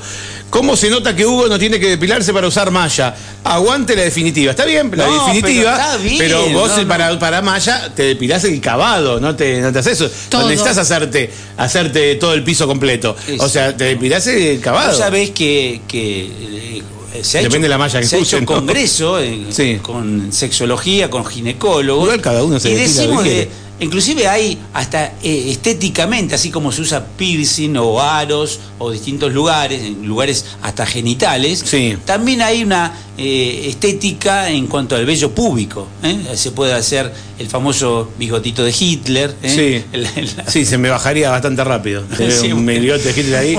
¿Cómo 0.50 0.78
se 0.78 0.90
nota 0.90 1.14
que 1.16 1.26
Hugo 1.26 1.48
no 1.48 1.60
tiene 1.60 1.80
que 1.80 1.90
depilarse 1.90 2.32
para 2.32 2.48
usar 2.48 2.72
malla? 2.72 3.14
Aguante 3.44 3.96
la 3.96 4.04
definitiva. 4.04 4.52
Está 4.52 4.64
bien, 4.64 4.90
la 4.96 5.06
No, 5.08 5.26
definitiva. 5.26 5.74
pero 5.74 5.84
está 5.86 5.98
bien, 5.98 6.18
pero 6.18 6.50
vos 6.52 6.70
no, 6.72 6.82
no. 6.84 6.88
para, 6.88 7.20
para 7.20 7.42
malla 7.42 7.94
te 7.94 8.04
depilás 8.04 8.44
el 8.46 8.62
cavado, 8.62 9.20
no 9.20 9.36
te, 9.36 9.60
no 9.60 9.74
te 9.74 9.80
haces 9.80 10.00
eso. 10.02 10.10
Todo. 10.30 10.42
No 10.44 10.48
necesitas 10.48 10.78
hacerte, 10.78 11.30
hacerte 11.58 12.16
todo 12.16 12.34
el 12.34 12.44
piso 12.44 12.68
completo. 12.68 13.16
O 13.40 13.50
sea, 13.50 13.76
te 13.76 13.84
depilás 13.86 14.26
el 14.28 14.62
cavado. 14.62 14.90
Vos 14.90 14.98
sabés 14.98 15.32
que, 15.32 15.82
que, 15.88 16.26
eh, 16.26 16.84
se 17.22 17.40
ha 17.40 17.42
Depende 17.42 17.58
hecho, 17.58 17.64
de 17.64 17.70
la 17.70 17.78
malla 17.78 18.00
que 18.00 18.06
se 18.08 18.16
ha 18.16 18.20
hecho 18.20 18.40
¿no? 18.40 18.46
congreso 18.46 19.20
eh, 19.20 19.48
Sí. 19.50 19.80
con 19.82 20.32
sexología, 20.32 21.10
con 21.10 21.26
ginecólogos. 21.26 22.04
Igual 22.06 22.22
cada 22.22 22.44
uno 22.44 22.60
se 22.60 22.72
y 22.72 22.76
decimos 22.76 23.24
de. 23.26 23.50
Inclusive 23.80 24.28
hay 24.28 24.58
hasta 24.74 25.14
eh, 25.22 25.48
estéticamente, 25.52 26.36
así 26.36 26.50
como 26.50 26.72
se 26.72 26.82
usa 26.82 27.06
piercing 27.18 27.76
o 27.78 28.02
aros 28.02 28.60
o 28.80 28.92
distintos 28.92 29.34
lugares, 29.34 29.82
en 29.84 30.06
lugares 30.08 30.46
hasta 30.62 30.86
genitales, 30.86 31.64
Sí. 31.66 31.98
también 32.06 32.42
hay 32.42 32.64
una 32.64 32.94
eh, 33.18 33.68
estética 33.70 34.50
en 34.50 34.68
cuanto 34.68 34.96
al 34.96 35.06
vello 35.06 35.32
púbico. 35.34 35.88
¿eh? 36.04 36.18
Se 36.36 36.52
puede 36.52 36.74
hacer 36.74 37.12
el 37.40 37.48
famoso 37.48 38.12
bigotito 38.20 38.64
de 38.64 38.76
Hitler. 38.78 39.34
¿eh? 39.42 39.50
Sí. 39.50 39.86
El- 39.98 40.06
el- 40.16 40.30
Sí, 40.48 40.66
se 40.66 40.78
me 40.78 40.90
bajaría 40.90 41.30
bastante 41.32 41.64
rápido. 41.64 42.04
Sí, 42.18 42.52
un 42.52 42.66
bueno. 42.66 42.82
bigote 42.82 43.14
de 43.14 43.20
Hitler 43.22 43.36
ahí, 43.40 43.58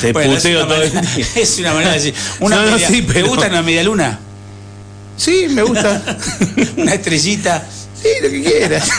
te 0.00 0.12
Bueno, 0.12 0.32
es 0.32 0.38
puteo 0.42 0.66
todo 0.66 0.82
el 0.82 0.92
manera- 0.94 1.14
día. 1.14 1.26
Es 1.36 1.58
una 1.58 1.72
manera 1.74 1.90
de 1.92 1.98
decir. 1.98 2.14
Una 2.40 2.56
No, 2.56 2.64
no, 2.66 2.72
media- 2.72 2.88
sí, 2.88 3.02
pero- 3.06 3.24
¿Te 3.24 3.28
gusta 3.28 3.46
una 3.48 3.62
media 3.62 3.82
luna? 3.82 4.18
Sí, 5.16 5.46
me 5.50 5.62
gusta. 5.64 6.16
Una 6.76 6.94
estrellita. 6.94 7.66
Sí, 8.02 8.08
lo 8.22 8.30
que 8.30 8.42
quieras. 8.42 8.88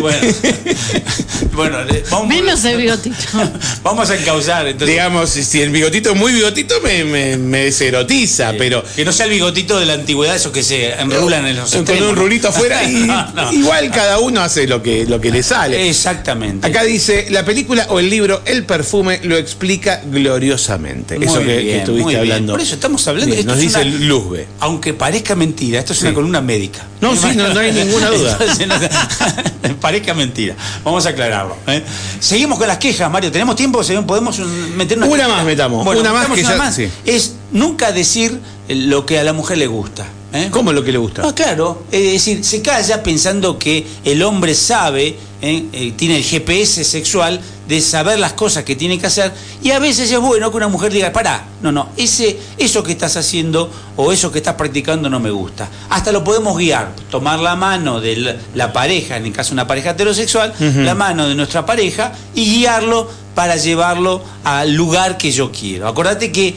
Bueno, 0.00 0.18
bueno 1.54 1.78
vamos, 2.10 2.28
Menos 2.28 2.64
el 2.64 2.78
bigotito. 2.78 3.14
vamos 3.82 4.08
a 4.08 4.16
encauzar 4.16 4.66
entonces. 4.66 4.88
Digamos, 4.88 5.28
si 5.30 5.60
el 5.60 5.68
bigotito 5.68 6.12
es 6.12 6.16
muy 6.16 6.32
bigotito 6.32 6.80
me, 6.82 7.04
me, 7.04 7.36
me 7.36 7.64
deserotiza, 7.64 8.54
pero 8.56 8.82
que 8.96 9.04
no 9.04 9.12
sea 9.12 9.26
el 9.26 9.32
bigotito 9.32 9.78
de 9.78 9.84
la 9.86 9.92
antigüedad, 9.94 10.34
esos 10.34 10.50
que 10.52 10.62
se 10.62 10.92
enrulan 10.94 11.46
en 11.46 11.56
los 11.56 11.70
con 11.70 11.80
extremos. 11.80 12.08
un 12.08 12.16
rulito 12.16 12.48
afuera 12.48 12.82
y 12.84 12.94
No, 13.06 13.32
no. 13.32 13.52
igual 13.52 13.90
cada 13.90 14.18
uno 14.18 14.40
hace 14.40 14.66
lo 14.66 14.82
que, 14.82 15.04
lo 15.04 15.20
que 15.20 15.30
le 15.30 15.42
sale. 15.42 15.88
Exactamente. 15.90 16.66
Acá 16.66 16.84
dice, 16.84 17.26
la 17.30 17.44
película 17.44 17.86
o 17.90 18.00
el 18.00 18.08
libro 18.08 18.40
El 18.46 18.64
perfume 18.64 19.20
lo 19.24 19.36
explica 19.36 20.00
gloriosamente. 20.10 21.16
Muy 21.18 21.26
eso 21.26 21.40
que, 21.40 21.46
que 21.46 21.58
bien, 21.58 21.78
estuviste 21.80 22.02
muy 22.02 22.14
bien. 22.14 22.20
hablando. 22.22 22.52
Por 22.54 22.62
eso 22.62 22.74
estamos 22.74 23.06
hablando- 23.08 23.26
Bien, 23.34 23.40
esto 23.40 23.52
nos 23.54 23.58
es 23.62 23.68
dice 23.74 23.82
una- 23.82 24.06
Luzbe. 24.06 24.46
Aunque 24.60 24.94
parezca 24.94 25.34
mentira, 25.34 25.80
esto 25.80 25.92
es 25.92 25.98
Sí. 25.98 26.06
una 26.06 26.14
columna 26.14 26.40
médica. 26.40 26.86
No, 27.02 27.14
sí, 27.14 27.26
no- 27.36 27.52
no 27.52 27.60
hay 27.80 27.84
ninguna 27.86 28.10
duda. 28.10 28.36
Entonces, 28.40 28.66
no- 28.68 29.76
parezca 29.80 30.14
mentira. 30.14 30.54
Vamos 30.84 31.04
a 31.06 31.10
aclararlo. 31.10 31.56
¿eh? 31.66 31.82
Seguimos 32.20 32.58
con 32.58 32.68
las 32.68 32.78
quejas, 32.78 33.10
Mario. 33.10 33.30
¿Tenemos 33.32 33.56
tiempo? 33.56 33.82
¿Se- 33.82 34.00
¿Podemos 34.02 34.38
meter 34.76 34.98
una 34.98 35.06
Una 35.06 35.24
queja? 35.24 35.36
más 35.36 35.44
metamos, 35.44 35.84
Bueno, 35.84 36.00
una 36.00 36.12
más 36.12 36.26
que 36.26 36.40
una 36.40 36.50
ya- 36.50 36.56
más. 36.56 36.74
sí. 36.74 36.88
Es 37.04 37.34
nunca 37.50 37.92
decir 37.92 38.38
lo 38.68 39.04
que 39.06 39.18
a 39.18 39.24
la 39.24 39.32
mujer 39.32 39.58
le 39.58 39.66
gusta. 39.66 40.04
¿Eh? 40.32 40.48
¿Cómo 40.50 40.70
es 40.70 40.76
lo 40.76 40.84
que 40.84 40.92
le 40.92 40.98
gusta? 40.98 41.22
Ah, 41.24 41.34
claro, 41.34 41.84
es 41.90 42.12
decir, 42.12 42.44
se 42.44 42.62
calla 42.62 43.02
pensando 43.02 43.58
que 43.58 43.86
el 44.04 44.22
hombre 44.22 44.54
sabe, 44.54 45.16
¿eh? 45.40 45.64
Eh, 45.72 45.92
tiene 45.96 46.16
el 46.16 46.24
GPS 46.24 46.84
sexual 46.84 47.40
de 47.68 47.80
saber 47.80 48.18
las 48.18 48.32
cosas 48.32 48.64
que 48.64 48.76
tiene 48.76 48.98
que 48.98 49.06
hacer 49.06 49.32
y 49.62 49.70
a 49.70 49.78
veces 49.78 50.10
es 50.10 50.18
bueno 50.18 50.50
que 50.50 50.56
una 50.56 50.68
mujer 50.68 50.92
diga, 50.92 51.12
pará, 51.12 51.44
no, 51.62 51.72
no, 51.72 51.90
ese, 51.96 52.38
eso 52.58 52.82
que 52.82 52.92
estás 52.92 53.16
haciendo 53.16 53.70
o 53.96 54.12
eso 54.12 54.32
que 54.32 54.38
estás 54.38 54.54
practicando 54.54 55.08
no 55.08 55.20
me 55.20 55.30
gusta. 55.30 55.68
Hasta 55.90 56.12
lo 56.12 56.24
podemos 56.24 56.56
guiar, 56.56 56.92
tomar 57.10 57.38
la 57.38 57.56
mano 57.56 58.00
de 58.00 58.38
la, 58.54 58.72
pareja, 58.72 59.16
en 59.16 59.26
el 59.26 59.32
caso 59.32 59.50
de 59.50 59.54
una 59.54 59.66
pareja 59.66 59.90
heterosexual, 59.90 60.54
la 60.58 60.94
mano 60.94 61.28
de 61.28 61.34
nuestra 61.34 61.64
pareja 61.64 62.12
y 62.34 62.44
guiarlo 62.44 63.08
para 63.34 63.56
llevarlo 63.56 64.22
al 64.44 64.74
lugar 64.74 65.16
que 65.16 65.30
yo 65.32 65.50
quiero. 65.50 65.88
Acordate 65.88 66.32
que 66.32 66.54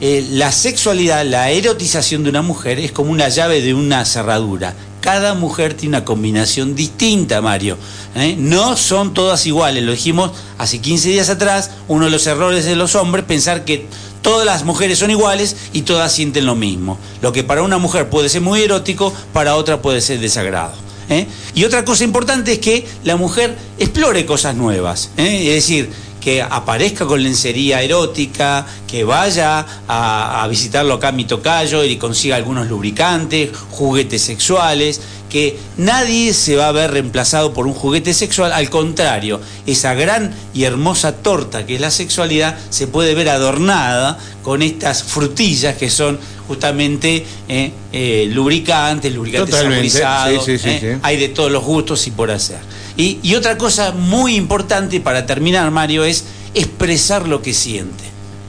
eh, 0.00 0.26
la 0.30 0.52
sexualidad, 0.52 1.24
la 1.24 1.50
erotización 1.50 2.22
de 2.22 2.30
una 2.30 2.42
mujer 2.42 2.78
es 2.78 2.92
como 2.92 3.10
una 3.10 3.28
llave 3.28 3.62
de 3.62 3.72
una 3.72 4.04
cerradura. 4.04 4.74
Cada 5.00 5.34
mujer 5.34 5.74
tiene 5.74 5.96
una 5.96 6.04
combinación 6.04 6.74
distinta, 6.74 7.40
Mario. 7.40 7.78
¿eh? 8.14 8.34
No 8.36 8.76
son 8.76 9.14
todas 9.14 9.46
iguales, 9.46 9.84
lo 9.84 9.92
dijimos 9.92 10.32
hace 10.58 10.80
15 10.80 11.08
días 11.10 11.30
atrás, 11.30 11.70
uno 11.88 12.06
de 12.06 12.10
los 12.10 12.26
errores 12.26 12.64
de 12.64 12.76
los 12.76 12.94
hombres, 12.94 13.24
pensar 13.24 13.64
que 13.64 13.86
todas 14.20 14.44
las 14.44 14.64
mujeres 14.64 14.98
son 14.98 15.10
iguales 15.10 15.56
y 15.72 15.82
todas 15.82 16.12
sienten 16.12 16.44
lo 16.44 16.56
mismo. 16.56 16.98
Lo 17.22 17.32
que 17.32 17.44
para 17.44 17.62
una 17.62 17.78
mujer 17.78 18.10
puede 18.10 18.28
ser 18.28 18.42
muy 18.42 18.60
erótico, 18.62 19.14
para 19.32 19.56
otra 19.56 19.80
puede 19.80 20.00
ser 20.02 20.20
desagrado. 20.20 20.74
¿eh? 21.08 21.26
Y 21.54 21.64
otra 21.64 21.84
cosa 21.84 22.04
importante 22.04 22.52
es 22.52 22.58
que 22.58 22.86
la 23.04 23.16
mujer 23.16 23.56
explore 23.78 24.26
cosas 24.26 24.54
nuevas. 24.56 25.10
Es 25.16 25.54
decir, 25.54 25.90
que 26.26 26.42
aparezca 26.42 27.06
con 27.06 27.22
lencería 27.22 27.82
erótica, 27.82 28.66
que 28.88 29.04
vaya 29.04 29.64
a, 29.86 30.42
a 30.42 30.48
visitarlo 30.48 30.94
acá 30.94 31.08
a 31.10 31.12
mi 31.12 31.24
tocayo 31.24 31.84
y 31.84 31.98
consiga 31.98 32.34
algunos 32.34 32.66
lubricantes, 32.66 33.50
juguetes 33.70 34.22
sexuales, 34.22 35.00
que 35.30 35.56
nadie 35.76 36.34
se 36.34 36.56
va 36.56 36.66
a 36.66 36.72
ver 36.72 36.90
reemplazado 36.90 37.52
por 37.52 37.68
un 37.68 37.74
juguete 37.74 38.12
sexual, 38.12 38.52
al 38.52 38.70
contrario, 38.70 39.40
esa 39.66 39.94
gran 39.94 40.34
y 40.52 40.64
hermosa 40.64 41.12
torta 41.12 41.64
que 41.64 41.76
es 41.76 41.80
la 41.80 41.92
sexualidad 41.92 42.58
se 42.70 42.88
puede 42.88 43.14
ver 43.14 43.28
adornada 43.28 44.18
con 44.42 44.62
estas 44.62 45.04
frutillas 45.04 45.76
que 45.76 45.90
son 45.90 46.18
justamente 46.48 47.24
eh, 47.48 47.70
eh, 47.92 48.28
lubricantes, 48.32 49.14
lubricantes 49.14 49.54
saborizados, 49.54 50.44
sí, 50.44 50.58
sí, 50.58 50.68
sí, 50.80 50.86
eh, 50.86 50.98
hay 51.02 51.18
de 51.18 51.28
todos 51.28 51.52
los 51.52 51.62
gustos 51.62 52.04
y 52.08 52.10
por 52.10 52.32
hacer. 52.32 52.58
Y, 52.96 53.18
y 53.22 53.34
otra 53.34 53.58
cosa 53.58 53.92
muy 53.92 54.34
importante 54.36 55.00
para 55.00 55.26
terminar, 55.26 55.70
Mario, 55.70 56.04
es 56.04 56.24
expresar 56.54 57.28
lo 57.28 57.42
que 57.42 57.52
siente. 57.52 58.04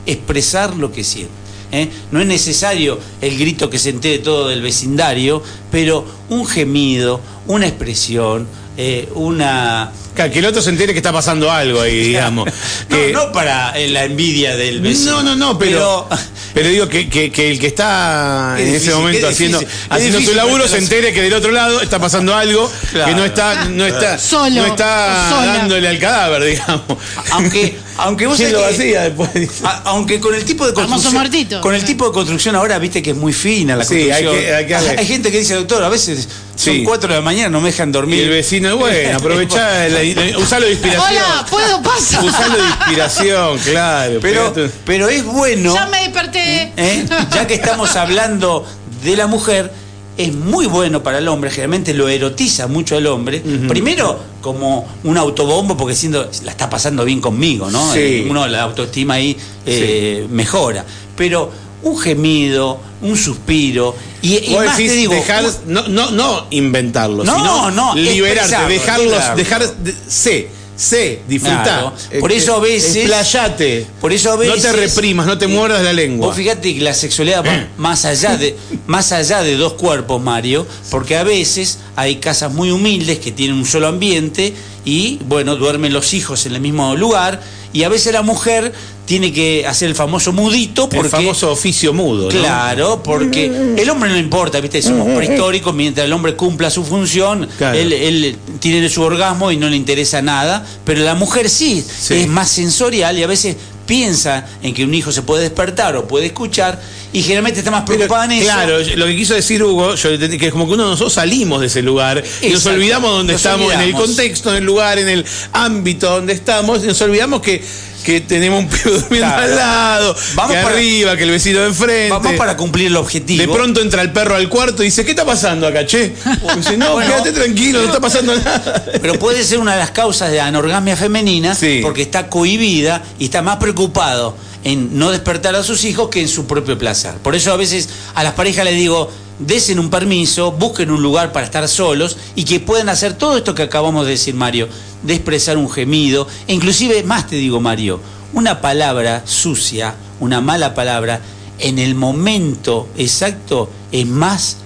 Expresar 0.05 0.75
lo 0.75 0.91
que 0.91 1.03
siente. 1.03 1.33
¿eh? 1.71 1.89
No 2.11 2.21
es 2.21 2.27
necesario 2.27 2.97
el 3.21 3.37
grito 3.37 3.69
que 3.69 3.77
se 3.79 3.89
entere 3.89 4.19
todo 4.19 4.47
del 4.47 4.61
vecindario, 4.61 5.43
pero 5.71 6.05
un 6.29 6.45
gemido, 6.47 7.19
una 7.47 7.67
expresión, 7.67 8.47
eh, 8.77 9.09
una... 9.15 9.91
Claro, 10.15 10.31
Que 10.31 10.39
el 10.39 10.45
otro 10.45 10.61
se 10.61 10.69
entere 10.69 10.93
que 10.93 10.99
está 10.99 11.11
pasando 11.11 11.51
algo 11.51 11.81
ahí, 11.81 11.99
digamos. 11.99 12.47
Que- 12.89 13.11
No, 13.11 13.25
no 13.27 13.31
para 13.33 13.77
eh, 13.77 13.89
la 13.89 14.05
envidia 14.05 14.55
del 14.55 14.79
vecino. 14.81 15.11
No, 15.21 15.23
no, 15.23 15.35
no, 15.35 15.57
pero, 15.59 16.07
pero, 16.09 16.21
digo 16.63 16.87
que, 16.87 17.07
que- 17.09 17.31
que 17.31 17.51
el 17.51 17.59
que 17.59 17.67
está 17.67 18.53
Qué 18.55 18.63
en 18.63 18.67
difícil, 18.73 18.89
ese 18.89 18.97
momento 18.99 19.27
haciendo, 19.27 19.61
haciendo 19.89 20.21
su 20.21 20.33
laburo 20.33 20.67
se 20.67 20.77
entere 20.77 21.13
que 21.13 21.21
del 21.21 21.33
otro 21.33 21.51
lado 21.51 21.81
está 21.81 21.99
pasando 21.99 22.35
algo 22.35 22.71
Claro. 22.91 23.05
que 23.09 23.15
no 23.15 23.25
está, 23.25 23.65
no 23.65 23.85
está, 23.85 24.17
Solo, 24.17 24.49
no 24.61 24.65
está 24.65 25.43
dándole 25.45 25.87
al 25.87 25.99
cadáver, 25.99 26.43
digamos. 26.43 26.83
Aunque, 27.31 27.77
aunque 27.97 28.27
vos 28.27 28.37
¿Quién 28.37 28.51
lo 28.53 28.59
sabés 28.61 28.77
que- 28.77 28.83
hacía 28.97 29.01
después? 29.03 29.29
A- 29.63 29.81
aunque 29.85 30.19
con 30.19 30.33
el 30.35 30.43
tipo 30.45 30.65
de 30.65 30.73
construcción 30.73 31.61
con 31.61 31.73
el 31.75 31.83
tipo 31.83 32.05
de 32.07 32.11
construcción 32.13 32.55
ahora 32.55 32.77
viste 32.79 33.01
que 33.01 33.11
es 33.11 33.17
muy 33.17 33.33
fina 33.33 33.75
la 33.75 33.83
Sí, 33.83 33.95
hay 34.11 34.23
construcción 34.23 34.35
que- 34.45 34.53
hay 34.55 34.67
que 34.67 34.73
darle- 34.73 35.05
gente 35.05 35.31
que 35.31 35.39
dice 35.39 35.53
doctor 35.55 35.83
a 35.83 35.89
veces 35.89 36.27
son 36.55 36.73
Sí. 36.73 36.83
4 36.83 37.09
de 37.09 37.15
la 37.15 37.21
mañana 37.21 37.49
no 37.49 37.61
me 37.61 37.69
dejan 37.71 37.89
Y 37.89 37.91
dormir 37.91 38.23
el 38.23 38.29
vecino, 38.29 38.75
bueno, 38.77 39.17
aprovechá, 39.17 39.87
la- 39.89 40.03
la- 40.03 40.37
usalo 40.37 40.65
de 40.65 40.71
inspiración. 40.73 41.23
Hola, 41.23 41.45
¿puedo 41.49 41.81
pasar? 41.81 42.23
Usalo 42.23 42.55
de 42.57 42.63
inspiración, 42.67 43.59
claro. 43.59 44.19
pero 44.21 44.53
pero 44.85 45.09
es 45.09 45.23
bueno 45.23 45.73
Ya 45.73 45.85
me 45.87 45.99
desperté. 46.03 46.71
¿eh? 46.77 47.05
ya 47.33 47.45
que 47.47 47.53
estamos 47.55 47.95
hablando 47.95 48.65
de 49.03 49.15
la 49.15 49.27
mujer 49.27 49.71
es 50.17 50.33
muy 50.33 50.65
bueno 50.65 51.03
para 51.03 51.19
el 51.19 51.27
hombre, 51.27 51.49
generalmente 51.51 51.93
lo 51.93 52.09
erotiza 52.09 52.67
mucho 52.67 52.97
al 52.97 53.05
hombre. 53.07 53.39
Primero, 53.67 54.19
como 54.41 54.87
un 55.03 55.17
autobombo, 55.17 55.77
porque 55.77 55.95
siendo, 55.95 56.29
la 56.43 56.51
está 56.51 56.69
pasando 56.69 57.05
bien 57.05 57.21
conmigo, 57.21 57.69
¿no? 57.69 57.93
Sí. 57.93 57.99
Eh, 57.99 58.27
Uno 58.29 58.47
la 58.47 58.63
autoestima 58.63 59.15
ahí 59.15 59.37
eh, 59.65 60.25
mejora. 60.29 60.83
Pero 61.15 61.51
un 61.83 61.97
gemido, 61.99 62.79
un 63.01 63.15
suspiro, 63.15 63.95
y, 64.21 64.35
y 64.49 64.53
Vos 64.53 64.65
más 64.65 64.77
decís 64.77 64.91
te 64.91 64.97
digo, 64.97 65.13
dejar, 65.13 65.45
no, 65.67 65.87
no, 65.87 66.09
no 66.11 66.47
inventarlo, 66.49 67.23
No, 67.23 67.35
sino 67.35 67.71
no, 67.71 67.95
expresarlo, 67.95 68.67
dejarlos, 68.67 69.35
dejar, 69.37 69.75
de- 69.77 69.95
sé, 70.07 70.49
sé, 70.77 71.19
disfrutar. 71.27 71.63
Claro. 71.63 71.93
Por 72.21 72.31
eso 72.31 72.55
a 72.55 72.59
veces- 72.59 72.95
Explayate. 72.95 73.85
por 73.99 74.13
eso 74.13 74.31
a 74.31 74.35
No 74.35 74.41
te 74.43 74.49
veces- 74.51 74.75
reprimas, 74.75 75.25
no 75.25 75.37
te 75.37 75.45
Eh, 75.45 75.49
muerdas 75.49 75.83
la 75.83 75.91
lengua. 75.91 76.27
Vos 76.27 76.35
fíjate 76.37 76.73
que 76.75 76.81
la 76.81 76.93
sexualidad 76.93 77.43
va 77.45 77.67
más 77.77 78.05
allá 78.05 78.37
de 78.37 78.55
más 78.85 79.11
allá 79.11 79.41
de 79.41 79.57
dos 79.57 79.73
cuerpos, 79.73 80.21
Mario, 80.21 80.65
porque 80.91 81.17
a 81.17 81.23
veces 81.23 81.79
hay 81.95 82.17
casas 82.17 82.53
muy 82.53 82.71
humildes 82.71 83.19
que 83.19 83.31
tienen 83.31 83.57
un 83.57 83.65
solo 83.65 83.87
ambiente 83.87 84.53
y 84.85 85.19
bueno, 85.25 85.55
duermen 85.57 85.91
los 85.91 86.13
hijos 86.13 86.45
en 86.45 86.53
el 86.55 86.61
mismo 86.61 86.95
lugar 86.95 87.41
y 87.73 87.83
a 87.83 87.89
veces 87.89 88.13
la 88.13 88.21
mujer 88.21 88.71
tiene 89.05 89.31
que 89.31 89.65
hacer 89.65 89.87
el 89.89 89.95
famoso 89.95 90.33
mudito 90.33 90.89
porque 90.89 91.05
el 91.05 91.11
famoso 91.11 91.51
oficio 91.51 91.93
mudo. 91.93 92.23
¿no? 92.23 92.29
Claro, 92.39 93.01
porque 93.03 93.45
el 93.77 93.89
hombre 93.89 94.09
no 94.09 94.17
importa, 94.17 94.59
¿viste? 94.59 94.81
Somos 94.81 95.07
prehistóricos, 95.15 95.73
mientras 95.73 96.05
el 96.05 96.13
hombre 96.13 96.35
cumpla 96.35 96.69
su 96.69 96.83
función, 96.83 97.47
Claro. 97.57 97.77
él, 97.77 97.93
él 97.93 98.37
tiene 98.59 98.87
su 98.89 99.01
orgasmo 99.01 99.51
y 99.51 99.57
no 99.57 99.69
le 99.69 99.77
interesa 99.77 100.21
nada, 100.21 100.65
pero 100.83 101.01
la 101.01 101.15
mujer 101.15 101.49
sí, 101.49 101.83
Sí. 101.99 102.15
es 102.15 102.27
más 102.27 102.49
sensorial 102.49 103.17
y 103.17 103.23
a 103.23 103.27
veces 103.27 103.55
piensa 103.87 104.45
en 104.61 104.73
que 104.73 104.83
un 104.83 104.93
hijo 104.93 105.11
se 105.11 105.23
puede 105.23 105.43
despertar 105.43 105.95
o 105.95 106.07
puede 106.07 106.27
escuchar 106.27 106.79
y 107.13 107.21
generalmente 107.23 107.59
está 107.59 107.71
más 107.71 107.83
preocupada 107.83 108.25
en 108.25 108.33
eso. 108.33 108.43
Claro, 108.43 108.77
lo 108.95 109.05
que 109.07 109.15
quiso 109.15 109.33
decir 109.33 109.63
Hugo, 109.63 109.95
yo 109.95 110.09
entendí 110.09 110.37
que 110.37 110.47
es 110.47 110.51
como 110.51 110.67
que 110.67 110.73
uno 110.73 110.83
de 110.83 110.89
nosotros 110.91 111.13
salimos 111.13 111.61
de 111.61 111.67
ese 111.67 111.81
lugar 111.81 112.23
y 112.41 112.49
nos 112.49 112.65
olvidamos 112.65 113.09
dónde 113.09 113.33
Nos 113.33 113.43
estamos, 113.43 113.73
en 113.73 113.79
el 113.79 113.93
contexto, 113.93 114.51
en 114.51 114.57
el 114.57 114.65
lugar, 114.65 114.99
en 114.99 115.09
el 115.09 115.25
ámbito 115.53 116.09
donde 116.09 116.33
estamos, 116.33 116.83
y 116.83 116.87
nos 116.87 117.01
olvidamos 117.01 117.41
que, 117.41 117.63
que 118.07 118.21
tenemos 118.21 118.61
un 118.63 118.69
pibe 118.69 118.83
durmiendo 118.91 119.27
Claro. 119.27 119.43
al 119.43 119.55
lado, 119.57 120.15
Vamos 120.35 120.55
que 120.55 120.61
para- 120.63 120.75
arriba, 120.75 121.17
que 121.17 121.23
el 121.23 121.31
vecino 121.31 121.59
de 121.59 121.67
enfrente. 121.67 122.09
Vamos 122.09 122.33
para 122.35 122.55
cumplir 122.55 122.87
el 122.87 122.95
objetivo. 122.95 123.41
de 123.41 123.49
pronto 123.49 123.81
entra 123.81 124.01
el 124.01 124.13
perro 124.13 124.35
al 124.35 124.47
cuarto 124.47 124.81
y 124.81 124.85
dice, 124.85 125.03
¿qué 125.03 125.11
está 125.11 125.25
pasando 125.25 125.67
acá, 125.67 125.85
che? 125.85 126.13
Y 126.53 126.57
dice, 126.57 126.77
no, 126.77 126.93
Bueno. 126.93 127.11
quédate 127.11 127.33
tranquilo, 127.33 127.79
no 127.81 127.87
está 127.87 127.99
pasando 127.99 128.33
nada. 128.33 128.85
Pero 129.01 129.19
puede 129.19 129.43
ser 129.43 129.59
una 129.59 129.73
de 129.73 129.79
las 129.79 129.91
causas 129.91 130.31
de 130.31 130.39
anorgasmia 130.39 130.95
femenina 130.95 131.53
Sí. 131.53 131.81
porque 131.83 132.01
está 132.01 132.29
cohibida 132.29 133.03
y 133.19 133.25
está 133.25 133.41
más 133.41 133.57
preocupado 133.57 134.37
en 134.63 134.97
no 134.97 135.11
despertar 135.11 135.53
a 135.57 135.63
sus 135.63 135.83
hijos 135.83 136.07
que 136.07 136.21
en 136.21 136.29
su 136.29 136.47
propio 136.47 136.77
placer. 136.77 137.15
Por 137.15 137.35
eso 137.35 137.51
a 137.51 137.57
veces 137.57 137.89
a 138.15 138.23
las 138.23 138.35
parejas 138.35 138.63
les 138.63 138.75
digo, 138.75 139.11
desen 139.39 139.79
un 139.79 139.89
permiso, 139.89 140.51
busquen 140.51 140.91
un 140.91 141.01
lugar 141.01 141.31
para 141.31 141.45
estar 141.45 141.67
solos 141.67 142.17
y 142.35 142.43
que 142.43 142.59
puedan 142.59 142.89
hacer 142.89 143.13
todo 143.13 143.37
esto 143.37 143.55
que 143.55 143.63
acabamos 143.63 144.05
de 144.05 144.11
decir, 144.11 144.35
Mario, 144.35 144.67
de 145.03 145.13
expresar 145.13 145.57
un 145.57 145.69
gemido, 145.69 146.27
e 146.47 146.53
inclusive 146.53 147.03
más 147.03 147.27
te 147.27 147.35
digo, 147.35 147.59
Mario, 147.59 147.99
una 148.33 148.61
palabra 148.61 149.23
sucia, 149.25 149.95
una 150.19 150.41
mala 150.41 150.73
palabra, 150.73 151.21
en 151.59 151.79
el 151.79 151.95
momento 151.95 152.87
exacto 152.97 153.69
es 153.91 154.05
más, 154.05 154.57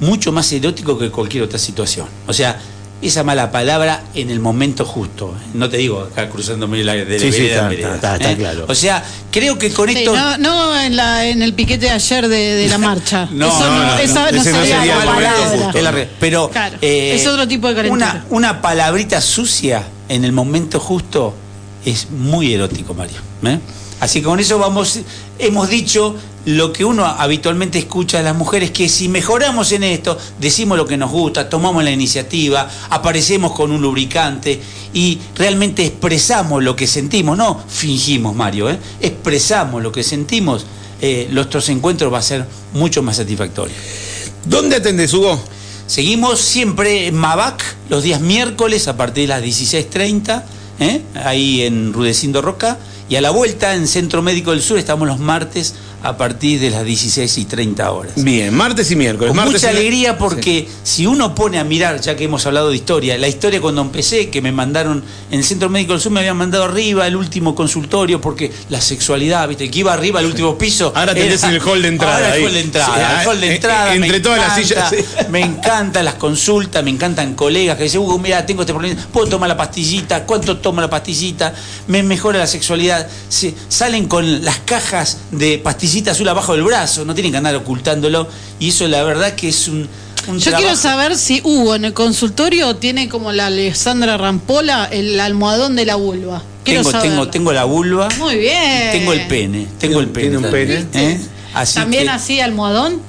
mucho 0.00 0.32
más 0.32 0.50
erótico 0.52 0.98
que 0.98 1.10
cualquier 1.10 1.42
otra 1.42 1.58
situación. 1.58 2.06
O 2.26 2.32
sea, 2.32 2.60
esa 3.00 3.22
mala 3.22 3.50
palabra 3.52 4.02
en 4.14 4.28
el 4.30 4.40
momento 4.40 4.84
justo. 4.84 5.34
No 5.54 5.68
te 5.68 5.76
digo 5.76 6.00
acá 6.00 6.28
cruzándome 6.28 6.82
la 6.82 6.94
de 6.94 7.04
la 7.04 7.18
Sí, 7.20 7.32
sí, 7.32 7.42
vereda 7.42 7.70
está- 7.94 8.16
¿eh? 8.16 8.36
claro. 8.36 8.64
O 8.68 8.74
sea, 8.74 9.04
creo 9.30 9.56
que 9.58 9.70
con 9.72 9.88
Sí, 9.88 9.98
esto. 9.98 10.16
no, 10.16 10.36
no 10.38 10.80
en, 10.80 10.96
la, 10.96 11.26
en 11.26 11.42
el 11.42 11.54
piquete 11.54 11.86
de 11.86 11.90
ayer 11.92 12.26
de, 12.28 12.36
de 12.54 12.68
la 12.68 12.78
marcha. 12.78 13.28
No, 13.32 13.46
Eso 13.48 13.60
no, 13.70 13.84
no, 13.84 13.98
esa 13.98 14.30
no. 14.32 14.40
Ese 14.40 14.50
no 14.52 14.58
sería 14.58 14.78
sería 14.78 14.96
la 14.96 15.04
palabra. 15.04 15.32
justo. 15.52 15.78
Es 15.78 15.84
la 15.84 15.90
re- 15.92 16.08
pero 16.18 16.50
Claro, 16.50 16.76
eh, 16.82 17.14
es 17.14 17.26
otro 17.26 17.46
tipo 17.46 17.68
de 17.68 17.74
calentura. 17.76 18.24
Una, 18.30 18.52
una 18.52 18.60
palabrita 18.62 19.20
sucia 19.20 19.84
en 20.08 20.24
el 20.24 20.32
momento 20.32 20.80
justo 20.80 21.34
es 21.84 22.10
muy 22.10 22.52
erótico, 22.52 22.94
Mario. 22.94 23.18
¿eh? 23.44 23.58
Así 24.00 24.20
que 24.20 24.26
con 24.26 24.40
eso 24.40 24.58
vamos, 24.58 25.00
hemos 25.38 25.68
dicho 25.68 26.14
lo 26.44 26.72
que 26.72 26.84
uno 26.84 27.04
habitualmente 27.04 27.78
escucha 27.78 28.18
de 28.18 28.24
las 28.24 28.36
mujeres, 28.36 28.70
que 28.70 28.88
si 28.88 29.08
mejoramos 29.08 29.72
en 29.72 29.82
esto, 29.82 30.16
decimos 30.40 30.78
lo 30.78 30.86
que 30.86 30.96
nos 30.96 31.10
gusta, 31.10 31.48
tomamos 31.48 31.84
la 31.84 31.90
iniciativa, 31.90 32.70
aparecemos 32.90 33.52
con 33.52 33.70
un 33.70 33.82
lubricante 33.82 34.60
y 34.94 35.18
realmente 35.34 35.84
expresamos 35.84 36.62
lo 36.62 36.74
que 36.74 36.86
sentimos, 36.86 37.36
no 37.36 37.62
fingimos, 37.68 38.34
Mario, 38.34 38.70
¿eh? 38.70 38.78
expresamos 39.00 39.82
lo 39.82 39.92
que 39.92 40.02
sentimos, 40.02 40.64
eh, 41.00 41.28
nuestros 41.30 41.68
encuentros 41.68 42.12
va 42.12 42.18
a 42.18 42.22
ser 42.22 42.46
mucho 42.72 43.02
más 43.02 43.16
satisfactorios. 43.16 43.76
¿Dónde 44.44 44.76
atendés, 44.76 45.12
Hugo? 45.12 45.38
Seguimos 45.86 46.40
siempre 46.40 47.08
en 47.08 47.14
Mabac 47.14 47.62
los 47.88 48.02
días 48.02 48.20
miércoles 48.20 48.88
a 48.88 48.96
partir 48.96 49.24
de 49.24 49.28
las 49.28 49.42
16.30, 49.42 50.42
¿eh? 50.80 51.02
ahí 51.14 51.62
en 51.62 51.92
Rudecindo 51.92 52.40
Roca. 52.40 52.78
Y 53.08 53.16
a 53.16 53.20
la 53.22 53.30
vuelta 53.30 53.74
en 53.74 53.88
Centro 53.88 54.20
Médico 54.20 54.50
del 54.50 54.60
Sur 54.60 54.78
estamos 54.78 55.08
los 55.08 55.18
martes 55.18 55.74
a 56.02 56.16
partir 56.16 56.60
de 56.60 56.70
las 56.70 56.84
16 56.84 57.38
y 57.38 57.44
30 57.44 57.90
horas. 57.90 58.12
Bien, 58.16 58.54
martes 58.54 58.90
y 58.90 58.96
miércoles. 58.96 59.28
Con 59.30 59.36
martes 59.36 59.54
mucha 59.62 59.72
y- 59.72 59.76
alegría 59.76 60.16
porque 60.18 60.68
si 60.84 61.06
uno 61.06 61.34
pone 61.34 61.58
a 61.58 61.64
mirar, 61.64 62.00
ya 62.00 62.14
que 62.16 62.24
hemos 62.24 62.46
hablado 62.46 62.70
de 62.70 62.76
historia, 62.76 63.18
la 63.18 63.26
historia 63.28 63.60
cuando 63.60 63.82
empecé, 63.82 64.30
que 64.30 64.40
me 64.40 64.52
mandaron 64.52 65.02
en 65.30 65.38
el 65.38 65.44
Centro 65.44 65.68
Médico 65.68 65.92
del 65.94 66.00
Sur, 66.00 66.12
me 66.12 66.20
habían 66.20 66.36
mandado 66.36 66.64
arriba 66.64 67.06
el 67.06 67.16
último 67.16 67.54
consultorio 67.54 68.20
porque 68.20 68.52
la 68.68 68.80
sexualidad, 68.80 69.48
viste, 69.48 69.70
que 69.70 69.78
iba 69.80 69.92
arriba 69.92 70.20
al 70.20 70.26
último 70.26 70.56
piso. 70.56 70.92
Ahora 70.94 71.14
tenés 71.14 71.42
era- 71.42 71.52
el 71.52 71.60
hall 71.60 71.82
de 71.82 71.88
entrada 71.88 72.14
Ahora 72.16 72.36
el 72.36 72.44
hall 72.44 72.52
de 72.52 72.60
entrada, 72.60 72.94
Sí, 72.96 73.20
el 73.22 73.28
hall 73.28 73.40
de 73.40 73.46
eh, 73.48 73.54
entrada. 73.56 73.94
entre 73.94 74.10
me 74.12 74.20
todas 74.20 74.38
las 74.38 74.54
sillas, 74.56 74.90
sí. 74.90 74.96
Me 75.30 75.40
encantan 75.40 76.04
las 76.04 76.14
consultas, 76.14 76.82
me 76.84 76.90
encantan 76.90 77.34
colegas 77.34 77.76
que 77.76 77.84
dicen, 77.84 78.00
Hugo, 78.00 78.18
mira, 78.18 78.46
tengo 78.46 78.62
este 78.62 78.72
problema, 78.72 79.00
¿puedo 79.12 79.26
tomar 79.26 79.48
la 79.48 79.56
pastillita? 79.56 80.24
¿Cuánto 80.24 80.58
tomo 80.58 80.80
la 80.80 80.88
pastillita? 80.88 81.52
Me 81.88 82.02
mejora 82.02 82.38
la 82.38 82.46
sexualidad. 82.46 83.06
Se- 83.28 83.54
salen 83.68 84.06
con 84.08 84.44
las 84.44 84.58
cajas 84.60 85.18
de 85.32 85.58
azul 86.10 86.28
abajo 86.28 86.52
del 86.54 86.62
brazo, 86.62 87.04
no 87.04 87.14
tienen 87.14 87.32
que 87.32 87.38
andar 87.38 87.54
ocultándolo. 87.56 88.28
Y 88.58 88.68
eso 88.70 88.86
la 88.88 89.02
verdad 89.02 89.34
que 89.34 89.48
es 89.48 89.68
un, 89.68 89.88
un 90.28 90.38
Yo 90.38 90.50
trabajo- 90.50 90.62
quiero 90.62 90.76
saber 90.76 91.16
si 91.16 91.40
Hugo 91.44 91.74
en 91.74 91.84
el 91.86 91.92
consultorio 91.94 92.76
tiene 92.76 93.08
como 93.08 93.32
la 93.32 93.46
Alessandra 93.46 94.16
Rampola 94.16 94.86
el 94.90 95.18
almohadón 95.20 95.76
de 95.76 95.84
la 95.84 95.94
vulva. 95.96 96.42
Quiero 96.64 96.80
Tengo, 96.82 96.90
saberlo. 96.92 97.12
tengo, 97.16 97.30
tengo 97.30 97.52
la 97.52 97.64
vulva. 97.64 98.08
Muy 98.18 98.36
bien. 98.36 98.88
y 98.88 98.98
Tengo 98.98 99.12
el 99.12 99.26
pene. 99.26 99.66
Tengo 99.78 100.00
el 100.00 100.08
pene. 100.08 100.28
Tiene 100.28 100.36
un 100.38 100.42
también, 100.44 100.86
pene. 100.92 101.12
¿eh? 101.12 101.20
Así 101.54 101.74
También 101.76 102.04
que- 102.04 102.10
así 102.10 102.40
almohadón. 102.40 103.00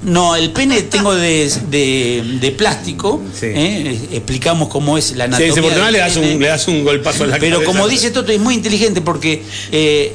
No, 0.00 0.36
el 0.36 0.52
pene 0.52 0.82
tengo 0.82 1.12
de, 1.14 1.52
de- 1.70 2.38
de 2.40 2.50
plástico. 2.52 3.20
Sí. 3.34 3.46
¿eh? 3.46 3.98
Explicamos 4.12 4.68
cómo 4.68 4.96
es 4.96 5.16
la 5.16 5.26
Sí, 5.26 5.42
anatomía. 5.42 5.76
no 5.76 5.84
del 5.84 5.92
le 5.92 5.98
das, 5.98 6.12
pene. 6.12 6.34
un, 6.34 6.40
le 6.40 6.46
das 6.48 6.68
un 6.68 6.84
golpazo 6.84 7.24
en 7.24 7.30
la 7.30 7.38
Pero 7.38 7.56
cabeza. 7.56 7.72
como 7.72 7.88
dice 7.88 8.10
Toto, 8.12 8.30
es 8.30 8.38
muy 8.40 8.54
inteligente 8.54 9.00
porque 9.00 9.42
eh, 9.72 10.14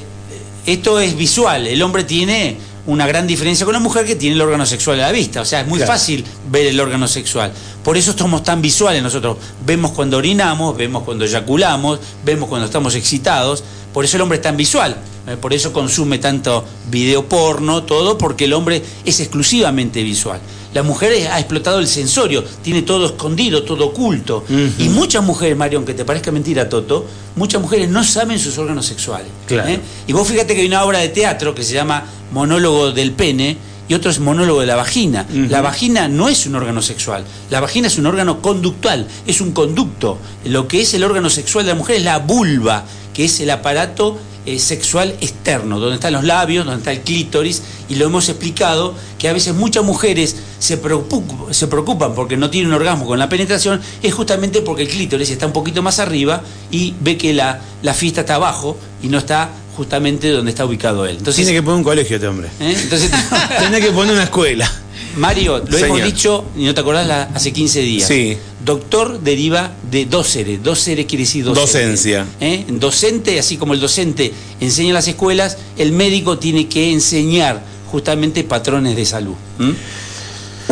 esto 0.65 0.99
es 0.99 1.15
visual. 1.15 1.67
El 1.67 1.81
hombre 1.81 2.03
tiene 2.03 2.57
una 2.85 3.07
gran 3.07 3.25
diferencia 3.27 3.65
con 3.65 3.73
la 3.73 3.79
mujer 3.79 4.05
que 4.05 4.15
tiene 4.15 4.35
el 4.35 4.41
órgano 4.41 4.65
sexual 4.65 4.99
a 4.99 5.03
la 5.07 5.11
vista. 5.11 5.41
O 5.41 5.45
sea, 5.45 5.61
es 5.61 5.67
muy 5.67 5.77
Claro. 5.79 5.93
fácil 5.93 6.23
ver 6.51 6.65
el 6.67 6.79
órgano 6.79 7.07
sexual. 7.07 7.51
Por 7.83 7.95
eso 7.97 8.13
somos 8.17 8.43
tan 8.43 8.61
visuales 8.61 9.01
nosotros. 9.01 9.37
Vemos 9.65 9.91
cuando 9.91 10.17
orinamos, 10.17 10.75
vemos 10.75 11.03
cuando 11.03 11.23
eyaculamos, 11.25 11.99
vemos 12.25 12.49
cuando 12.49 12.65
estamos 12.65 12.95
excitados. 12.95 13.63
Por 13.93 14.03
eso 14.05 14.17
el 14.17 14.21
hombre 14.23 14.37
es 14.37 14.41
tan 14.41 14.57
visual. 14.57 14.97
Eh, 15.27 15.37
Por 15.37 15.53
eso 15.53 15.71
consume 15.71 16.17
tanto 16.17 16.65
video 16.89 17.25
porno, 17.29 17.83
todo, 17.83 18.17
porque 18.17 18.43
el 18.45 18.53
hombre 18.53 18.81
es 19.05 19.19
exclusivamente 19.21 20.03
visual. 20.03 20.39
La 20.73 20.83
mujer 20.83 21.27
ha 21.31 21.39
explotado 21.39 21.79
el 21.79 21.87
sensorio, 21.87 22.43
tiene 22.61 22.81
todo 22.81 23.05
escondido, 23.05 23.63
todo 23.63 23.87
oculto. 23.87 24.43
Y 24.77 24.89
muchas 24.89 25.23
mujeres, 25.23 25.57
Mario, 25.57 25.79
aunque 25.79 25.93
te 25.93 26.05
parezca 26.05 26.31
mentira, 26.31 26.69
Toto, 26.69 27.05
muchas 27.35 27.61
mujeres 27.61 27.89
no 27.89 28.03
saben 28.03 28.39
sus 28.39 28.57
órganos 28.57 28.85
sexuales. 28.85 29.27
Claro. 29.45 29.69
¿eh? 29.69 29.79
Y 30.07 30.13
vos 30.13 30.27
fíjate 30.27 30.55
que 30.55 30.61
hay 30.61 30.67
una 30.67 30.83
obra 30.83 30.99
de 30.99 31.09
teatro 31.09 31.53
que 31.53 31.63
se 31.63 31.73
llama 31.73 32.05
Monólogo 32.31 32.91
del 32.91 33.11
pene 33.11 33.57
y 33.87 33.93
otro 33.93 34.09
es 34.09 34.19
Monólogo 34.19 34.61
de 34.61 34.67
la 34.67 34.75
vagina. 34.75 35.25
La 35.49 35.61
vagina 35.61 36.07
no 36.07 36.29
es 36.29 36.45
un 36.45 36.55
órgano 36.55 36.81
sexual, 36.81 37.25
la 37.49 37.59
vagina 37.59 37.87
es 37.87 37.97
un 37.97 38.05
órgano 38.05 38.41
conductual, 38.41 39.07
es 39.27 39.41
un 39.41 39.51
conducto. 39.51 40.17
Lo 40.45 40.67
que 40.67 40.81
es 40.81 40.93
el 40.93 41.03
órgano 41.03 41.29
sexual 41.29 41.65
de 41.65 41.73
la 41.73 41.77
mujer 41.77 41.97
es 41.97 42.03
la 42.03 42.19
vulva, 42.19 42.85
que 43.13 43.25
es 43.25 43.39
el 43.39 43.49
aparato 43.49 44.17
eh, 44.45 44.59
sexual 44.59 45.15
externo, 45.21 45.79
donde 45.79 45.95
están 45.95 46.13
los 46.13 46.23
labios, 46.23 46.65
donde 46.65 46.79
está 46.79 46.91
el 46.91 47.01
clítoris, 47.01 47.61
y 47.89 47.95
lo 47.95 48.05
hemos 48.05 48.29
explicado 48.29 48.95
que 49.17 49.29
a 49.29 49.33
veces 49.33 49.53
muchas 49.53 49.83
mujeres 49.83 50.35
se 50.59 50.77
preocupan, 50.77 51.53
se 51.53 51.67
preocupan 51.67 52.13
porque 52.13 52.37
no 52.37 52.49
tienen 52.49 52.73
orgasmo 52.73 53.05
con 53.05 53.19
la 53.19 53.29
penetración, 53.29 53.81
es 54.01 54.13
justamente 54.13 54.61
porque 54.61 54.83
el 54.83 54.89
clítoris 54.89 55.29
está 55.29 55.45
un 55.45 55.53
poquito 55.53 55.81
más 55.81 55.99
arriba 55.99 56.41
y 56.71 56.93
ve 56.99 57.17
que 57.17 57.33
la, 57.33 57.61
la 57.81 57.93
fiesta 57.93 58.21
está 58.21 58.35
abajo 58.35 58.77
y 59.01 59.07
no 59.07 59.17
está 59.17 59.49
justamente 59.75 60.29
donde 60.29 60.51
está 60.51 60.65
ubicado 60.65 61.05
él. 61.05 61.17
Entonces, 61.17 61.45
Tiene 61.45 61.59
que 61.59 61.63
poner 61.63 61.77
un 61.77 61.83
colegio 61.83 62.15
este 62.15 62.27
hombre. 62.27 62.49
¿eh? 62.59 62.75
Entonces 62.81 63.11
Tiene 63.59 63.81
que 63.81 63.91
poner 63.91 64.13
una 64.13 64.23
escuela. 64.23 64.69
Mario, 65.17 65.63
lo 65.67 65.77
hemos 65.77 66.03
dicho, 66.03 66.45
y 66.57 66.63
no 66.65 66.73
te 66.73 66.81
acordás, 66.81 67.05
la- 67.07 67.23
hace 67.33 67.51
15 67.53 67.81
días. 67.81 68.07
Sí. 68.07 68.37
Doctor 68.63 69.19
deriva 69.21 69.71
de 69.91 70.05
docere. 70.05 70.57
Docere 70.57 71.05
quiere 71.05 71.23
decir 71.25 71.43
docente. 71.43 71.61
Docencia. 71.79 72.25
¿Eh? 72.39 72.65
Docente, 72.69 73.39
así 73.39 73.57
como 73.57 73.73
el 73.73 73.79
docente 73.79 74.33
enseña 74.59 74.89
en 74.89 74.93
las 74.95 75.07
escuelas, 75.07 75.57
el 75.77 75.91
médico 75.91 76.37
tiene 76.37 76.67
que 76.67 76.91
enseñar 76.91 77.63
justamente 77.91 78.43
patrones 78.43 78.95
de 78.95 79.05
salud. 79.05 79.35
¿m? 79.59 79.73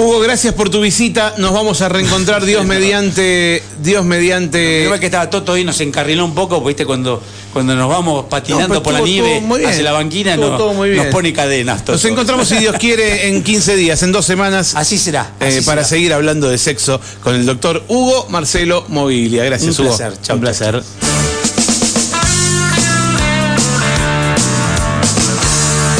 Hugo, 0.01 0.19
gracias 0.19 0.53
por 0.53 0.69
tu 0.69 0.81
visita. 0.81 1.35
Nos 1.37 1.53
vamos 1.53 1.81
a 1.81 1.89
reencontrar 1.89 2.43
Dios 2.45 2.65
mediante. 2.65 3.61
Dios 3.81 4.03
mediante. 4.05 4.85
Creo 4.87 4.99
que 4.99 5.05
estaba 5.05 5.29
Toto 5.29 5.53
ahí, 5.53 5.63
nos 5.63 5.79
encarriló 5.81 6.25
un 6.25 6.33
poco, 6.35 6.61
viste, 6.61 6.85
cuando, 6.85 7.21
cuando 7.53 7.75
nos 7.75 7.87
vamos 7.89 8.25
patinando 8.29 8.75
No, 8.75 8.83
por 8.83 8.93
la 8.93 9.01
nieve 9.01 9.41
hacia 9.67 9.83
la 9.83 9.91
banquina, 9.91 10.35
todo 10.35 10.73
nos 10.85 11.05
pone 11.07 11.33
cadenas. 11.33 11.79
Toto. 11.81 11.93
Nos 11.93 12.05
encontramos, 12.05 12.47
si 12.47 12.57
Dios 12.57 12.75
quiere, 12.79 13.27
en 13.27 13.43
15 13.43 13.75
días, 13.75 14.01
en 14.03 14.11
dos 14.11 14.25
semanas. 14.25 14.75
Así 14.75 14.97
será. 14.97 15.31
eh, 15.39 15.61
para 15.65 15.83
seguir 15.83 16.13
hablando 16.13 16.49
de 16.49 16.57
sexo 16.57 16.99
con 17.23 17.35
el 17.35 17.45
doctor 17.45 17.83
Hugo 17.87 18.27
Marcelo 18.29 18.85
Mobilia. 18.87 19.43
Gracias, 19.45 19.77
Un 19.79 19.85
Hugo. 19.87 19.95
placer. 19.97 20.13
Chau, 20.21 20.35
Un 20.37 20.41
chau, 20.43 20.51
placer. 20.81 20.83